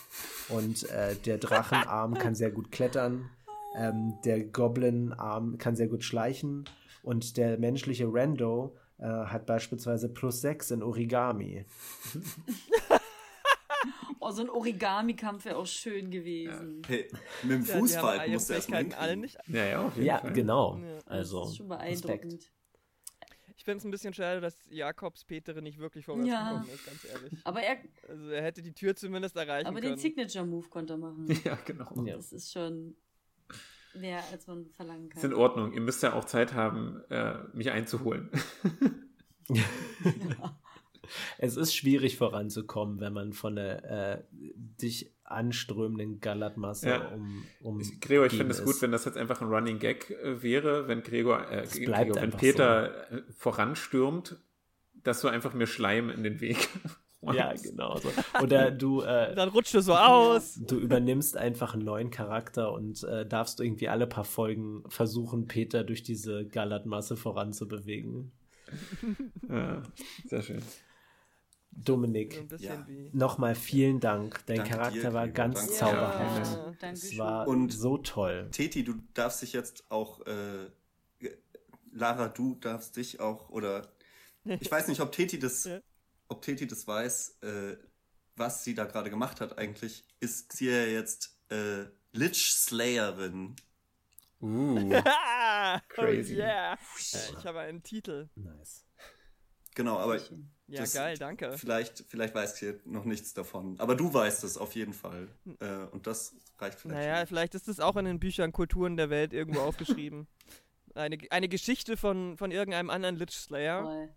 [0.48, 3.28] und äh, der Drachenarm kann sehr gut klettern.
[3.76, 6.64] Ähm, der Goblin-Arm kann sehr gut schleichen
[7.02, 11.64] und der menschliche Rando äh, hat beispielsweise plus 6 in Origami.
[14.18, 16.82] Oh, so ein Origami-Kampf wäre auch schön gewesen.
[16.88, 17.06] Hey,
[17.44, 19.38] mit dem ja, Fußball ihre musst du erst mal Fähigkeiten alle nicht.
[19.46, 20.32] Ja, ja, auf jeden Ja, Fall.
[20.32, 20.78] genau.
[20.78, 20.98] Ja.
[21.06, 22.02] Also, das ist schon Respekt.
[22.02, 22.42] beeindruckend.
[22.42, 22.65] Ich
[23.66, 26.52] finde es ein bisschen schade, dass Jakobs Petere nicht wirklich vorwärts Ja.
[26.52, 27.32] gekommen ist, ganz ehrlich.
[27.44, 27.76] Aber er,
[28.08, 29.92] Also er hätte die Tür zumindest erreichen aber können.
[29.92, 31.26] den Signature-Move konnte er machen.
[31.44, 32.04] Ja, genau.
[32.06, 32.16] Ja.
[32.16, 32.96] Das ist schon
[33.94, 35.38] mehr, als man verlangen Ist in kann.
[35.38, 35.72] Ordnung.
[35.74, 38.30] Ihr müsst ja auch Zeit haben, äh, mich einzuholen.
[41.38, 43.84] Es ist schwierig voranzukommen, wenn man von der
[44.18, 47.08] äh, dich anströmenden Gallertmasse Ja.
[47.08, 50.10] um, um Ich, Gregor, ich finde es gut, wenn das jetzt einfach ein Running Gag
[50.10, 54.36] äh, wäre, wenn Gregor, äh, Gregor wenn Peter äh, voranstürmt,
[55.02, 56.68] dass du einfach mir Schleim in den Weg.
[57.32, 58.08] Ja, genau so.
[58.40, 60.60] Oder du, äh, Dann rutscht du so aus.
[60.64, 65.82] du übernimmst einfach einen neuen Charakter und äh, darfst irgendwie alle paar Folgen versuchen, Peter
[65.82, 68.30] durch diese Gallertmasse voranzubewegen.
[69.48, 69.82] Ja,
[70.26, 70.62] sehr schön.
[71.76, 73.10] So Dominik, bisschen Ja.
[73.12, 74.40] nochmal vielen Dank.
[74.46, 75.72] Dein Danke Charakter dir, war ganz Danke.
[75.74, 76.58] zauberhaft.
[76.82, 76.90] Ja.
[76.90, 78.48] Es war Und- so toll.
[78.50, 80.70] Teti, du darfst dich jetzt auch, äh,
[81.92, 83.88] Lara, du darfst dich auch, oder
[84.44, 85.80] ich weiß nicht, ob Teti das, Ja.
[86.28, 87.76] ob Teti das weiß, äh,
[88.36, 93.54] was sie da gerade gemacht hat eigentlich, ist sie ja jetzt äh, Lich Slayerin.
[94.40, 96.34] Uh, Ah, Crazy.
[96.34, 96.74] Oh yeah.
[96.74, 96.76] Äh,
[97.38, 98.28] ich habe einen Titel.
[98.34, 98.84] Nice.
[99.74, 100.18] Genau, aber
[100.68, 101.56] Ja, Das- geil, danke.
[101.58, 103.78] vielleicht, vielleicht weiß sie noch nichts davon.
[103.78, 105.28] Aber du weißt es auf jeden Fall.
[105.60, 106.98] Äh, und das reicht vielleicht.
[107.00, 107.26] Naja, schon.
[107.28, 109.60] vielleicht ist es auch in den Büchern Kulturen der Welt irgendwo
[110.00, 110.26] aufgeschrieben.
[110.94, 113.82] Eine, eine Geschichte von, von irgendeinem anderen Lich Slayer.
[113.82, 114.08] Voll.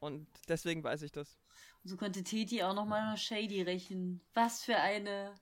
[0.00, 1.36] Und deswegen weiß ich das.
[1.82, 4.20] Und so konnte Teti auch nochmal nach Shady rächen.
[4.32, 5.34] Was für eine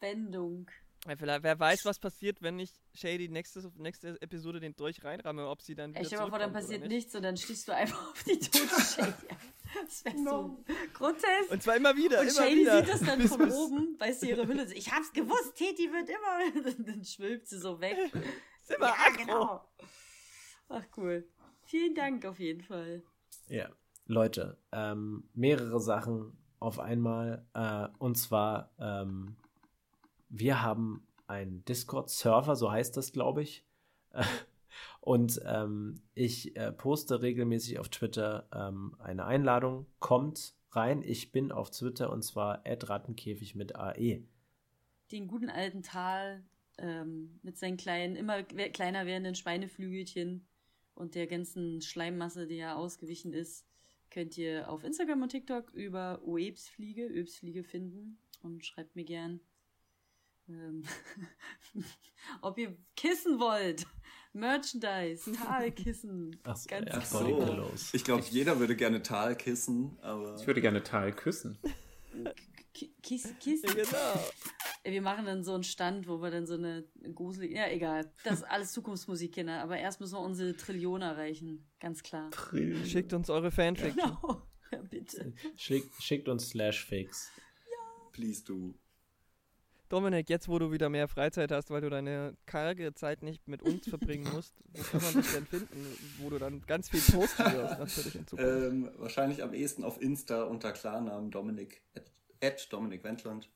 [0.00, 0.70] Wendung.
[1.06, 5.46] Ja, vielleicht, wer weiß, was passiert, wenn ich Shady nächste, nächste Episode den Dolch reinramme,
[5.48, 6.90] ob sie dann wieder Ich mal vor, dann passiert nicht.
[6.90, 9.12] nichts und dann stichst du einfach auf die tote Shady.
[9.82, 10.64] Das wäre so
[10.94, 11.50] grotesk.
[11.50, 12.78] Und zwar immer wieder, Und immer Shady wieder.
[12.84, 14.72] sieht das dann Bis- von bis- oben, weil sie ihre Hülle.
[14.74, 16.84] Ich hab's gewusst, Teti wird immer.
[16.86, 17.96] Dann schwilbt sie so weg.
[18.62, 19.18] Ist immer ja, aggro.
[19.24, 19.68] genau.
[20.68, 21.28] Ach cool.
[21.64, 23.02] Vielen Dank auf jeden Fall.
[23.48, 23.68] Ja,
[24.06, 27.46] Leute, ähm, mehrere Sachen auf einmal.
[27.54, 29.36] Äh, und zwar, ähm,
[30.28, 33.64] wir haben einen Discord-Server, so heißt das, glaube ich.
[35.04, 39.84] Und ähm, ich äh, poste regelmäßig auf Twitter ähm, eine Einladung.
[39.98, 41.02] Kommt rein.
[41.02, 43.76] Ich bin auf Twitter und zwar rattenkäfig mit.
[43.76, 44.26] AE.
[45.12, 46.42] Den guten alten Tal
[46.78, 50.46] ähm, mit seinen kleinen, immer kleiner werdenden Schweineflügelchen
[50.94, 53.66] und der ganzen Schleimmasse, die ja ausgewichen ist,
[54.08, 59.40] könnt ihr auf Instagram und TikTok über Oebsfliege, Öbsfliege finden und schreibt mir gern,
[60.48, 60.82] ähm,
[62.40, 63.86] ob ihr Kissen wollt.
[64.34, 66.36] Merchandise, Talkissen.
[66.44, 67.70] Ach so, Ganz ja, so.
[67.92, 70.36] Ich glaube, jeder würde gerne Tal kissen, aber.
[70.40, 71.56] ich würde gerne Tal küssen.
[72.72, 73.62] Ki- Kiss, Kiss.
[73.62, 74.24] Ja, genau.
[74.86, 76.84] Wir machen dann so einen Stand, wo wir dann so eine
[77.14, 77.54] gruselige.
[77.56, 78.12] Ja, egal.
[78.22, 79.62] Das ist alles Zukunftsmusik, Kinder.
[79.62, 81.66] Aber erst müssen wir unsere Trillion erreichen.
[81.80, 82.28] Ganz klar.
[82.84, 83.96] Schickt uns eure Fanfiction.
[83.96, 84.42] Genau.
[84.70, 85.32] Ja, bitte.
[85.56, 87.30] Schickt, schickt uns Slashfix.
[88.12, 88.74] Please do.
[89.94, 93.62] Dominik, jetzt wo du wieder mehr Freizeit hast, weil du deine karge Zeit nicht mit
[93.62, 95.86] uns verbringen musst, wo kann man dich denn finden,
[96.18, 98.52] wo du dann ganz viel posten wirst natürlich in Zukunft?
[98.52, 102.10] Ähm, wahrscheinlich am ehesten auf Insta unter Klarnamen Dominik, at,
[102.42, 103.48] at Dominik Wendland.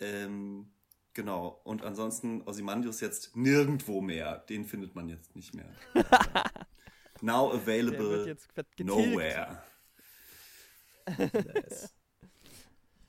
[0.00, 0.72] Ähm,
[1.12, 1.60] genau.
[1.64, 4.38] Und ansonsten Ozymandius jetzt nirgendwo mehr.
[4.48, 5.68] Den findet man jetzt nicht mehr.
[7.20, 8.34] Now available
[8.78, 9.62] nowhere.
[11.18, 11.94] Nice.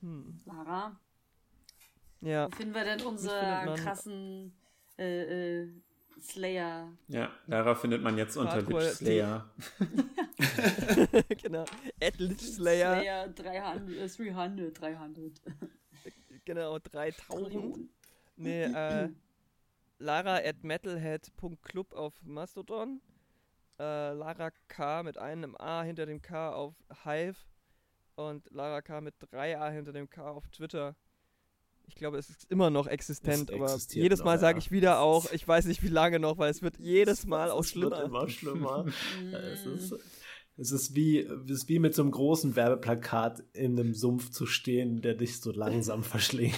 [0.02, 0.38] Hm.
[0.44, 1.00] Lara,
[2.20, 4.52] Ja, wo finden wir denn unsere krassen
[4.98, 5.68] äh, äh,
[6.20, 6.92] Slayer?
[7.06, 9.50] Ja, Lara findet man jetzt unter Hardcore- Lich Slayer.
[11.42, 11.64] genau.
[12.02, 15.32] At Lich Slayer, Slayer 300, äh, 300, 300.
[16.44, 17.88] genau, 3000.
[18.36, 19.08] Nee, äh,
[20.00, 23.00] Lara at metalhead.club auf Mastodon.
[23.78, 26.74] Äh, Lara K mit einem A hinter dem K auf
[27.04, 27.36] Hive.
[28.16, 30.96] Und Lara K mit drei A hinter dem K auf Twitter.
[31.88, 34.64] Ich glaube, es ist immer noch existent, Es aber jedes Mal sage ja.
[34.64, 37.60] ich wieder auch, ich weiß nicht wie lange noch, weil es wird jedes Mal auch
[37.64, 38.04] Es wird schlimmer.
[38.04, 38.84] immer schlimmer.
[39.22, 39.34] Mm.
[39.34, 39.94] es, ist,
[40.56, 44.46] es, ist wie, es ist wie mit so einem großen Werbeplakat in einem Sumpf zu
[44.46, 46.54] stehen, der dich so langsam verschlingt.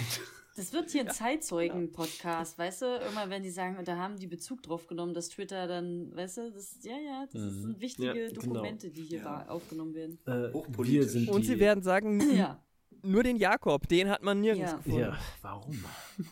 [0.57, 2.87] Das wird hier ein Zeitzeugen-Podcast, weißt du?
[2.87, 6.51] Irgendwann, wenn die sagen, da haben die Bezug drauf genommen, dass Twitter dann, weißt du,
[6.53, 7.61] das, ja, ja, das Mhm.
[7.63, 8.41] sind wichtige Ja, genau.
[8.43, 9.49] Dokumente, die hier Ja.
[9.49, 10.19] aufgenommen werden.
[10.27, 10.53] Äh,
[10.85, 12.63] wir sind Und die, sie werden sagen, Ja.
[13.03, 14.77] Nur den Jakob, den hat man nirgends Ja.
[14.79, 14.99] gefunden.
[15.01, 15.85] Ja, warum?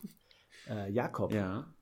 [0.70, 1.72] äh, Jakob, Ja.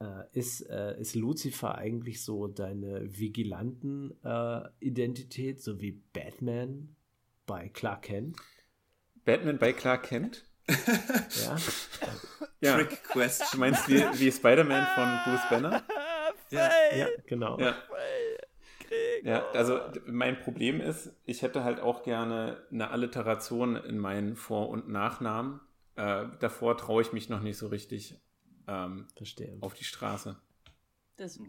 [0.00, 6.96] äh, ist, äh, ist Lucifer eigentlich so deine Vigilanten-Identität, so wie Batman
[7.46, 8.36] bei Clark Kent?
[9.24, 10.44] Batman bei Clark Kent?
[11.44, 11.56] Ja.
[12.60, 12.74] Ja.
[12.76, 13.60] Trick Du question.
[13.60, 15.82] meinst wie, wie Spider-Man von Bruce Banner?
[16.50, 16.70] Ja.
[16.96, 17.60] ja, genau.
[17.60, 17.76] Ja.
[19.26, 24.68] Ja, also mein Problem ist, ich hätte halt auch gerne eine Alliteration in meinen Vor-
[24.68, 25.58] und Nachnamen.
[25.96, 28.20] Äh, davor traue ich mich noch nicht so richtig
[28.68, 29.58] ähm, Verstehe.
[29.62, 30.36] auf die Straße.
[31.16, 31.40] Das.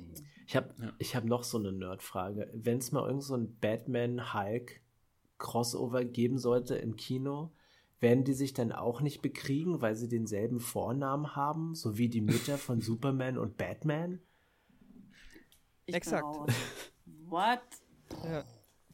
[0.48, 0.92] Ich habe Ja.
[0.98, 2.50] ich hab noch so eine Nerdfrage.
[2.52, 7.52] Wenn es mal irgend so ein Batman-Hulk-Crossover geben sollte im Kino,
[8.00, 12.22] werden die sich dann auch nicht bekriegen, weil sie denselben Vornamen haben, so wie die
[12.22, 14.20] Mütter von Superman und Batman?
[15.86, 16.26] Ich Exakt.
[17.30, 17.62] What?
[18.24, 18.44] Ja.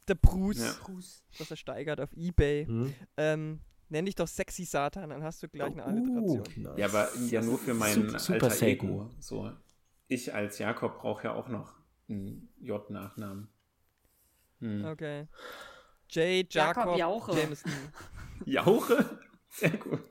[0.07, 0.73] Der Bruce, Ja.
[0.84, 1.23] Gruß.
[1.39, 2.65] was er steigert auf Ebay.
[2.65, 2.93] Hm?
[3.18, 6.64] Ähm, nenn dich doch Sexy Satan, dann hast du gleich eine Uh, Alliteration.
[6.64, 6.77] nice.
[6.77, 8.68] Ja, aber ja nur für mein Super- Super alter Satan.
[8.69, 9.10] Ego.
[9.19, 9.51] So,
[10.07, 11.73] ich als Jakob brauche ja auch noch
[12.10, 13.47] einen J-Nachnamen.
[14.60, 14.85] Hm.
[14.85, 15.27] Okay.
[16.10, 16.53] J.
[16.53, 17.39] Jakob Jakob Jauche.
[17.39, 17.72] Jameson.
[18.45, 19.19] Jauche?
[19.49, 20.01] Sehr gut.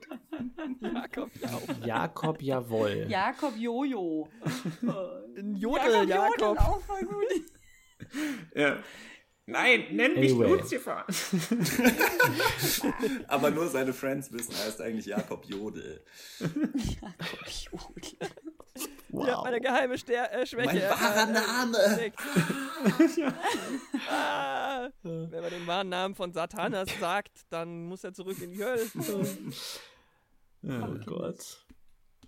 [0.81, 1.75] Jakob Jauche.
[1.85, 3.05] Jakob, jawohl.
[3.09, 4.27] Jakob Jojo.
[5.37, 6.39] Ein Jodel, Jakob.
[6.39, 7.25] Jodel, auch voll gut.
[8.55, 8.77] Ja.
[9.45, 10.47] Nein, nenn mich Anyway.
[10.47, 11.05] Lucifer.
[13.27, 16.01] Aber nur seine Friends wissen, er heißt eigentlich Jakob Jodel.
[16.39, 18.29] Jakob Jodel.
[19.09, 19.27] Wow.
[19.27, 20.65] Ja, meine geheime Ster äh, Schwäche.
[20.65, 21.77] Mein wahrer äh, Name.
[21.77, 22.19] entdeckt.
[24.09, 28.63] ah, wenn man den wahren Namen von Satanas sagt, dann muss er zurück in die
[28.63, 28.89] Hölle.
[30.63, 31.62] Oh Gott.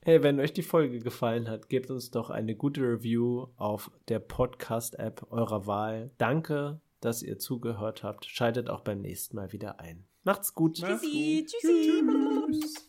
[0.08, 4.20] Hey, wenn euch die Folge gefallen hat, gebt uns doch eine gute Review auf der
[4.20, 6.12] Podcast-App eurer Wahl.
[6.20, 8.26] Danke, dass ihr zugehört habt.
[8.26, 10.06] Schaltet auch beim nächsten Mal wieder ein.
[10.24, 10.76] Macht's gut.
[10.76, 11.60] Tschüssi, gut.
[11.60, 12.80] tschüssi.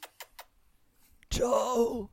[1.31, 2.11] Ciao.